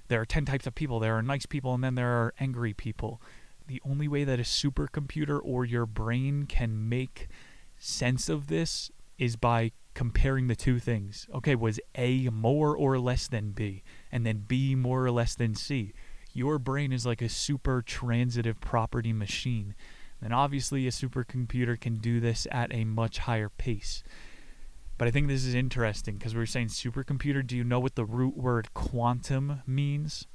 there 0.09 0.19
are 0.19 0.25
10 0.25 0.47
types 0.47 0.67
of 0.67 0.75
people, 0.75 0.99
there 0.99 1.15
are 1.15 1.21
nice 1.21 1.45
people 1.45 1.75
and 1.75 1.85
then 1.85 1.95
there 1.95 2.09
are 2.09 2.33
angry 2.41 2.73
people, 2.73 3.21
the 3.67 3.83
only 3.85 4.09
way 4.09 4.25
that 4.25 4.41
a 4.41 4.45
supercomputer 4.45 5.39
or 5.45 5.67
your 5.67 5.85
brain 5.85 6.47
can 6.47 6.89
make 6.89 7.29
sense 7.77 8.31
of 8.31 8.47
this 8.47 8.91
is 9.19 9.37
by 9.37 9.73
comparing 9.93 10.47
the 10.47 10.57
two 10.57 10.79
things. 10.79 11.27
Okay, 11.35 11.55
was 11.55 11.79
A 11.97 12.31
more 12.31 12.75
or 12.75 12.99
less 12.99 13.29
than 13.29 13.51
B, 13.51 13.83
and 14.11 14.25
then 14.25 14.47
B 14.49 14.75
more 14.75 15.05
or 15.05 15.11
less 15.11 15.35
than 15.35 15.55
C? 15.55 15.93
Your 16.33 16.59
brain 16.59 16.95
is 16.95 17.05
like 17.05 17.21
a 17.21 17.29
super 17.29 17.83
transitive 17.83 18.59
property 18.59 19.13
machine 19.13 19.75
And 20.23 20.33
obviously, 20.33 20.87
a 20.87 20.91
supercomputer 20.91 21.81
can 21.81 21.97
do 21.97 22.20
this 22.20 22.47
at 22.51 22.73
a 22.73 22.85
much 22.85 23.18
higher 23.18 23.49
pace. 23.49 24.05
But 24.99 25.09
I 25.09 25.11
think 25.11 25.27
this 25.27 25.45
is 25.45 25.55
interesting 25.55 26.16
because 26.16 26.35
we 26.35 26.39
were 26.39 26.47
saying 26.47 26.68
supercomputer. 26.68 27.45
Do 27.45 27.57
you 27.57 27.64
know 27.64 27.81
what 27.81 27.97
the 27.97 28.05
root 28.05 28.37
word 28.37 28.73
quantum 28.73 29.62
means? 29.66 30.29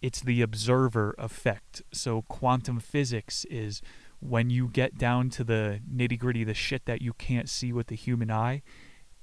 It's 0.00 0.20
the 0.20 0.40
observer 0.40 1.14
effect. 1.18 1.82
So, 1.92 2.22
quantum 2.22 2.80
physics 2.80 3.44
is 3.50 3.82
when 4.20 4.48
you 4.48 4.68
get 4.68 4.96
down 4.96 5.28
to 5.30 5.44
the 5.44 5.80
nitty 5.92 6.18
gritty, 6.18 6.44
the 6.44 6.54
shit 6.54 6.86
that 6.86 7.02
you 7.02 7.12
can't 7.12 7.48
see 7.48 7.72
with 7.72 7.88
the 7.88 7.96
human 7.96 8.30
eye, 8.30 8.62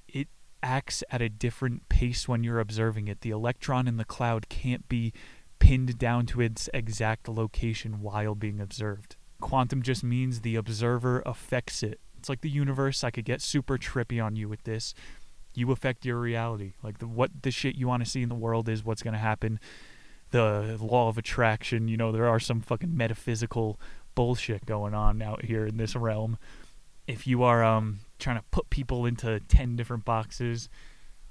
it 0.08 0.28
acts 0.62 1.03
at 1.10 1.22
a 1.22 1.30
different 1.30 1.89
pace 1.89 2.28
when 2.28 2.43
you're 2.43 2.60
observing 2.60 3.08
it. 3.08 3.22
The 3.22 3.32
electron 3.32 3.88
in 3.88 3.97
the 3.97 4.06
cloud 4.06 4.49
can't 4.49 4.88
be 4.88 5.14
pinned 5.60 5.97
down 5.97 6.26
to 6.28 6.41
its 6.41 6.70
exact 6.74 7.28
location 7.28 8.01
while 8.01 8.36
being 8.36 8.60
observed. 8.60 9.16
Quantum 9.42 9.82
just 9.82 10.04
means 10.04 10.42
the 10.42 10.56
observer 10.56 11.22
affects 11.26 11.84
it. 11.84 12.00
It's 12.18 12.30
like 12.30 12.42
the 12.42 12.50
universe. 12.50 13.04
I 13.04 13.12
could 13.12 13.26
get 13.26 13.42
super 13.42 13.78
trippy 13.78 14.24
on 14.24 14.36
you 14.36 14.50
with 14.50 14.64
this. 14.64 14.94
You 15.54 15.72
affect 15.72 16.06
your 16.06 16.20
reality. 16.20 16.74
Like 16.82 17.00
the, 17.00 17.08
what 17.08 17.44
the 17.44 17.52
shit 17.52 17.76
you 17.76 17.88
want 17.88 18.04
to 18.04 18.10
see 18.10 18.22
in 18.22 18.30
the 18.30 18.36
world 18.36 18.68
is 18.68 18.84
what's 18.84 19.04
going 19.04 19.14
to 19.14 19.20
happen. 19.20 19.60
The 20.32 20.78
law 20.82 21.08
of 21.08 21.18
attraction, 21.18 21.88
you 21.88 21.98
know, 21.98 22.12
there 22.12 22.28
are 22.28 22.40
some 22.40 22.62
fucking 22.62 22.96
metaphysical 22.96 23.80
bullshit 24.16 24.66
going 24.66 24.94
on 24.94 25.22
out 25.22 25.46
here 25.46 25.66
in 25.66 25.78
this 25.78 25.96
realm. 25.96 26.38
If 27.08 27.28
you 27.28 27.44
are 27.44 27.64
um 27.64 28.00
trying 28.18 28.38
to 28.38 28.44
put 28.50 28.70
people 28.70 29.06
into 29.06 29.40
10 29.42 29.76
different 29.76 30.06
boxes, 30.06 30.70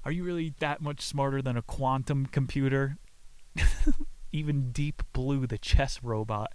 are 0.05 0.11
you 0.11 0.23
really 0.23 0.53
that 0.59 0.81
much 0.81 1.01
smarter 1.01 1.41
than 1.41 1.57
a 1.57 1.61
quantum 1.61 2.27
computer? 2.27 2.97
Even 4.31 4.71
Deep 4.71 5.01
Blue, 5.13 5.47
the 5.47 5.57
chess 5.57 6.01
robot, 6.03 6.53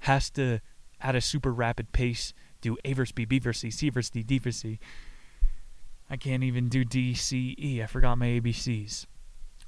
has 0.00 0.30
to, 0.30 0.60
at 1.00 1.14
a 1.14 1.20
super 1.20 1.52
rapid 1.52 1.92
pace, 1.92 2.32
do 2.60 2.76
A 2.84 2.92
versus 2.92 3.12
B, 3.12 3.24
B 3.24 3.38
versus 3.38 3.60
C, 3.60 3.70
C 3.70 3.90
versus 3.90 4.10
D, 4.10 4.22
D 4.22 4.38
versus 4.38 4.60
C. 4.60 4.80
I 6.08 6.16
can't 6.16 6.42
even 6.42 6.68
do 6.68 6.84
D, 6.84 7.14
C, 7.14 7.54
E. 7.58 7.82
I 7.82 7.86
forgot 7.86 8.18
my 8.18 8.26
ABCs. 8.26 9.06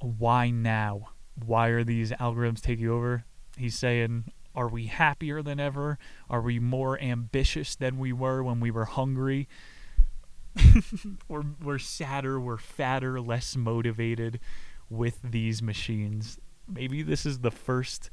Why 0.00 0.50
now? 0.50 1.10
Why 1.46 1.68
are 1.68 1.84
these 1.84 2.10
algorithms 2.12 2.60
taking 2.60 2.88
over? 2.88 3.24
He's 3.56 3.78
saying, 3.78 4.24
are 4.54 4.68
we 4.68 4.86
happier 4.86 5.42
than 5.42 5.60
ever? 5.60 5.98
Are 6.28 6.42
we 6.42 6.58
more 6.58 7.00
ambitious 7.00 7.74
than 7.74 7.98
we 7.98 8.12
were 8.12 8.42
when 8.42 8.60
we 8.60 8.70
were 8.70 8.84
hungry? 8.84 9.48
we're, 11.28 11.44
we're 11.62 11.78
sadder, 11.78 12.38
we're 12.38 12.58
fatter, 12.58 13.20
less 13.20 13.56
motivated 13.56 14.40
with 14.90 15.18
these 15.22 15.62
machines. 15.62 16.38
Maybe 16.68 17.02
this 17.02 17.24
is 17.24 17.38
the 17.38 17.50
first 17.50 18.10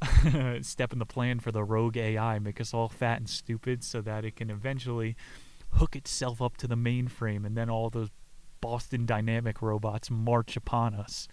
step 0.62 0.92
in 0.92 0.98
the 0.98 1.06
plan 1.06 1.40
for 1.40 1.52
the 1.52 1.64
rogue 1.64 1.96
AI, 1.96 2.38
make 2.38 2.60
us 2.60 2.72
all 2.72 2.88
fat 2.88 3.18
and 3.18 3.28
stupid 3.28 3.84
so 3.84 4.00
that 4.00 4.24
it 4.24 4.36
can 4.36 4.50
eventually 4.50 5.16
hook 5.74 5.94
itself 5.94 6.42
up 6.42 6.56
to 6.58 6.66
the 6.66 6.76
mainframe 6.76 7.44
and 7.44 7.56
then 7.56 7.70
all 7.70 7.90
those 7.90 8.10
Boston 8.60 9.06
Dynamic 9.06 9.62
robots 9.62 10.10
march 10.10 10.56
upon 10.56 10.94
us. 10.94 11.28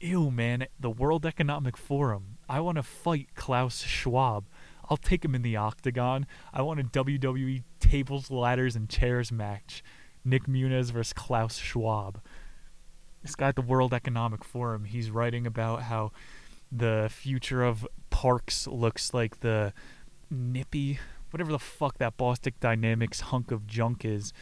Ew, 0.00 0.30
man, 0.30 0.66
the 0.78 0.90
World 0.90 1.26
Economic 1.26 1.76
Forum. 1.76 2.38
I 2.48 2.60
want 2.60 2.76
to 2.76 2.82
fight 2.82 3.34
Klaus 3.34 3.82
Schwab. 3.82 4.46
I'll 4.88 4.96
take 4.96 5.24
him 5.24 5.34
in 5.34 5.42
the 5.42 5.56
octagon. 5.56 6.26
I 6.52 6.62
want 6.62 6.80
a 6.80 6.84
WWE 6.84 7.62
tables, 7.78 8.30
ladders, 8.30 8.76
and 8.76 8.88
chairs 8.88 9.30
match. 9.30 9.84
Nick 10.24 10.44
Muniz 10.46 10.90
versus 10.90 11.12
Klaus 11.12 11.56
Schwab. 11.58 12.20
This 13.22 13.34
guy 13.34 13.48
at 13.48 13.56
the 13.56 13.62
World 13.62 13.92
Economic 13.92 14.42
Forum, 14.42 14.84
he's 14.84 15.10
writing 15.10 15.46
about 15.46 15.82
how 15.82 16.12
the 16.72 17.08
future 17.10 17.62
of 17.62 17.86
parks 18.10 18.66
looks 18.66 19.12
like 19.12 19.40
the 19.40 19.72
nippy, 20.30 20.98
whatever 21.30 21.50
the 21.50 21.58
fuck 21.58 21.98
that 21.98 22.16
Boston 22.16 22.52
Dynamics 22.60 23.20
hunk 23.20 23.50
of 23.50 23.66
junk 23.66 24.04
is, 24.04 24.32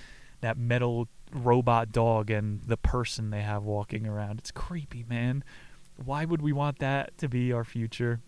that 0.40 0.56
metal 0.56 1.08
robot 1.32 1.92
dog 1.92 2.30
and 2.30 2.62
the 2.62 2.76
person 2.76 3.30
they 3.30 3.42
have 3.42 3.62
walking 3.62 4.06
around. 4.06 4.38
It's 4.38 4.50
creepy, 4.50 5.04
man. 5.08 5.44
Why 6.02 6.24
would 6.24 6.42
we 6.42 6.52
want 6.52 6.78
that 6.78 7.16
to 7.18 7.28
be 7.28 7.52
our 7.52 7.64
future? 7.64 8.20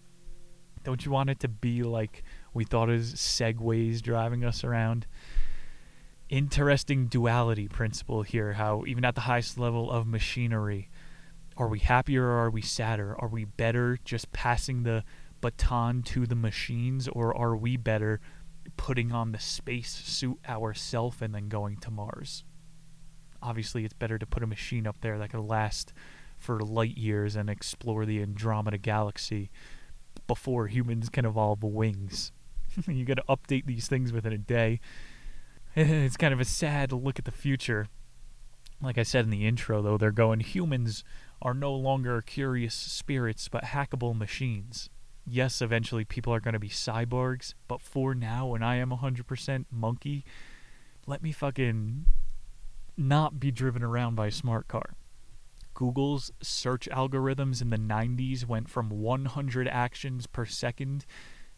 Don't 0.82 1.04
you 1.04 1.10
want 1.10 1.30
it 1.30 1.40
to 1.40 1.48
be 1.48 1.82
like 1.82 2.22
we 2.54 2.64
thought 2.64 2.90
as 2.90 3.14
segways 3.14 4.00
driving 4.00 4.44
us 4.44 4.64
around? 4.64 5.06
Interesting 6.28 7.06
duality 7.06 7.68
principle 7.68 8.22
here, 8.22 8.54
how 8.54 8.84
even 8.86 9.04
at 9.04 9.14
the 9.14 9.22
highest 9.22 9.58
level 9.58 9.90
of 9.90 10.06
machinery, 10.06 10.88
are 11.60 11.68
we 11.68 11.78
happier 11.78 12.24
or 12.24 12.44
are 12.44 12.50
we 12.50 12.62
sadder? 12.62 13.14
Are 13.18 13.28
we 13.28 13.44
better 13.44 13.98
just 14.04 14.32
passing 14.32 14.82
the 14.82 15.04
baton 15.40 16.02
to 16.02 16.26
the 16.26 16.34
machines 16.34 17.08
or 17.08 17.36
are 17.36 17.56
we 17.56 17.76
better 17.76 18.20
putting 18.76 19.12
on 19.12 19.32
the 19.32 19.38
space 19.38 19.90
suit 19.90 20.38
ourselves 20.48 21.22
and 21.22 21.34
then 21.34 21.48
going 21.48 21.76
to 21.78 21.90
Mars? 21.90 22.44
obviously 23.42 23.84
it's 23.84 23.94
better 23.94 24.18
to 24.18 24.26
put 24.26 24.42
a 24.42 24.46
machine 24.46 24.86
up 24.86 25.00
there 25.00 25.18
that 25.18 25.30
can 25.30 25.46
last 25.46 25.92
for 26.38 26.60
light 26.60 26.96
years 26.96 27.36
and 27.36 27.50
explore 27.50 28.06
the 28.06 28.22
Andromeda 28.22 28.78
galaxy 28.78 29.50
before 30.26 30.68
humans 30.68 31.08
can 31.08 31.24
evolve 31.24 31.62
wings. 31.62 32.32
you 32.86 33.04
got 33.04 33.16
to 33.16 33.24
update 33.28 33.66
these 33.66 33.88
things 33.88 34.12
within 34.12 34.32
a 34.32 34.38
day. 34.38 34.80
It's 35.76 36.16
kind 36.16 36.34
of 36.34 36.40
a 36.40 36.44
sad 36.44 36.90
look 36.90 37.20
at 37.20 37.24
the 37.24 37.30
future. 37.30 37.86
Like 38.82 38.98
I 38.98 39.04
said 39.04 39.24
in 39.24 39.30
the 39.30 39.46
intro, 39.46 39.80
though, 39.80 39.96
they're 39.96 40.10
going 40.10 40.40
humans 40.40 41.04
are 41.42 41.54
no 41.54 41.72
longer 41.74 42.20
curious 42.20 42.74
spirits 42.74 43.48
but 43.48 43.64
hackable 43.64 44.16
machines. 44.16 44.90
Yes, 45.26 45.62
eventually 45.62 46.04
people 46.04 46.34
are 46.34 46.40
going 46.40 46.54
to 46.54 46.58
be 46.60 46.68
cyborgs, 46.68 47.54
but 47.68 47.80
for 47.80 48.14
now, 48.14 48.46
when 48.46 48.62
I 48.62 48.76
am 48.76 48.90
100% 48.90 49.64
monkey, 49.70 50.24
let 51.06 51.22
me 51.22 51.32
fucking 51.32 52.06
not 52.96 53.40
be 53.40 53.50
driven 53.50 53.82
around 53.82 54.16
by 54.16 54.26
a 54.28 54.32
smart 54.32 54.68
car. 54.68 54.96
Google's 55.72 56.30
search 56.42 56.88
algorithms 56.92 57.62
in 57.62 57.70
the 57.70 57.78
90s 57.78 58.44
went 58.46 58.68
from 58.68 58.90
100 58.90 59.68
actions 59.68 60.26
per 60.26 60.44
second 60.44 61.06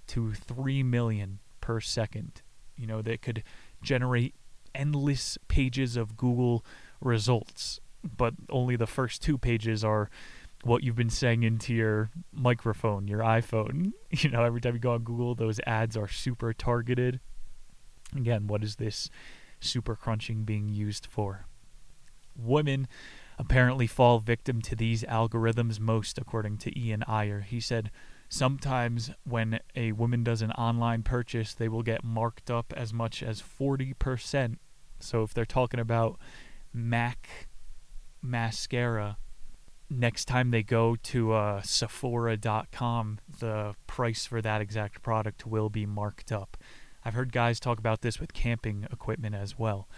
to 0.07 0.33
3 0.33 0.83
million 0.83 1.41
per 1.61 1.81
second. 1.81 2.43
You 2.77 2.87
know, 2.87 3.03
that 3.03 3.23
could 3.23 3.43
generate 3.83 4.35
endless 4.75 5.39
pages 5.49 5.97
of 5.97 6.17
Google 6.17 6.65
results, 7.01 7.81
but 8.17 8.35
only 8.51 8.77
the 8.77 8.87
first 8.87 9.23
two 9.23 9.39
pages 9.39 9.85
are 9.85 10.11
what 10.65 10.83
you've 10.85 10.97
been 10.97 11.11
saying 11.11 11.43
into 11.43 11.75
your 11.75 12.11
microphone, 12.33 13.09
your 13.09 13.21
iPhone. 13.21 13.93
You 14.11 14.29
know, 14.29 14.45
every 14.45 14.61
time 14.61 14.75
you 14.75 14.79
go 14.79 14.93
on 14.93 15.05
Google, 15.05 15.35
those 15.35 15.59
ads 15.67 15.97
are 15.97 16.07
super 16.07 16.53
targeted. 16.53 17.19
Again, 18.15 18.47
what 18.47 18.63
is 18.63 18.77
this 18.77 19.09
super 19.63 19.97
crunching 19.97 20.45
being 20.45 20.69
used 20.69 21.07
for. 21.07 21.47
Women 22.37 22.89
apparently 23.39 23.87
fall 23.87 24.19
victim 24.19 24.61
to 24.63 24.77
these 24.77 25.03
algorithms 25.05 25.81
most, 25.81 26.19
according 26.19 26.59
to 26.59 26.79
Ian 26.79 27.05
Ayres. 27.09 27.47
He 27.47 27.61
said, 27.61 27.91
Sometimes 28.29 29.11
when 29.25 29.61
a 29.77 29.93
woman 29.93 30.25
does 30.25 30.41
an 30.41 30.53
online 30.53 31.03
purchase, 31.03 31.53
they 31.53 31.69
will 31.69 31.83
get 31.83 32.03
marked 32.03 32.51
up 32.51 32.73
as 32.75 32.93
much 32.93 33.23
as 33.23 33.43
40%. 33.43 34.57
So 35.01 35.23
if 35.23 35.35
they're 35.35 35.45
talking 35.45 35.81
about 35.81 36.19
MAC 36.73 37.49
mascara, 38.23 39.19
next 39.91 40.27
time 40.27 40.51
they 40.51 40.63
go 40.63 40.97
to 40.97 41.33
uh, 41.33 41.63
Sephora.com, 41.63 43.19
the 43.41 43.75
price 43.87 44.27
for 44.27 44.41
that 44.41 44.61
exact 44.61 45.03
product 45.03 45.47
will 45.47 45.69
be 45.69 45.87
marked 45.87 46.33
up. 46.33 46.57
I've 47.05 47.15
heard 47.15 47.33
guys 47.33 47.59
talk 47.59 47.79
about 47.79 48.03
this 48.03 48.21
with 48.21 48.33
camping 48.33 48.87
equipment 48.93 49.35
as 49.35 49.59
well. 49.59 49.89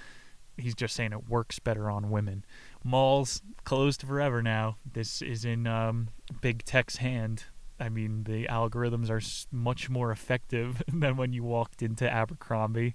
He's 0.56 0.74
just 0.74 0.94
saying 0.94 1.12
it 1.12 1.28
works 1.28 1.58
better 1.58 1.90
on 1.90 2.10
women. 2.10 2.44
Malls 2.82 3.42
closed 3.64 4.02
forever 4.02 4.42
now. 4.42 4.76
This 4.90 5.20
is 5.20 5.44
in 5.44 5.66
um, 5.66 6.08
big 6.40 6.64
tech's 6.64 6.96
hand. 6.96 7.44
I 7.78 7.88
mean, 7.88 8.24
the 8.24 8.46
algorithms 8.46 9.10
are 9.10 9.20
much 9.54 9.90
more 9.90 10.12
effective 10.12 10.82
than 10.92 11.16
when 11.16 11.32
you 11.32 11.42
walked 11.42 11.82
into 11.82 12.10
Abercrombie 12.10 12.94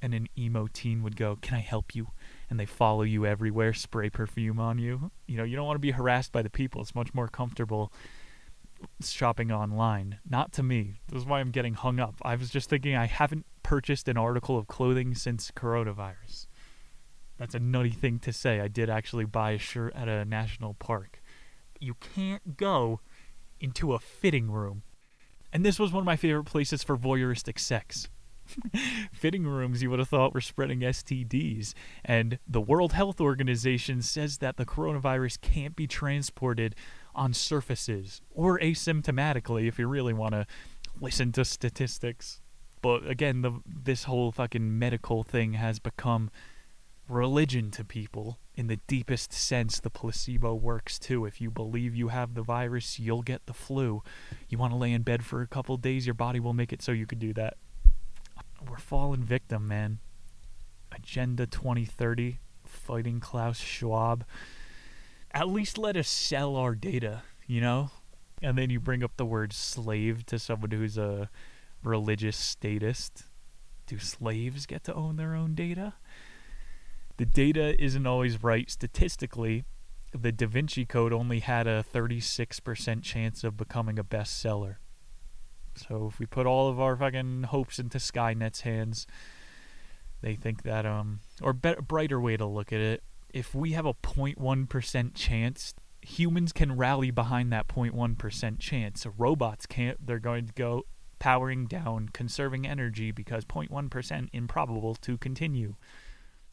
and 0.00 0.14
an 0.14 0.28
emo 0.38 0.68
teen 0.72 1.02
would 1.02 1.16
go, 1.16 1.36
Can 1.36 1.56
I 1.56 1.60
help 1.60 1.94
you? 1.94 2.08
And 2.48 2.60
they 2.60 2.66
follow 2.66 3.02
you 3.02 3.26
everywhere, 3.26 3.74
spray 3.74 4.08
perfume 4.08 4.60
on 4.60 4.78
you. 4.78 5.10
You 5.26 5.36
know, 5.36 5.44
you 5.44 5.56
don't 5.56 5.66
want 5.66 5.76
to 5.76 5.80
be 5.80 5.90
harassed 5.90 6.30
by 6.30 6.42
the 6.42 6.50
people. 6.50 6.80
It's 6.80 6.94
much 6.94 7.12
more 7.12 7.28
comfortable 7.28 7.92
shopping 9.02 9.50
online. 9.50 10.18
Not 10.28 10.52
to 10.52 10.62
me. 10.62 10.94
This 11.08 11.22
is 11.22 11.26
why 11.26 11.40
I'm 11.40 11.50
getting 11.50 11.74
hung 11.74 11.98
up. 11.98 12.14
I 12.22 12.36
was 12.36 12.50
just 12.50 12.70
thinking 12.70 12.94
I 12.94 13.06
haven't 13.06 13.46
purchased 13.62 14.08
an 14.08 14.16
article 14.16 14.56
of 14.56 14.68
clothing 14.68 15.14
since 15.14 15.50
coronavirus. 15.50 16.46
That's 17.38 17.54
a 17.54 17.58
nutty 17.58 17.90
thing 17.90 18.18
to 18.20 18.32
say. 18.32 18.60
I 18.60 18.68
did 18.68 18.88
actually 18.88 19.24
buy 19.24 19.52
a 19.52 19.58
shirt 19.58 19.94
at 19.94 20.08
a 20.08 20.24
national 20.24 20.74
park. 20.74 21.20
You 21.80 21.94
can't 21.94 22.56
go 22.56 23.00
into 23.60 23.92
a 23.92 23.98
fitting 23.98 24.50
room. 24.50 24.82
And 25.52 25.64
this 25.64 25.78
was 25.78 25.92
one 25.92 26.02
of 26.02 26.06
my 26.06 26.16
favorite 26.16 26.44
places 26.44 26.82
for 26.82 26.96
voyeuristic 26.96 27.58
sex. 27.58 28.08
fitting 29.12 29.44
rooms 29.46 29.82
you 29.82 29.90
would 29.90 29.98
have 29.98 30.08
thought 30.08 30.34
were 30.34 30.40
spreading 30.40 30.80
STDs. 30.80 31.74
And 32.04 32.38
the 32.46 32.60
World 32.60 32.92
Health 32.92 33.20
Organization 33.20 34.02
says 34.02 34.38
that 34.38 34.56
the 34.56 34.66
coronavirus 34.66 35.40
can't 35.40 35.76
be 35.76 35.86
transported 35.86 36.74
on 37.14 37.32
surfaces 37.32 38.20
or 38.30 38.58
asymptomatically 38.58 39.66
if 39.66 39.78
you 39.78 39.88
really 39.88 40.12
want 40.12 40.32
to 40.32 40.46
listen 41.00 41.32
to 41.32 41.44
statistics. 41.44 42.40
But 42.82 43.08
again, 43.08 43.42
the 43.42 43.60
this 43.66 44.04
whole 44.04 44.30
fucking 44.32 44.78
medical 44.78 45.22
thing 45.22 45.54
has 45.54 45.78
become 45.78 46.30
religion 47.08 47.70
to 47.70 47.84
people 47.84 48.38
in 48.54 48.66
the 48.66 48.76
deepest 48.88 49.32
sense 49.32 49.78
the 49.78 49.90
placebo 49.90 50.54
works 50.54 50.98
too 50.98 51.24
if 51.24 51.40
you 51.40 51.50
believe 51.50 51.94
you 51.94 52.08
have 52.08 52.34
the 52.34 52.42
virus 52.42 52.98
you'll 52.98 53.22
get 53.22 53.46
the 53.46 53.52
flu 53.52 54.02
you 54.48 54.58
want 54.58 54.72
to 54.72 54.76
lay 54.76 54.92
in 54.92 55.02
bed 55.02 55.24
for 55.24 55.40
a 55.40 55.46
couple 55.46 55.76
days 55.76 56.04
your 56.04 56.14
body 56.14 56.40
will 56.40 56.52
make 56.52 56.72
it 56.72 56.82
so 56.82 56.90
you 56.90 57.06
could 57.06 57.20
do 57.20 57.32
that 57.32 57.56
we're 58.68 58.78
falling 58.78 59.22
victim 59.22 59.66
man. 59.68 59.98
Agenda 60.92 61.46
2030 61.46 62.38
fighting 62.64 63.20
klaus 63.20 63.58
schwab. 63.58 64.24
At 65.32 65.48
least 65.48 65.78
let 65.78 65.96
us 65.96 66.08
sell 66.08 66.56
our 66.56 66.74
data 66.74 67.22
you 67.46 67.60
know? 67.60 67.90
And 68.42 68.58
then 68.58 68.70
you 68.70 68.80
bring 68.80 69.02
up 69.02 69.16
the 69.16 69.24
word 69.24 69.52
slave 69.52 70.26
to 70.26 70.38
someone 70.38 70.70
who's 70.70 70.98
a 70.98 71.30
religious 71.82 72.36
statist. 72.36 73.24
Do 73.86 73.98
slaves 73.98 74.66
get 74.66 74.84
to 74.84 74.94
own 74.94 75.16
their 75.16 75.34
own 75.34 75.54
data? 75.54 75.94
The 77.16 77.26
data 77.26 77.82
isn't 77.82 78.06
always 78.06 78.42
right. 78.42 78.70
Statistically. 78.70 79.64
The 80.12 80.32
Da 80.32 80.46
Vinci 80.46 80.86
Code 80.86 81.12
only 81.12 81.40
had 81.40 81.66
a 81.66 81.84
36% 81.92 83.02
chance 83.02 83.44
of 83.44 83.56
becoming 83.56 83.98
a 83.98 84.04
bestseller. 84.04 84.76
So 85.76 86.08
if 86.10 86.18
we 86.18 86.26
put 86.26 86.46
all 86.46 86.68
of 86.68 86.80
our 86.80 86.96
fucking 86.96 87.44
hopes 87.44 87.78
into 87.78 87.98
Skynet's 87.98 88.62
hands, 88.62 89.06
they 90.22 90.34
think 90.34 90.62
that 90.62 90.86
um 90.86 91.20
or 91.42 91.52
better 91.52 91.82
brighter 91.82 92.20
way 92.20 92.36
to 92.36 92.46
look 92.46 92.72
at 92.72 92.80
it, 92.80 93.02
if 93.30 93.54
we 93.54 93.72
have 93.72 93.86
a 93.86 93.94
0.1% 93.94 95.14
chance, 95.14 95.74
humans 96.00 96.52
can 96.52 96.76
rally 96.76 97.10
behind 97.10 97.52
that 97.52 97.68
0.1% 97.68 98.58
chance. 98.58 99.06
Robots 99.18 99.66
can't. 99.66 100.06
They're 100.06 100.18
going 100.18 100.46
to 100.46 100.52
go 100.54 100.84
powering 101.18 101.66
down, 101.66 102.10
conserving 102.12 102.66
energy 102.66 103.10
because 103.10 103.44
0.1% 103.44 104.28
improbable 104.32 104.94
to 104.94 105.18
continue. 105.18 105.74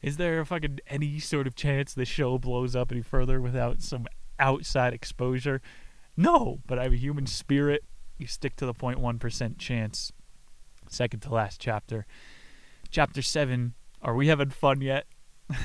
Is 0.02 0.16
there 0.18 0.40
a 0.40 0.46
fucking 0.46 0.80
any 0.86 1.18
sort 1.18 1.46
of 1.46 1.54
chance 1.54 1.94
the 1.94 2.04
show 2.04 2.38
blows 2.38 2.76
up 2.76 2.92
any 2.92 3.02
further 3.02 3.40
without 3.40 3.80
some 3.80 4.06
outside 4.38 4.92
exposure? 4.92 5.62
No, 6.16 6.60
but 6.66 6.78
I 6.78 6.84
have 6.84 6.92
a 6.92 6.96
human 6.96 7.26
spirit. 7.26 7.84
You 8.18 8.26
stick 8.26 8.56
to 8.56 8.66
the 8.66 8.74
0.1% 8.74 9.58
chance. 9.58 10.12
Second 10.88 11.20
to 11.20 11.34
last 11.34 11.60
chapter. 11.60 12.06
Chapter 12.90 13.22
7. 13.22 13.74
Are 14.02 14.14
we 14.14 14.28
having 14.28 14.50
fun 14.50 14.80
yet? 14.80 15.06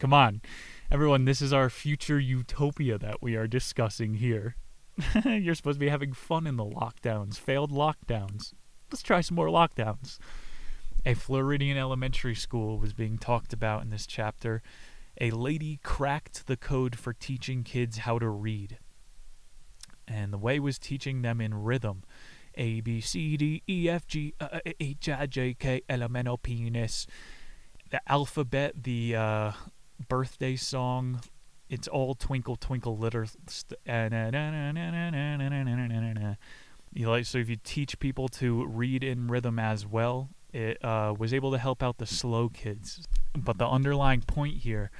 Come 0.00 0.14
on. 0.14 0.40
Everyone, 0.90 1.24
this 1.24 1.42
is 1.42 1.52
our 1.52 1.68
future 1.68 2.18
utopia 2.18 2.96
that 2.98 3.20
we 3.20 3.34
are 3.34 3.46
discussing 3.46 4.14
here. 4.14 4.56
You're 5.24 5.54
supposed 5.54 5.76
to 5.76 5.84
be 5.84 5.90
having 5.90 6.12
fun 6.12 6.46
in 6.46 6.56
the 6.56 6.64
lockdowns, 6.64 7.38
failed 7.38 7.72
lockdowns. 7.72 8.52
Let's 8.90 9.02
try 9.02 9.20
some 9.20 9.34
more 9.34 9.48
lockdowns. 9.48 10.18
A 11.04 11.14
Floridian 11.14 11.76
elementary 11.76 12.34
school 12.34 12.78
was 12.78 12.92
being 12.92 13.18
talked 13.18 13.52
about 13.52 13.82
in 13.82 13.90
this 13.90 14.06
chapter. 14.06 14.62
A 15.20 15.30
lady 15.30 15.80
cracked 15.82 16.46
the 16.46 16.56
code 16.56 16.98
for 16.98 17.12
teaching 17.12 17.62
kids 17.62 17.98
how 17.98 18.18
to 18.18 18.28
read. 18.28 18.78
And 20.08 20.32
the 20.32 20.38
way 20.38 20.60
was 20.60 20.78
teaching 20.78 21.22
them 21.22 21.40
in 21.40 21.54
rhythm. 21.54 22.02
A 22.54 22.80
B 22.80 23.00
C 23.00 23.36
D 23.36 23.62
E 23.68 23.88
F 23.88 24.06
G 24.06 24.34
uh, 24.40 24.60
H 24.80 25.08
I 25.08 25.26
J 25.26 25.54
K 25.54 25.82
L 25.88 26.02
M 26.02 26.16
N 26.16 26.26
O 26.28 26.36
penis. 26.36 27.06
The 27.90 28.00
alphabet, 28.10 28.82
the 28.84 29.14
uh, 29.14 29.52
birthday 30.08 30.56
song, 30.56 31.20
it's 31.68 31.86
all 31.88 32.14
twinkle 32.14 32.56
twinkle 32.56 32.96
little. 32.96 33.26
You 36.94 37.10
like 37.10 37.26
so 37.26 37.38
if 37.38 37.48
you 37.50 37.56
teach 37.62 37.98
people 37.98 38.28
to 38.28 38.64
read 38.66 39.04
in 39.04 39.28
rhythm 39.28 39.58
as 39.58 39.86
well, 39.86 40.30
it 40.52 40.82
uh, 40.82 41.14
was 41.18 41.34
able 41.34 41.52
to 41.52 41.58
help 41.58 41.82
out 41.82 41.98
the 41.98 42.06
slow 42.06 42.48
kids. 42.48 43.06
But 43.36 43.58
the 43.58 43.68
underlying 43.68 44.22
point 44.22 44.58
here 44.58 44.90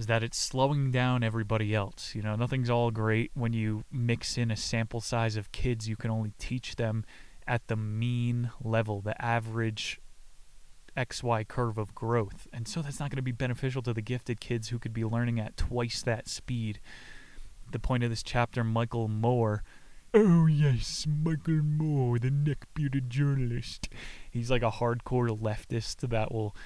is 0.00 0.06
that 0.06 0.22
it's 0.22 0.38
slowing 0.38 0.90
down 0.90 1.22
everybody 1.22 1.74
else. 1.74 2.14
You 2.14 2.22
know, 2.22 2.34
nothing's 2.34 2.70
all 2.70 2.90
great 2.90 3.30
when 3.34 3.52
you 3.52 3.84
mix 3.92 4.38
in 4.38 4.50
a 4.50 4.56
sample 4.56 5.02
size 5.02 5.36
of 5.36 5.52
kids. 5.52 5.90
You 5.90 5.96
can 5.96 6.10
only 6.10 6.32
teach 6.38 6.76
them 6.76 7.04
at 7.46 7.68
the 7.68 7.76
mean 7.76 8.50
level, 8.64 9.02
the 9.02 9.20
average 9.22 10.00
XY 10.96 11.46
curve 11.46 11.76
of 11.76 11.94
growth. 11.94 12.48
And 12.50 12.66
so 12.66 12.80
that's 12.80 12.98
not 12.98 13.10
going 13.10 13.16
to 13.16 13.22
be 13.22 13.30
beneficial 13.30 13.82
to 13.82 13.92
the 13.92 14.00
gifted 14.00 14.40
kids 14.40 14.70
who 14.70 14.78
could 14.78 14.94
be 14.94 15.04
learning 15.04 15.38
at 15.38 15.58
twice 15.58 16.00
that 16.02 16.28
speed. 16.28 16.80
The 17.70 17.78
point 17.78 18.02
of 18.02 18.08
this 18.08 18.22
chapter, 18.22 18.64
Michael 18.64 19.06
Moore 19.06 19.62
Oh, 20.12 20.46
yes, 20.46 21.06
Michael 21.06 21.62
Moore, 21.62 22.18
the 22.18 22.32
neck 22.32 22.66
bearded 22.74 23.10
journalist. 23.10 23.88
He's 24.28 24.50
like 24.50 24.62
a 24.64 24.70
hardcore 24.72 25.28
leftist 25.28 26.08
that 26.08 26.32
will, 26.32 26.56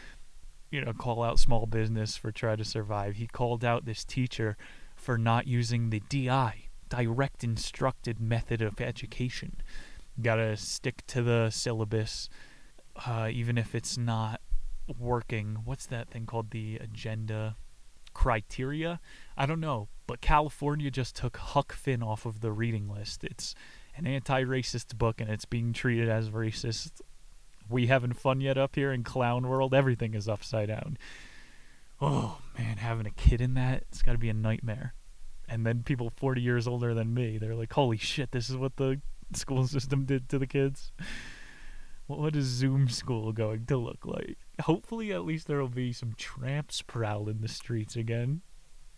you 0.75 0.85
know, 0.85 0.93
call 0.93 1.23
out 1.23 1.39
small 1.39 1.67
business 1.67 2.17
for 2.17 2.33
try 2.33 2.57
to 2.57 2.65
survive. 2.65 3.15
He 3.15 3.29
called 3.29 3.65
out 3.65 3.85
this 3.85 4.05
teacher 4.05 4.57
for 4.97 5.17
not 5.17 5.47
using 5.47 5.91
the 5.91 6.01
DI, 6.09 6.69
direct 6.89 7.45
instructed 7.45 8.19
method 8.19 8.61
of 8.61 8.81
education. 8.81 9.63
gotta 10.21 10.57
stick 10.57 11.07
to 11.07 11.23
the 11.23 11.51
syllabus, 11.51 12.29
uh, 13.07 13.29
even 13.31 13.57
if 13.57 13.73
it's 13.73 13.97
not 13.97 14.41
working. 14.99 15.59
What's 15.65 15.87
that 15.87 16.11
thing 16.11 16.27
called? 16.27 16.51
The 16.51 16.79
agenda 16.79 17.57
criteria? 18.13 19.01
I 19.37 19.47
don't 19.47 19.61
know, 19.61 19.87
but 20.09 20.21
California 20.21 20.91
just 20.91 21.15
took 21.15 21.37
Huck 21.37 21.73
Finn 21.73 22.03
off 22.03 22.27
of 22.27 22.41
the 22.41 22.51
reading 22.51 22.89
list. 22.89 23.23
It's 23.23 23.55
an 23.97 24.09
anti-racist 24.09 24.99
book 24.99 25.21
and 25.21 25.31
it's 25.31 25.45
being 25.45 25.73
treated 25.73 26.09
as 26.09 26.31
racist. 26.31 27.01
We 27.69 27.87
having 27.87 28.13
fun 28.13 28.41
yet 28.41 28.59
up 28.59 28.75
here 28.75 28.93
in 28.93 29.05
clown 29.05 29.49
world? 29.49 29.75
Everything 29.75 30.15
is 30.15 30.29
upside 30.29 30.69
down. 30.69 30.99
Oh 32.01 32.39
man, 32.59 32.79
having 32.79 33.07
a 33.07 33.11
kid 33.11 33.41
in 33.41 33.55
that, 33.55 33.85
it's 33.89 34.03
got 34.03 34.13
to 34.13 34.19
be 34.19 34.29
a 34.29 34.35
nightmare. 34.35 34.95
And 35.49 35.67
then 35.67 35.83
people 35.83 36.11
40 36.11 36.41
years 36.41 36.67
older 36.67 36.95
than 36.95 37.15
me, 37.15 37.39
they're 37.39 37.55
like, 37.55 37.73
"Holy 37.73 37.97
shit, 37.97 38.33
this 38.33 38.51
is 38.51 38.57
what 38.57 38.77
the 38.77 39.01
school 39.35 39.67
system 39.67 40.05
did 40.05 40.29
to 40.29 40.39
the 40.39 40.47
kids." 40.47 40.93
What 42.07 42.37
is 42.37 42.45
Zoom 42.45 42.91
school 42.91 43.33
going 43.33 43.65
to 43.67 43.79
look 43.79 44.05
like? 44.05 44.37
Hopefully, 44.61 45.11
at 45.11 45.25
least 45.25 45.47
there 45.47 45.59
will 45.59 45.69
be 45.69 45.91
some 45.91 46.13
tramps 46.19 46.83
prowling 46.83 47.41
the 47.41 47.49
streets 47.49 47.97
again. 47.97 48.43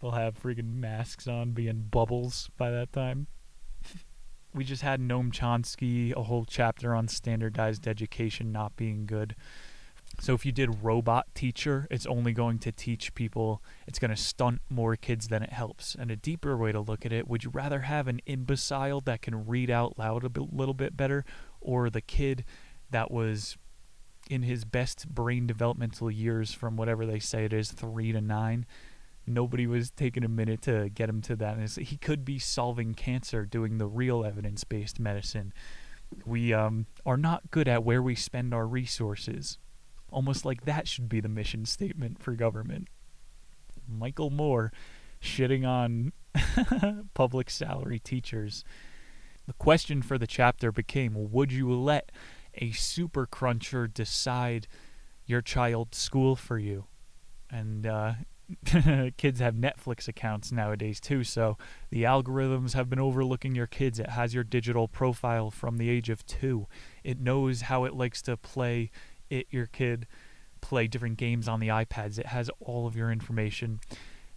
They'll 0.01 0.11
have 0.11 0.43
freaking 0.43 0.75
masks 0.75 1.29
on, 1.29 1.53
being 1.53 1.87
bubbles 1.89 2.51
by 2.57 2.73
that 2.73 2.93
time. 2.93 3.29
We 4.57 4.65
just 4.65 4.83
had 4.83 5.01
Noam 5.01 5.31
Chomsky, 5.31 6.15
a 6.17 6.23
whole 6.23 6.47
chapter 6.47 6.95
on 6.95 7.09
standardized 7.09 7.87
education 7.87 8.51
not 8.51 8.75
being 8.75 9.07
good. 9.07 9.37
So 10.19 10.33
if 10.33 10.47
you 10.47 10.53
did 10.53 10.83
robot 10.83 11.27
teacher, 11.35 11.87
it's 11.91 12.07
only 12.07 12.33
going 12.33 12.59
to 12.61 12.73
teach 12.73 13.15
people, 13.15 13.63
it's 13.87 13.99
going 13.99 14.11
to 14.11 14.17
stunt 14.17 14.63
more 14.71 14.97
kids 14.97 15.29
than 15.29 15.43
it 15.43 15.53
helps. 15.53 15.95
And 15.95 16.11
a 16.11 16.17
deeper 16.17 16.57
way 16.57 16.73
to 16.73 16.81
look 16.81 17.05
at 17.05 17.13
it, 17.13 17.29
would 17.29 17.45
you 17.45 17.51
rather 17.51 17.81
have 17.81 18.09
an 18.09 18.21
imbecile 18.25 19.03
that 19.03 19.21
can 19.21 19.47
read 19.47 19.69
out 19.69 19.99
loud 19.99 20.25
a 20.25 20.41
little 20.41 20.75
bit 20.75 20.97
better 20.97 21.25
or 21.61 21.91
the 21.91 22.01
kid 22.01 22.45
that 22.91 23.11
was 23.11 23.59
in 24.31 24.43
his 24.43 24.65
best 24.65 25.09
brain 25.09 25.47
developmental 25.47 26.11
years 26.11 26.53
from 26.55 26.77
whatever 26.77 27.05
they 27.05 27.19
say 27.19 27.45
it 27.45 27.53
is, 27.53 27.71
3 27.71 28.13
to 28.13 28.21
9? 28.21 28.67
Nobody 29.27 29.67
was 29.67 29.91
taking 29.91 30.25
a 30.25 30.29
minute 30.29 30.63
to 30.63 30.89
get 30.89 31.09
him 31.09 31.21
to 31.23 31.37
that. 31.37 31.57
And 31.57 31.69
he 31.69 31.97
could 31.97 32.25
be 32.25 32.39
solving 32.39 32.95
cancer, 32.95 33.45
doing 33.45 33.79
the 33.79 33.87
real 33.87 34.25
evidence 34.25 34.65
based 34.65 35.01
medicine. 35.01 35.53
We 36.25 36.53
um, 36.53 36.87
are 37.05 37.17
not 37.17 37.51
good 37.51 37.69
at 37.69 37.85
where 37.85 38.03
we 38.03 38.15
spend 38.15 38.55
our 38.55 38.67
resources. 38.67 39.59
Almost 40.11 40.45
like 40.45 40.65
that 40.65 40.87
should 40.87 41.09
be 41.09 41.21
the 41.21 41.29
mission 41.29 41.67
statement 41.67 42.23
for 42.23 42.33
government. 42.33 42.89
Michael 43.89 44.31
Moore 44.31 44.73
shitting 45.21 45.67
on 45.67 46.13
public 47.15 47.51
salary 47.51 47.99
teachers. 47.99 48.65
The 49.47 49.53
question 49.55 50.03
for 50.03 50.19
the 50.19 50.27
chapter 50.27 50.73
became 50.73 51.15
Would 51.33 51.53
you 51.53 51.73
let 51.73 52.13
a 52.55 52.73
super 52.73 53.27
cruncher 53.27 53.87
decide 53.87 54.67
your 55.25 55.43
child's 55.43 55.99
school 55.99 56.37
for 56.37 56.59
you? 56.59 56.87
And 57.51 57.87
uh, 57.87 58.15
kids 59.17 59.41
have 59.41 59.55
Netflix 59.55 60.07
accounts 60.07 60.53
nowadays 60.53 61.01
too, 61.01 61.25
so 61.25 61.59
the 61.91 62.05
algorithms 62.05 62.75
have 62.75 62.89
been 62.89 63.01
overlooking 63.01 63.55
your 63.55 63.67
kids. 63.67 63.99
It 63.99 64.11
has 64.11 64.35
your 64.35 64.45
digital 64.45 64.87
profile 64.89 65.51
from 65.51 65.79
the 65.79 65.91
age 65.91 66.09
of 66.11 66.25
two. 66.27 66.67
It 67.03 67.21
knows 67.21 67.63
how 67.63 67.85
it 67.85 67.95
likes 67.95 68.23
to 68.23 68.37
play 68.37 68.91
it 69.29 69.47
your 69.51 69.67
kid 69.67 70.07
play 70.61 70.87
different 70.87 71.17
games 71.17 71.49
on 71.49 71.61
the 71.61 71.69
iPads. 71.69 72.19
It 72.19 72.27
has 72.27 72.51
all 72.61 72.87
of 72.87 72.97
your 72.97 73.11
information. 73.11 73.81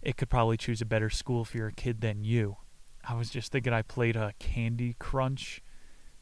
It 0.02 0.16
could 0.16 0.30
probably 0.30 0.56
choose 0.56 0.80
a 0.80 0.86
better 0.86 1.10
school 1.10 1.44
for 1.44 1.56
your 1.56 1.70
kid 1.70 2.00
than 2.00 2.24
you. 2.24 2.56
I 3.04 3.14
was 3.14 3.30
just 3.30 3.50
thinking 3.52 3.72
I 3.72 3.82
played 3.82 4.16
a 4.16 4.34
Candy 4.38 4.94
Crunch, 4.98 5.62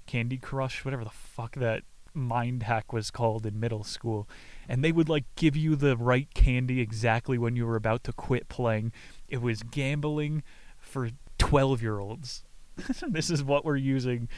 Candy 0.07 0.39
Crush, 0.39 0.85
whatever 0.85 1.05
the 1.05 1.11
fuck 1.11 1.57
that 1.57 1.83
mind 2.15 2.65
hack 2.65 2.93
was 2.93 3.11
called 3.11 3.47
in 3.47 3.61
middle 3.61 3.85
school 3.85 4.29
and 4.69 4.85
they 4.85 4.93
would 4.93 5.09
like 5.09 5.25
give 5.35 5.57
you 5.57 5.75
the 5.75 5.97
right 5.97 6.33
candy 6.35 6.81
exactly 6.81 7.39
when 7.39 7.57
you 7.57 7.67
were 7.67 7.77
about 7.77 8.05
to 8.05 8.13
quit 8.13 8.49
playing 8.49 8.93
it 9.29 9.41
was 9.41 9.63
gambling 9.63 10.43
for 10.79 11.11
12 11.39 11.83
year 11.83 11.99
olds 11.99 12.45
this 13.09 13.31
is 13.31 13.43
what 13.43 13.65
we're 13.65 13.77
using 13.77 14.29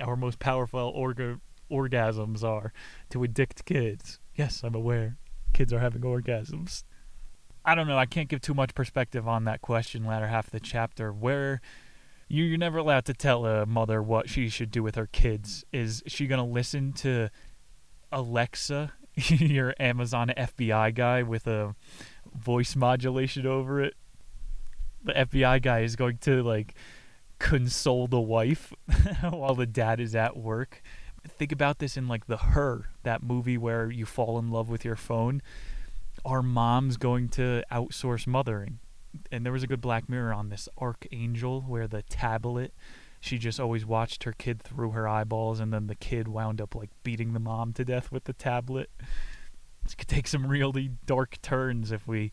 our 0.00 0.16
most 0.16 0.38
powerful 0.38 0.92
orga- 0.92 1.40
orgasms 1.70 2.44
are 2.44 2.72
to 3.10 3.24
addict 3.24 3.64
kids. 3.64 4.20
Yes, 4.34 4.62
I'm 4.62 4.74
aware. 4.74 5.16
Kids 5.52 5.72
are 5.72 5.80
having 5.80 6.02
orgasms. 6.02 6.84
I 7.64 7.74
don't 7.74 7.86
know. 7.86 7.98
I 7.98 8.06
can't 8.06 8.28
give 8.28 8.40
too 8.40 8.54
much 8.54 8.74
perspective 8.74 9.28
on 9.28 9.44
that 9.44 9.60
question, 9.60 10.04
latter 10.04 10.26
half 10.26 10.46
of 10.46 10.52
the 10.52 10.60
chapter, 10.60 11.12
where 11.12 11.60
you're 12.28 12.58
never 12.58 12.78
allowed 12.78 13.04
to 13.06 13.14
tell 13.14 13.46
a 13.46 13.66
mother 13.66 14.02
what 14.02 14.28
she 14.28 14.48
should 14.48 14.70
do 14.70 14.82
with 14.82 14.96
her 14.96 15.06
kids. 15.06 15.64
Is 15.72 16.02
she 16.06 16.26
going 16.26 16.44
to 16.44 16.52
listen 16.52 16.92
to 16.94 17.30
Alexa, 18.10 18.92
your 19.28 19.74
Amazon 19.78 20.32
FBI 20.36 20.94
guy, 20.94 21.22
with 21.22 21.46
a 21.46 21.74
voice 22.34 22.76
modulation 22.76 23.46
over 23.46 23.80
it? 23.80 23.94
The 25.04 25.12
FBI 25.12 25.62
guy 25.62 25.80
is 25.80 25.96
going 25.96 26.18
to, 26.18 26.42
like, 26.42 26.74
console 27.38 28.06
the 28.06 28.20
wife 28.20 28.72
while 29.30 29.54
the 29.54 29.66
dad 29.66 30.00
is 30.00 30.14
at 30.14 30.36
work. 30.36 30.82
Think 31.26 31.52
about 31.52 31.78
this 31.78 31.96
in, 31.96 32.08
like, 32.08 32.26
The 32.26 32.36
Her, 32.36 32.90
that 33.02 33.22
movie 33.22 33.58
where 33.58 33.90
you 33.90 34.06
fall 34.06 34.38
in 34.38 34.50
love 34.50 34.68
with 34.68 34.84
your 34.84 34.96
phone 34.96 35.42
are 36.24 36.42
moms 36.42 36.96
going 36.96 37.28
to 37.30 37.62
outsource 37.70 38.26
mothering? 38.26 38.78
And 39.30 39.44
there 39.44 39.52
was 39.52 39.62
a 39.62 39.66
good 39.66 39.80
Black 39.80 40.08
Mirror 40.08 40.32
on 40.32 40.48
this 40.48 40.68
Arkangel 40.80 41.66
where 41.66 41.86
the 41.86 42.02
tablet, 42.02 42.72
she 43.22 43.38
just 43.38 43.60
always 43.60 43.86
watched 43.86 44.24
her 44.24 44.32
kid 44.32 44.60
through 44.60 44.90
her 44.90 45.06
eyeballs, 45.06 45.60
and 45.60 45.72
then 45.72 45.86
the 45.86 45.94
kid 45.94 46.26
wound 46.26 46.60
up 46.60 46.74
like 46.74 46.90
beating 47.04 47.34
the 47.34 47.38
mom 47.38 47.72
to 47.74 47.84
death 47.84 48.10
with 48.10 48.24
the 48.24 48.32
tablet. 48.32 48.90
This 49.84 49.94
could 49.94 50.08
take 50.08 50.26
some 50.26 50.48
really 50.48 50.90
dark 51.06 51.40
turns 51.40 51.92
if 51.92 52.04
we 52.04 52.32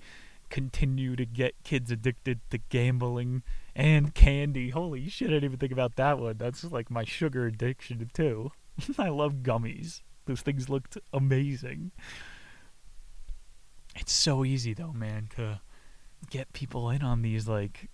continue 0.50 1.16
to 1.16 1.28
get 1.28 1.54
kids 1.64 1.92
addicted 1.92 2.40
to 2.50 2.58
gambling 2.58 3.44
and 3.76 4.16
candy. 4.16 4.72
Holy 4.72 5.08
shit, 5.10 5.28
I 5.28 5.34
didn't 5.34 5.44
even 5.44 5.60
think 5.60 5.72
about 5.72 5.96
that 5.98 6.18
one. 6.18 6.38
That's 6.40 6.64
like 6.64 6.90
my 6.90 7.04
sugar 7.04 7.46
addiction 7.46 8.10
too. 8.12 8.52
I 8.98 9.10
love 9.10 9.44
gummies. 9.44 10.02
Those 10.26 10.42
things 10.42 10.70
looked 10.70 10.98
amazing. 11.14 11.92
It's 13.96 14.12
so 14.12 14.44
easy 14.44 14.74
though, 14.74 14.94
man, 14.94 15.30
to 15.36 15.62
get 16.32 16.52
people 16.52 16.90
in 16.90 17.04
on 17.04 17.22
these 17.22 17.48
like 17.48 17.92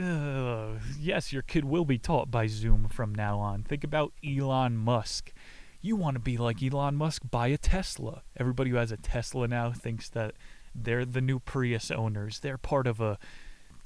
uh, 0.00 0.78
yes, 0.98 1.32
your 1.32 1.42
kid 1.42 1.64
will 1.64 1.84
be 1.84 1.98
taught 1.98 2.30
by 2.30 2.46
Zoom 2.46 2.88
from 2.88 3.14
now 3.14 3.38
on. 3.38 3.62
Think 3.62 3.84
about 3.84 4.12
Elon 4.26 4.76
Musk. 4.76 5.32
You 5.80 5.96
want 5.96 6.14
to 6.14 6.20
be 6.20 6.36
like 6.36 6.62
Elon 6.62 6.96
Musk? 6.96 7.22
Buy 7.30 7.48
a 7.48 7.58
Tesla. 7.58 8.22
Everybody 8.36 8.70
who 8.70 8.76
has 8.76 8.90
a 8.90 8.96
Tesla 8.96 9.46
now 9.46 9.70
thinks 9.70 10.08
that 10.10 10.34
they're 10.74 11.04
the 11.04 11.20
new 11.20 11.38
Prius 11.38 11.90
owners. 11.90 12.40
They're 12.40 12.58
part 12.58 12.86
of 12.86 13.00
a 13.00 13.18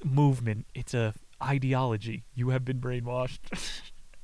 movement. 0.03 0.65
It's 0.73 0.93
a 0.93 1.13
ideology. 1.43 2.23
You 2.33 2.49
have 2.49 2.65
been 2.65 2.81
brainwashed. 2.81 3.39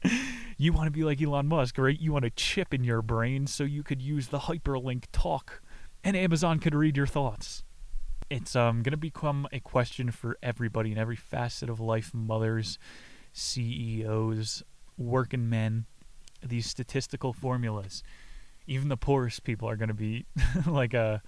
you 0.57 0.73
want 0.73 0.87
to 0.87 0.91
be 0.91 1.03
like 1.03 1.21
Elon 1.21 1.47
Musk, 1.47 1.77
right? 1.77 1.99
You 1.99 2.13
want 2.13 2.25
a 2.25 2.29
chip 2.29 2.73
in 2.73 2.83
your 2.83 3.01
brain 3.01 3.45
so 3.45 3.63
you 3.63 3.83
could 3.83 4.01
use 4.01 4.29
the 4.29 4.39
hyperlink 4.39 5.03
talk 5.11 5.61
and 6.03 6.15
Amazon 6.15 6.59
could 6.59 6.75
read 6.75 6.97
your 6.97 7.07
thoughts. 7.07 7.63
It's 8.29 8.55
um 8.55 8.81
going 8.81 8.91
to 8.91 8.97
become 8.97 9.47
a 9.51 9.59
question 9.59 10.11
for 10.11 10.37
everybody 10.41 10.91
in 10.91 10.97
every 10.97 11.15
facet 11.15 11.69
of 11.69 11.79
life 11.79 12.13
mothers, 12.13 12.79
CEOs, 13.33 14.63
working 14.97 15.49
men, 15.49 15.85
these 16.43 16.67
statistical 16.67 17.33
formulas. 17.33 18.03
Even 18.67 18.89
the 18.89 18.97
poorest 18.97 19.43
people 19.43 19.69
are 19.69 19.75
going 19.75 19.89
to 19.89 19.93
be 19.93 20.25
like 20.65 20.95
uh, 20.95 21.19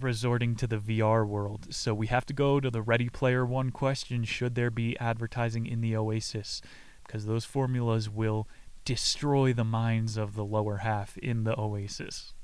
resorting 0.00 0.54
to 0.56 0.66
the 0.66 0.76
VR 0.76 1.26
world. 1.26 1.68
So 1.70 1.94
we 1.94 2.08
have 2.08 2.26
to 2.26 2.34
go 2.34 2.60
to 2.60 2.70
the 2.70 2.82
Ready 2.82 3.08
Player 3.08 3.46
One 3.46 3.70
question 3.70 4.24
should 4.24 4.54
there 4.54 4.70
be 4.70 4.98
advertising 4.98 5.66
in 5.66 5.80
the 5.80 5.96
Oasis? 5.96 6.60
Because 7.06 7.26
those 7.26 7.44
formulas 7.44 8.10
will 8.10 8.48
destroy 8.84 9.52
the 9.52 9.64
minds 9.64 10.16
of 10.16 10.34
the 10.34 10.44
lower 10.44 10.78
half 10.78 11.16
in 11.18 11.44
the 11.44 11.58
Oasis. 11.58 12.34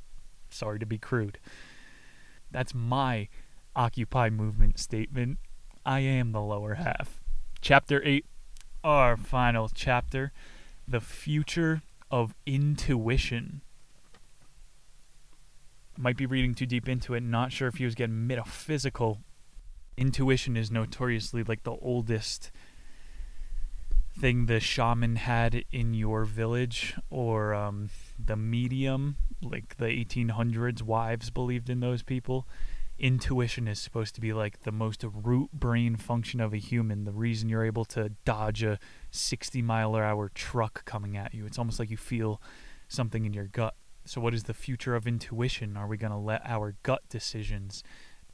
Sorry 0.51 0.78
to 0.78 0.86
be 0.86 0.99
crude. 0.99 1.38
That's 2.51 2.74
my 2.74 3.28
Occupy 3.75 4.31
movement 4.31 4.79
statement. 4.79 5.39
I 5.85 6.01
am 6.01 6.33
the 6.33 6.43
lower 6.43 6.75
half. 6.75 7.20
Chapter 7.61 8.03
8, 8.05 8.25
our 8.85 9.16
final 9.16 9.68
chapter 9.75 10.33
The 10.87 11.01
Future 11.01 11.83
of 12.11 12.35
Intuition. 12.45 13.62
Might 15.97 16.16
be 16.16 16.27
reading 16.27 16.55
too 16.55 16.66
deep 16.66 16.89
into 16.89 17.14
it, 17.14 17.23
not 17.23 17.53
sure 17.53 17.68
if 17.68 17.77
he 17.77 17.85
was 17.85 17.95
getting 17.95 18.27
metaphysical. 18.27 19.20
Intuition 19.97 20.57
is 20.57 20.70
notoriously 20.70 21.43
like 21.43 21.62
the 21.62 21.77
oldest 21.81 22.51
thing 24.18 24.47
the 24.47 24.61
shaman 24.61 25.16
had 25.16 25.64
in 25.73 25.95
your 25.95 26.25
village 26.25 26.95
or 27.09 27.55
um, 27.55 27.89
the 28.23 28.37
medium 28.37 29.16
like 29.41 29.77
the 29.79 29.87
1800s 29.87 30.83
wives 30.83 31.31
believed 31.31 31.70
in 31.70 31.81
those 31.81 32.03
people 32.03 32.47
intuition 32.99 33.66
is 33.66 33.80
supposed 33.80 34.14
to 34.14 34.20
be 34.20 34.32
like 34.32 34.62
the 34.62 34.72
most 34.72 35.05
root 35.05 35.51
brain 35.53 35.97
function 35.97 36.40
of 36.40 36.53
a 36.53 36.59
human 36.59 37.05
the 37.05 37.12
reason 37.12 37.49
you're 37.49 37.64
able 37.64 37.84
to 37.86 38.11
dodge 38.24 38.62
a 38.62 38.78
60 39.11 39.62
mile 39.62 39.93
per 39.93 40.03
hour 40.03 40.30
truck 40.34 40.84
coming 40.84 41.16
at 41.16 41.34
you. 41.34 41.47
It's 41.47 41.59
almost 41.59 41.78
like 41.78 41.90
you 41.90 41.97
feel 41.97 42.40
something 42.88 43.24
in 43.24 43.32
your 43.32 43.47
gut. 43.47 43.74
So 44.05 44.20
what 44.20 44.34
is 44.34 44.45
the 44.45 44.55
future 44.55 44.95
of 44.95 45.07
intuition? 45.07 45.76
Are 45.76 45.86
we 45.86 45.97
going 45.97 46.12
to 46.12 46.18
let 46.18 46.43
our 46.45 46.74
gut 46.82 47.03
decisions 47.09 47.82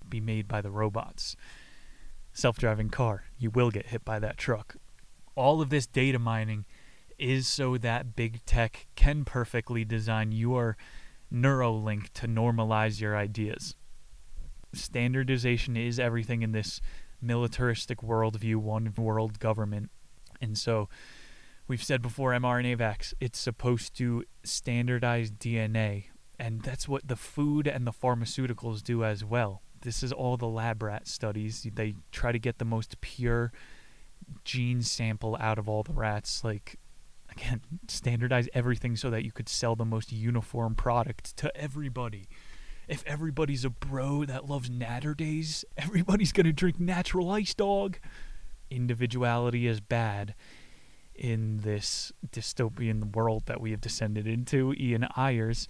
be 0.08 0.20
made 0.20 0.48
by 0.48 0.60
the 0.60 0.70
robots? 0.70 1.36
Self-driving 2.32 2.90
car 2.90 3.24
you 3.38 3.50
will 3.50 3.70
get 3.70 3.86
hit 3.86 4.04
by 4.04 4.18
that 4.18 4.38
truck. 4.38 4.76
All 5.34 5.60
of 5.60 5.70
this 5.70 5.86
data 5.86 6.18
mining 6.18 6.64
is 7.18 7.48
so 7.48 7.78
that 7.78 8.14
big 8.16 8.44
tech 8.44 8.86
can 8.96 9.24
perfectly 9.24 9.84
design 9.84 10.32
your 10.32 10.76
Neuralink 11.32 12.08
to 12.14 12.26
normalize 12.26 13.00
your 13.00 13.16
ideas. 13.16 13.76
Standardization 14.72 15.76
is 15.76 15.98
everything 15.98 16.42
in 16.42 16.52
this 16.52 16.80
militaristic 17.20 18.00
worldview, 18.00 18.56
one 18.56 18.92
world 18.96 19.38
government. 19.38 19.90
And 20.40 20.56
so 20.56 20.88
we've 21.66 21.82
said 21.82 22.02
before 22.02 22.32
mRNA 22.32 22.78
vax, 22.78 23.14
it's 23.20 23.38
supposed 23.38 23.96
to 23.96 24.24
standardize 24.44 25.30
DNA. 25.30 26.06
And 26.38 26.62
that's 26.62 26.88
what 26.88 27.08
the 27.08 27.16
food 27.16 27.66
and 27.66 27.86
the 27.86 27.92
pharmaceuticals 27.92 28.82
do 28.82 29.04
as 29.04 29.24
well. 29.24 29.62
This 29.80 30.02
is 30.02 30.12
all 30.12 30.36
the 30.36 30.46
lab 30.46 30.82
rat 30.82 31.08
studies. 31.08 31.66
They 31.74 31.94
try 32.12 32.32
to 32.32 32.38
get 32.38 32.58
the 32.58 32.64
most 32.64 33.00
pure 33.00 33.52
gene 34.44 34.82
sample 34.82 35.36
out 35.40 35.58
of 35.58 35.68
all 35.68 35.82
the 35.82 35.92
rats 35.92 36.44
like 36.44 36.78
again 37.30 37.60
standardize 37.88 38.48
everything 38.52 38.96
so 38.96 39.10
that 39.10 39.24
you 39.24 39.32
could 39.32 39.48
sell 39.48 39.74
the 39.74 39.84
most 39.84 40.12
uniform 40.12 40.74
product 40.74 41.36
to 41.36 41.54
everybody 41.56 42.28
if 42.88 43.04
everybody's 43.06 43.64
a 43.64 43.70
bro 43.70 44.24
that 44.24 44.48
loves 44.48 44.70
Naturdays 44.70 45.64
everybody's 45.76 46.32
going 46.32 46.46
to 46.46 46.52
drink 46.52 46.80
natural 46.80 47.30
ice 47.30 47.54
dog 47.54 47.98
individuality 48.70 49.66
is 49.66 49.80
bad 49.80 50.34
in 51.14 51.58
this 51.58 52.12
dystopian 52.30 53.14
world 53.14 53.44
that 53.46 53.60
we 53.60 53.70
have 53.72 53.80
descended 53.80 54.26
into 54.26 54.72
ian 54.74 55.06
ayres 55.16 55.68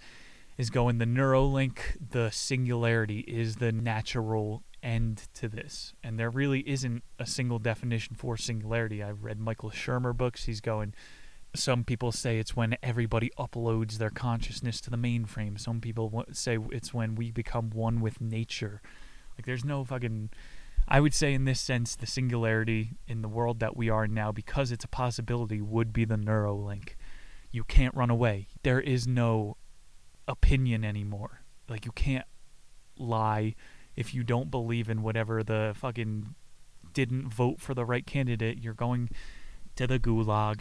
is 0.57 0.71
going 0.71 0.99
the 0.99 1.05
neuralink 1.05 1.79
the 2.11 2.31
singularity 2.31 3.21
is 3.21 3.57
the 3.57 3.73
natural 3.73 4.63
end 4.83 5.29
to 5.35 5.49
this. 5.49 5.95
And 6.03 6.19
there 6.19 6.31
really 6.31 6.69
isn't 6.69 7.03
a 7.19 7.27
single 7.27 7.59
definition 7.59 8.17
for 8.17 8.37
singularity. 8.37 9.03
I've 9.03 9.25
read 9.25 9.39
Michael 9.39 9.71
Shermer 9.71 10.17
books. 10.17 10.45
He's 10.45 10.61
going, 10.61 10.95
some 11.55 11.85
people 11.85 12.13
say 12.13 12.39
it's 12.39 12.55
when 12.55 12.77
everybody 12.83 13.31
uploads 13.39 13.99
their 13.99 14.11
consciousness 14.11 14.81
to 14.83 14.91
the 14.91 14.97
mainframe. 14.97 15.59
Some 15.59 15.81
people 15.81 16.25
say 16.33 16.59
it's 16.71 16.93
when 16.93 17.15
we 17.15 17.31
become 17.31 17.71
one 17.71 18.01
with 18.01 18.21
nature. 18.21 18.83
Like, 19.37 19.47
there's 19.47 19.65
no 19.65 19.85
fucking. 19.85 20.31
I 20.91 21.01
would 21.01 21.13
say, 21.15 21.35
in 21.35 21.45
this 21.45 21.61
sense, 21.61 21.97
the 21.97 22.07
singularity 22.07 22.93
in 23.07 23.21
the 23.21 23.29
world 23.29 23.61
that 23.61 23.77
we 23.77 23.91
are 23.91 24.07
now, 24.07 24.33
because 24.33 24.73
it's 24.73 24.85
a 24.85 24.89
possibility, 24.89 25.61
would 25.61 25.93
be 25.93 26.05
the 26.05 26.17
Neuralink. 26.17 26.91
You 27.51 27.65
can't 27.65 27.95
run 27.95 28.11
away. 28.11 28.49
There 28.63 28.81
is 28.81 29.07
no 29.07 29.57
opinion 30.27 30.85
anymore. 30.85 31.43
Like, 31.69 31.85
you 31.85 31.93
can't 31.93 32.25
lie 32.97 33.55
if 33.97 34.15
you 34.15 34.23
don't 34.23 34.51
believe 34.51 34.89
in 34.89 35.03
whatever 35.03 35.43
the 35.43 35.75
fucking 35.77 36.35
didn't 36.93 37.29
vote 37.29 37.61
for 37.61 37.75
the 37.75 37.85
right 37.85 38.07
candidate, 38.07 38.59
you're 38.63 38.75
going 38.75 39.11
to 39.77 39.87
the 39.87 39.99
gulag. 39.99 40.61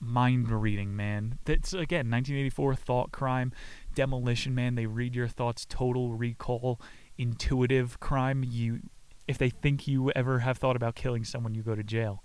Mind 0.00 0.50
reading, 0.50 0.96
man. 0.96 1.38
That's 1.44 1.72
again 1.72 2.10
1984 2.10 2.74
thought 2.74 3.12
crime, 3.12 3.52
demolition 3.94 4.54
man. 4.54 4.74
They 4.74 4.86
read 4.86 5.14
your 5.14 5.28
thoughts. 5.28 5.66
Total 5.68 6.12
recall, 6.12 6.80
intuitive 7.18 8.00
crime. 8.00 8.42
You, 8.46 8.80
if 9.28 9.36
they 9.36 9.50
think 9.50 9.86
you 9.86 10.10
ever 10.12 10.38
have 10.40 10.56
thought 10.58 10.76
about 10.76 10.94
killing 10.94 11.24
someone, 11.24 11.54
you 11.54 11.62
go 11.62 11.74
to 11.74 11.82
jail. 11.82 12.24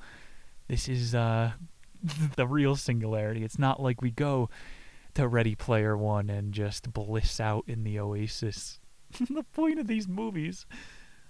This 0.67 0.88
is 0.88 1.13
uh, 1.13 1.51
the 2.36 2.47
real 2.47 2.76
singularity. 2.76 3.43
It's 3.43 3.59
not 3.59 3.82
like 3.82 4.01
we 4.01 4.11
go 4.11 4.49
to 5.15 5.28
Ready 5.28 5.55
Player 5.55 5.97
One 5.97 6.30
and 6.30 6.53
just 6.53 6.93
bliss 6.93 7.39
out 7.39 7.65
in 7.67 7.84
the 7.84 7.99
oasis. 7.99 8.80
the 9.30 9.43
point 9.43 9.80
of 9.80 9.88
these 9.88 10.07
movies 10.07 10.65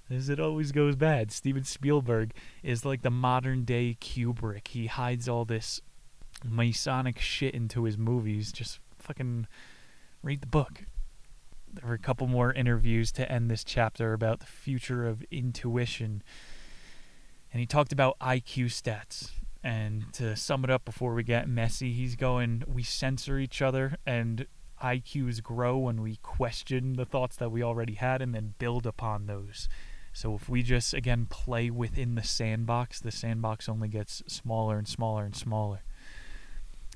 is 0.10 0.30
it 0.30 0.40
always 0.40 0.72
goes 0.72 0.96
bad. 0.96 1.32
Steven 1.32 1.64
Spielberg 1.64 2.34
is 2.64 2.86
like 2.86 3.02
the 3.02 3.10
modern 3.10 3.64
day 3.64 3.98
Kubrick. 4.00 4.68
He 4.68 4.88
hides 4.88 5.28
all 5.28 5.46
this 5.46 5.82
Masonic 6.44 7.20
shit 7.20 7.54
into 7.54 7.84
his 7.84 7.98
movies, 7.98 8.52
just 8.52 8.80
fucking 9.00 9.48
read 10.22 10.42
the 10.42 10.48
book. 10.48 10.84
There 11.72 11.88
were 11.88 11.96
a 11.96 12.00
couple 12.00 12.28
more 12.28 12.54
interviews 12.54 13.12
to 13.14 13.30
end 13.30 13.50
this 13.50 13.64
chapter 13.64 14.14
about 14.14 14.40
the 14.40 14.46
future 14.46 15.08
of 15.08 15.24
intuition. 15.32 16.24
And 17.52 17.60
he 17.60 17.66
talked 17.66 17.92
about 17.92 18.20
IQ 18.20 18.66
stats. 18.66 19.32
And 19.64 20.14
to 20.14 20.36
sum 20.36 20.64
it 20.64 20.70
up 20.70 20.86
before 20.86 21.14
we 21.14 21.24
get 21.24 21.50
messy, 21.50 21.92
he's 21.92 22.16
going, 22.16 22.64
we 22.68 22.84
censor 22.84 23.40
each 23.40 23.62
other 23.62 23.98
and 24.06 24.46
IQs 24.82 25.42
grow 25.42 25.78
when 25.78 26.02
we 26.02 26.18
question 26.18 26.94
the 26.94 27.06
thoughts 27.06 27.36
that 27.38 27.52
we 27.52 27.64
already 27.64 27.96
had 27.96 28.22
and 28.22 28.36
then 28.36 28.54
build 28.60 28.86
upon 28.86 29.26
those. 29.26 29.68
So 30.14 30.36
if 30.36 30.48
we 30.48 30.64
just, 30.64 30.94
again, 30.94 31.26
play 31.30 31.70
within 31.70 32.16
the 32.16 32.24
sandbox, 32.24 33.00
the 33.00 33.12
sandbox 33.12 33.68
only 33.68 33.88
gets 33.88 34.22
smaller 34.28 34.78
and 34.78 34.88
smaller 34.88 35.26
and 35.26 35.36
smaller. 35.36 35.82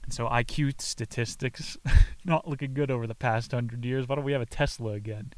So 0.10 0.28
IQ 0.28 0.82
statistics 0.82 1.78
not 2.26 2.48
looking 2.48 2.74
good 2.74 2.92
over 2.92 3.08
the 3.08 3.16
past 3.16 3.52
hundred 3.52 3.86
years. 3.86 4.08
Why 4.08 4.16
don't 4.16 4.26
we 4.26 4.32
have 4.32 4.42
a 4.42 4.46
Tesla 4.46 4.94
again? 4.94 5.34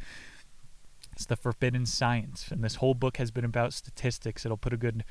It's 1.14 1.26
the 1.26 1.36
forbidden 1.36 1.86
science, 1.86 2.48
and 2.52 2.64
this 2.64 2.76
whole 2.76 2.94
book 2.94 3.18
has 3.18 3.32
been 3.32 3.46
about 3.46 3.74
statistics. 3.74 4.46
It'll 4.46 4.58
put 4.58 4.74
a 4.74 4.78
good 4.78 5.04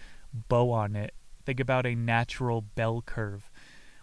bow 0.48 0.70
on 0.72 0.96
it. 0.96 1.12
Think 1.44 1.60
about 1.60 1.86
a 1.86 1.94
natural 1.94 2.62
bell 2.62 3.02
curve. 3.04 3.50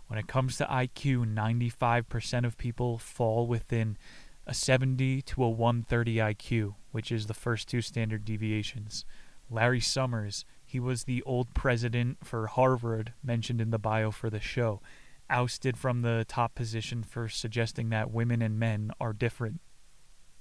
When 0.08 0.20
it 0.20 0.28
comes 0.28 0.58
to 0.58 0.66
IQ, 0.66 1.34
95% 1.34 2.46
of 2.46 2.58
people 2.58 2.98
fall 2.98 3.48
within 3.48 3.98
a 4.46 4.54
70 4.54 5.22
to 5.24 5.44
a 5.44 5.50
130 5.50 6.16
IQ, 6.16 6.76
which 6.92 7.12
is 7.12 7.26
the 7.26 7.34
first 7.34 7.68
two 7.68 7.82
standard 7.82 8.24
deviations. 8.24 9.06
Larry 9.50 9.82
Summers, 9.82 10.46
he 10.64 10.80
was 10.80 11.04
the 11.04 11.22
old 11.24 11.54
president 11.54 12.20
for 12.24 12.48
Harvard 12.48 13.14
mentioned 13.24 13.60
in 13.60 13.72
the 13.72 13.80
bio 13.80 14.12
for 14.12 14.30
the 14.30 14.40
show 14.40 14.82
ousted 15.30 15.78
from 15.78 16.02
the 16.02 16.26
top 16.28 16.56
position 16.56 17.04
for 17.04 17.28
suggesting 17.28 17.90
that 17.90 18.12
women 18.12 18.42
and 18.42 18.60
men 18.60 18.92
are 19.00 19.14
different. 19.14 19.62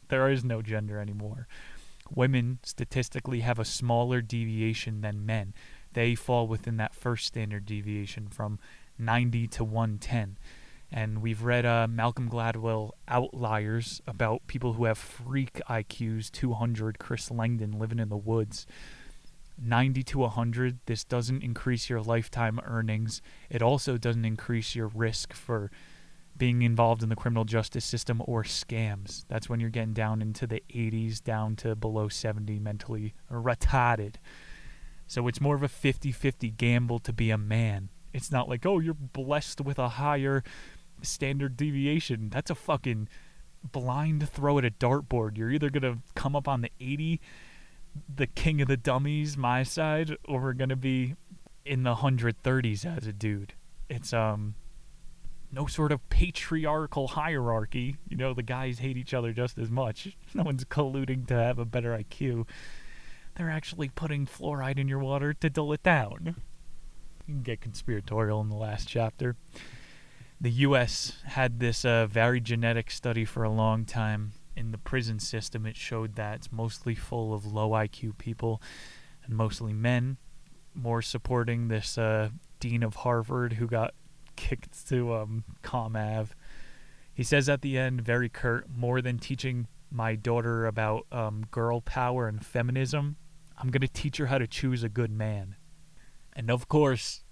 There 0.09 0.31
is 0.31 0.45
no 0.45 0.63
gender 0.63 1.01
anymore. 1.01 1.49
Women 2.15 2.61
statistically 2.63 3.41
have 3.41 3.59
a 3.59 3.65
smaller 3.65 4.21
deviation 4.21 5.01
than 5.01 5.27
men. 5.27 5.55
They 5.93 6.15
fall 6.15 6.47
within 6.47 6.77
that 6.77 6.95
first 6.95 7.27
standard 7.27 7.67
deviation 7.67 8.29
from 8.29 8.59
90 8.99 9.49
to 9.49 9.65
110. 9.65 10.39
And 10.93 11.21
we've 11.21 11.43
read 11.43 11.67
uh, 11.67 11.89
Malcolm 11.89 12.31
Gladwell 12.31 12.93
Outliers 13.09 14.01
about 14.07 14.47
people 14.47 14.75
who 14.75 14.85
have 14.85 14.99
freak 14.99 15.61
IQs 15.69 16.31
200, 16.31 16.99
Chris 16.99 17.31
Langan 17.31 17.79
living 17.79 17.99
in 17.99 18.09
the 18.09 18.17
woods. 18.17 18.67
90 19.59 20.03
to 20.03 20.19
100, 20.19 20.79
this 20.87 21.05
doesn't 21.05 21.43
increase 21.43 21.89
your 21.89 22.01
lifetime 22.01 22.61
earnings. 22.65 23.23
It 23.51 23.63
also 23.63 23.97
doesn't 23.97 24.25
increase 24.25 24.75
your 24.75 24.89
risk 24.89 25.33
for 25.33 25.71
being 26.37 26.63
involved 26.63 27.03
in 27.03 27.09
the 27.09 27.17
criminal 27.17 27.45
justice 27.45 27.85
system 27.85 28.23
or 28.27 28.43
scams. 28.43 29.25
That's 29.29 29.49
when 29.49 29.61
you're 29.61 29.71
getting 29.71 29.95
down 29.95 30.21
into 30.21 30.47
the 30.47 30.63
80s, 30.75 31.23
down 31.23 31.57
to 31.57 31.75
below 31.75 32.09
70 32.09 32.59
mentally 32.59 33.15
retarded. 33.31 34.17
So 35.07 35.29
it's 35.29 35.41
more 35.41 35.55
of 35.55 35.63
a 35.63 35.69
50 35.69 36.13
50 36.13 36.51
gamble 36.51 36.99
to 37.01 37.13
be 37.13 37.31
a 37.31 37.39
man. 37.39 37.89
It's 38.13 38.31
not 38.31 38.49
like, 38.49 38.67
oh, 38.67 38.79
you're 38.79 38.95
blessed 38.95 39.61
with 39.61 39.79
a 39.79 39.91
higher 39.91 40.43
standard 41.03 41.57
deviation. 41.57 42.29
That's 42.31 42.51
a 42.51 42.55
fucking 42.55 43.09
blind 43.63 44.29
throw 44.29 44.59
at 44.59 44.65
a 44.65 44.71
dartboard. 44.71 45.37
You're 45.37 45.51
either 45.51 45.71
going 45.71 45.83
to 45.83 45.99
come 46.15 46.37
up 46.37 46.49
on 46.49 46.61
the 46.63 46.71
80 46.81 47.21
the 48.15 48.27
king 48.27 48.61
of 48.61 48.69
the 48.69 48.77
dummies, 48.77 49.37
my 49.37 49.63
side, 49.63 50.17
or 50.27 50.41
we're 50.41 50.53
gonna 50.53 50.77
be 50.77 51.17
in 51.65 51.83
the 51.83 51.97
hundred 51.97 52.43
thirties 52.43 52.85
as 52.85 53.07
a 53.07 53.13
dude. 53.13 53.55
It's 53.89 54.13
um 54.13 54.55
no 55.53 55.67
sort 55.67 55.93
of 55.93 56.07
patriarchal 56.09 57.09
hierarchy. 57.09 57.97
You 58.09 58.17
know, 58.17 58.35
the 58.35 58.43
guys 58.43 58.79
hate 58.81 58.97
each 58.97 59.15
other 59.15 59.33
just 59.33 59.59
as 59.59 59.71
much. 59.71 60.17
No 60.35 60.43
one's 60.43 60.65
colluding 60.65 61.27
to 61.29 61.35
have 61.35 61.59
a 61.59 61.65
better 61.65 61.97
IQ. 61.97 62.47
They're 63.37 63.51
actually 63.51 63.89
putting 63.89 64.27
fluoride 64.27 64.79
in 64.79 64.89
your 64.89 64.99
water 64.99 65.33
to 65.33 65.49
dull 65.49 65.73
it 65.73 65.83
down. 65.83 66.37
You 67.27 67.35
can 67.35 67.43
get 67.43 67.61
conspiratorial 67.61 68.41
in 68.43 68.49
the 68.49 68.57
last 68.57 68.87
chapter. 68.87 69.37
The 70.41 70.51
U.S. 70.51 71.23
had 71.25 71.59
this 71.59 71.85
uh, 71.85 72.07
very 72.07 72.41
genetic 72.41 72.91
study 72.91 73.25
for 73.25 73.43
a 73.43 73.51
long 73.51 73.87
time 73.87 74.33
in 74.57 74.73
the 74.73 74.79
prison 74.79 75.19
system, 75.19 75.67
it 75.67 75.77
showed 75.77 76.17
that 76.17 76.37
it's 76.37 76.53
mostly 76.53 76.95
full 76.95 77.35
of 77.35 77.45
low 77.45 77.71
IQ 77.71 78.19
people 78.19 78.63
and 79.25 79.37
mostly 79.37 79.73
men. 79.73 80.17
More 80.75 81.03
supporting 81.03 81.69
this 81.69 81.97
uh, 81.99 82.31
dean 82.61 82.83
of 82.83 82.97
Harvard 82.97 83.55
who 83.55 83.67
got 83.67 83.95
kicked 84.37 84.89
to 84.89 85.15
um, 85.15 85.45
ComAv. 85.63 86.29
He 87.13 87.23
says 87.23 87.49
at 87.49 87.63
the 87.63 87.79
end, 87.79 88.03
very 88.03 88.29
curt, 88.29 88.69
more 88.69 89.01
than 89.01 89.19
teaching 89.19 89.69
my 89.91 90.15
daughter 90.15 90.67
about 90.67 91.07
um, 91.11 91.47
girl 91.51 91.81
power 91.81 92.29
and 92.29 92.45
feminism, 92.45 93.17
I'm 93.59 93.71
going 93.71 93.81
to 93.81 93.89
teach 93.89 94.19
her 94.19 94.27
how 94.27 94.39
to 94.39 94.47
choose 94.47 94.83
a 94.83 94.89
good 94.89 95.11
man. 95.11 95.57
And 96.35 96.51
of 96.51 96.69
course, 96.69 97.25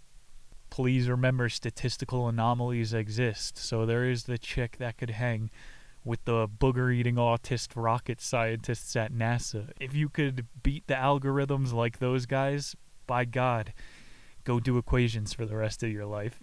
please 0.70 1.08
remember 1.08 1.48
statistical 1.48 2.26
anomalies 2.28 2.94
exist. 2.94 3.58
So 3.58 3.84
there 3.84 4.08
is 4.08 4.24
the 4.24 4.38
chick 4.38 4.78
that 4.78 4.96
could 4.96 5.10
hang 5.10 5.50
with 6.04 6.24
the 6.24 6.46
booger 6.46 6.94
eating 6.94 7.14
autist 7.14 7.70
rocket 7.74 8.20
scientists 8.20 8.94
at 8.94 9.12
NASA. 9.12 9.70
If 9.80 9.94
you 9.94 10.08
could 10.08 10.46
beat 10.62 10.86
the 10.86 10.94
algorithms 10.94 11.72
like 11.72 11.98
those 11.98 12.26
guys, 12.26 12.76
by 13.06 13.24
God, 13.24 13.72
go 14.44 14.60
do 14.60 14.76
equations 14.76 15.32
for 15.32 15.46
the 15.46 15.56
rest 15.56 15.82
of 15.82 15.90
your 15.90 16.06
life. 16.06 16.42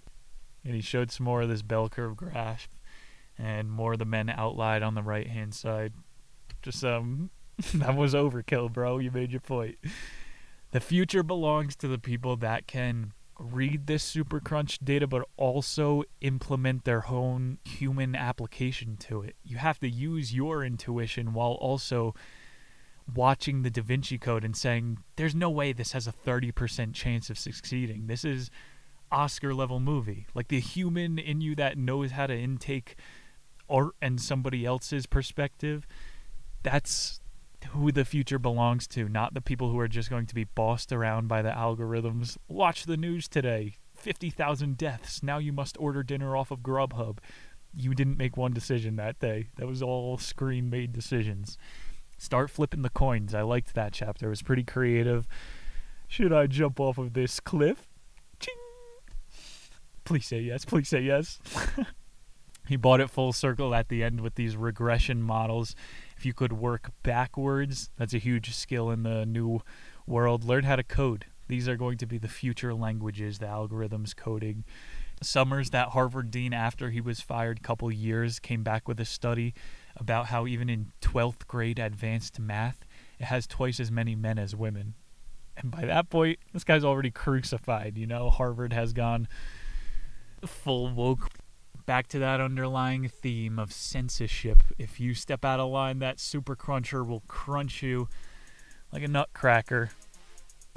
And 0.64 0.74
he 0.74 0.80
showed 0.80 1.10
some 1.10 1.24
more 1.24 1.42
of 1.42 1.48
this 1.48 1.62
bell 1.62 1.88
curve 1.88 2.16
graph 2.16 2.68
and 3.38 3.70
more 3.70 3.94
of 3.94 3.98
the 3.98 4.04
men 4.04 4.28
outlined 4.28 4.84
on 4.84 4.94
the 4.94 5.02
right 5.02 5.26
hand 5.28 5.54
side. 5.54 5.92
Just 6.60 6.84
um 6.84 7.30
that 7.74 7.96
was 7.96 8.14
overkill, 8.14 8.72
bro. 8.72 8.98
You 8.98 9.10
made 9.10 9.30
your 9.30 9.40
point. 9.40 9.76
The 10.72 10.80
future 10.80 11.22
belongs 11.22 11.76
to 11.76 11.88
the 11.88 11.98
people 11.98 12.36
that 12.36 12.66
can 12.66 13.12
read 13.42 13.86
this 13.86 14.04
super 14.04 14.38
crunch 14.40 14.78
data 14.78 15.06
but 15.06 15.26
also 15.36 16.04
implement 16.20 16.84
their 16.84 17.08
own 17.08 17.58
human 17.64 18.14
application 18.14 18.96
to 18.96 19.22
it. 19.22 19.34
You 19.42 19.56
have 19.56 19.78
to 19.80 19.88
use 19.88 20.32
your 20.32 20.64
intuition 20.64 21.32
while 21.32 21.52
also 21.52 22.14
watching 23.12 23.62
the 23.62 23.70
da 23.70 23.82
vinci 23.82 24.16
code 24.16 24.44
and 24.44 24.56
saying 24.56 24.98
there's 25.16 25.34
no 25.34 25.50
way 25.50 25.72
this 25.72 25.92
has 25.92 26.06
a 26.06 26.12
30% 26.12 26.94
chance 26.94 27.30
of 27.30 27.38
succeeding. 27.38 28.06
This 28.06 28.24
is 28.24 28.50
oscar 29.10 29.52
level 29.52 29.80
movie. 29.80 30.26
Like 30.34 30.48
the 30.48 30.60
human 30.60 31.18
in 31.18 31.40
you 31.40 31.56
that 31.56 31.76
knows 31.76 32.12
how 32.12 32.28
to 32.28 32.36
intake 32.36 32.96
art 33.68 33.94
and 34.00 34.20
somebody 34.20 34.64
else's 34.64 35.06
perspective 35.06 35.86
that's 36.62 37.20
who 37.70 37.92
the 37.92 38.04
future 38.04 38.38
belongs 38.38 38.86
to, 38.88 39.08
not 39.08 39.34
the 39.34 39.40
people 39.40 39.70
who 39.70 39.78
are 39.78 39.88
just 39.88 40.10
going 40.10 40.26
to 40.26 40.34
be 40.34 40.44
bossed 40.44 40.92
around 40.92 41.28
by 41.28 41.42
the 41.42 41.50
algorithms. 41.50 42.36
Watch 42.48 42.84
the 42.84 42.96
news 42.96 43.28
today 43.28 43.76
50,000 43.94 44.76
deaths. 44.76 45.22
Now 45.22 45.38
you 45.38 45.52
must 45.52 45.76
order 45.78 46.02
dinner 46.02 46.36
off 46.36 46.50
of 46.50 46.60
Grubhub. 46.60 47.18
You 47.74 47.94
didn't 47.94 48.18
make 48.18 48.36
one 48.36 48.52
decision 48.52 48.96
that 48.96 49.18
day. 49.18 49.48
That 49.56 49.66
was 49.66 49.82
all 49.82 50.18
screen 50.18 50.68
made 50.68 50.92
decisions. 50.92 51.56
Start 52.18 52.50
flipping 52.50 52.82
the 52.82 52.90
coins. 52.90 53.34
I 53.34 53.42
liked 53.42 53.74
that 53.74 53.92
chapter. 53.92 54.26
It 54.26 54.30
was 54.30 54.42
pretty 54.42 54.64
creative. 54.64 55.26
Should 56.08 56.32
I 56.32 56.46
jump 56.46 56.78
off 56.78 56.98
of 56.98 57.14
this 57.14 57.40
cliff? 57.40 57.88
Ching! 58.38 58.54
Please 60.04 60.26
say 60.26 60.40
yes. 60.40 60.64
Please 60.64 60.88
say 60.88 61.00
yes. 61.00 61.40
he 62.68 62.76
bought 62.76 63.00
it 63.00 63.10
full 63.10 63.32
circle 63.32 63.74
at 63.74 63.88
the 63.88 64.02
end 64.02 64.20
with 64.20 64.34
these 64.34 64.56
regression 64.56 65.22
models 65.22 65.74
if 66.22 66.26
you 66.26 66.32
could 66.32 66.52
work 66.52 66.92
backwards, 67.02 67.90
that's 67.98 68.14
a 68.14 68.18
huge 68.18 68.54
skill 68.54 68.92
in 68.92 69.02
the 69.02 69.26
new 69.26 69.60
world. 70.06 70.44
Learn 70.44 70.62
how 70.62 70.76
to 70.76 70.84
code. 70.84 71.24
These 71.48 71.66
are 71.66 71.74
going 71.76 71.98
to 71.98 72.06
be 72.06 72.16
the 72.16 72.28
future 72.28 72.72
languages, 72.72 73.40
the 73.40 73.46
algorithms 73.46 74.14
coding. 74.14 74.62
Summers, 75.20 75.70
that 75.70 75.88
Harvard 75.88 76.30
dean, 76.30 76.52
after 76.52 76.90
he 76.90 77.00
was 77.00 77.20
fired 77.20 77.64
couple 77.64 77.90
years, 77.90 78.38
came 78.38 78.62
back 78.62 78.86
with 78.86 79.00
a 79.00 79.04
study 79.04 79.52
about 79.96 80.26
how 80.26 80.46
even 80.46 80.70
in 80.70 80.92
12th 81.00 81.48
grade 81.48 81.80
advanced 81.80 82.38
math, 82.38 82.84
it 83.18 83.24
has 83.24 83.48
twice 83.48 83.80
as 83.80 83.90
many 83.90 84.14
men 84.14 84.38
as 84.38 84.54
women. 84.54 84.94
And 85.56 85.72
by 85.72 85.86
that 85.86 86.08
point, 86.08 86.38
this 86.52 86.62
guy's 86.62 86.84
already 86.84 87.10
crucified. 87.10 87.98
You 87.98 88.06
know, 88.06 88.30
Harvard 88.30 88.72
has 88.72 88.92
gone 88.92 89.26
full 90.46 90.88
woke 90.88 91.30
back 91.92 92.08
to 92.08 92.18
that 92.18 92.40
underlying 92.40 93.06
theme 93.06 93.58
of 93.58 93.70
censorship. 93.70 94.62
If 94.78 94.98
you 94.98 95.12
step 95.12 95.44
out 95.44 95.60
of 95.60 95.68
line, 95.68 95.98
that 95.98 96.18
super 96.18 96.56
cruncher 96.56 97.04
will 97.04 97.22
crunch 97.28 97.82
you 97.82 98.08
like 98.94 99.02
a 99.02 99.08
nutcracker. 99.08 99.90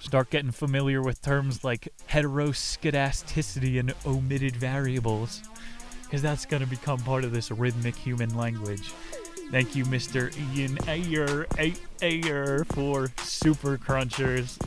Start 0.01 0.29
getting 0.29 0.51
familiar 0.51 1.01
with 1.01 1.21
terms 1.21 1.63
like 1.63 1.87
heteroskedasticity 2.09 3.79
and 3.79 3.93
omitted 4.05 4.57
variables, 4.57 5.41
because 6.03 6.21
that's 6.21 6.45
going 6.45 6.61
to 6.61 6.67
become 6.67 6.99
part 6.99 7.23
of 7.23 7.31
this 7.31 7.49
rhythmic 7.49 7.95
human 7.95 8.35
language. 8.35 8.91
Thank 9.51 9.73
you, 9.73 9.85
Mr. 9.85 10.35
Ian 10.53 10.77
Ayres, 10.85 11.79
Ayres 12.01 12.67
for 12.73 13.07
Super 13.23 13.77
Crunchers. 13.77 14.57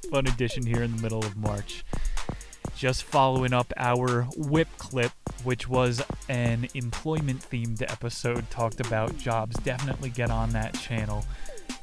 Fun 0.10 0.26
edition 0.26 0.66
here 0.66 0.82
in 0.82 0.96
the 0.96 1.00
middle 1.00 1.24
of 1.24 1.36
March. 1.36 1.84
Just 2.78 3.02
following 3.02 3.52
up 3.52 3.72
our 3.76 4.22
whip 4.36 4.68
clip, 4.78 5.10
which 5.42 5.68
was 5.68 6.00
an 6.28 6.68
employment 6.74 7.40
themed 7.50 7.82
episode, 7.82 8.48
talked 8.50 8.78
about 8.78 9.18
jobs. 9.18 9.56
Definitely 9.56 10.10
get 10.10 10.30
on 10.30 10.50
that 10.50 10.74
channel. 10.74 11.26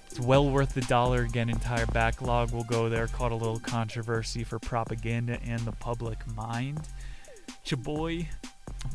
It's 0.10 0.22
well 0.22 0.50
worth 0.50 0.74
the 0.74 0.82
dollar. 0.82 1.24
Again, 1.24 1.50
entire 1.50 1.86
backlog 1.88 2.52
will 2.52 2.64
go 2.64 2.88
there. 2.88 3.08
Caught 3.08 3.34
a 3.34 3.36
little 3.36 3.60
controversy 3.60 4.46
for 4.46 4.58
propaganda 4.58 5.38
and 5.43 5.60
the 5.62 5.74
public 5.74 6.18
mind. 6.34 6.88
Chaboy, 7.66 8.28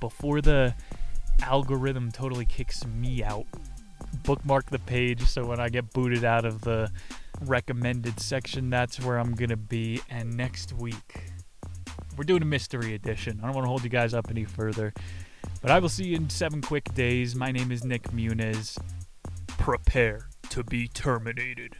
before 0.00 0.40
the 0.40 0.74
algorithm 1.42 2.10
totally 2.10 2.46
kicks 2.46 2.86
me 2.86 3.22
out, 3.22 3.44
bookmark 4.24 4.70
the 4.70 4.78
page 4.78 5.20
so 5.26 5.44
when 5.44 5.60
I 5.60 5.68
get 5.68 5.92
booted 5.92 6.24
out 6.24 6.46
of 6.46 6.62
the 6.62 6.90
recommended 7.42 8.20
section, 8.20 8.70
that's 8.70 8.98
where 9.00 9.18
I'm 9.18 9.34
going 9.34 9.50
to 9.50 9.58
be. 9.58 10.00
And 10.08 10.34
next 10.34 10.72
week, 10.72 11.29
we're 12.20 12.24
doing 12.24 12.42
a 12.42 12.44
mystery 12.44 12.92
edition. 12.92 13.40
I 13.42 13.46
don't 13.46 13.54
want 13.54 13.64
to 13.64 13.70
hold 13.70 13.82
you 13.82 13.88
guys 13.88 14.12
up 14.12 14.26
any 14.28 14.44
further, 14.44 14.92
but 15.62 15.70
I 15.70 15.78
will 15.78 15.88
see 15.88 16.08
you 16.08 16.16
in 16.16 16.28
seven 16.28 16.60
quick 16.60 16.92
days. 16.92 17.34
My 17.34 17.50
name 17.50 17.72
is 17.72 17.82
Nick 17.82 18.10
Muniz. 18.10 18.76
Prepare 19.46 20.28
to 20.50 20.62
be 20.62 20.86
terminated. 20.86 21.76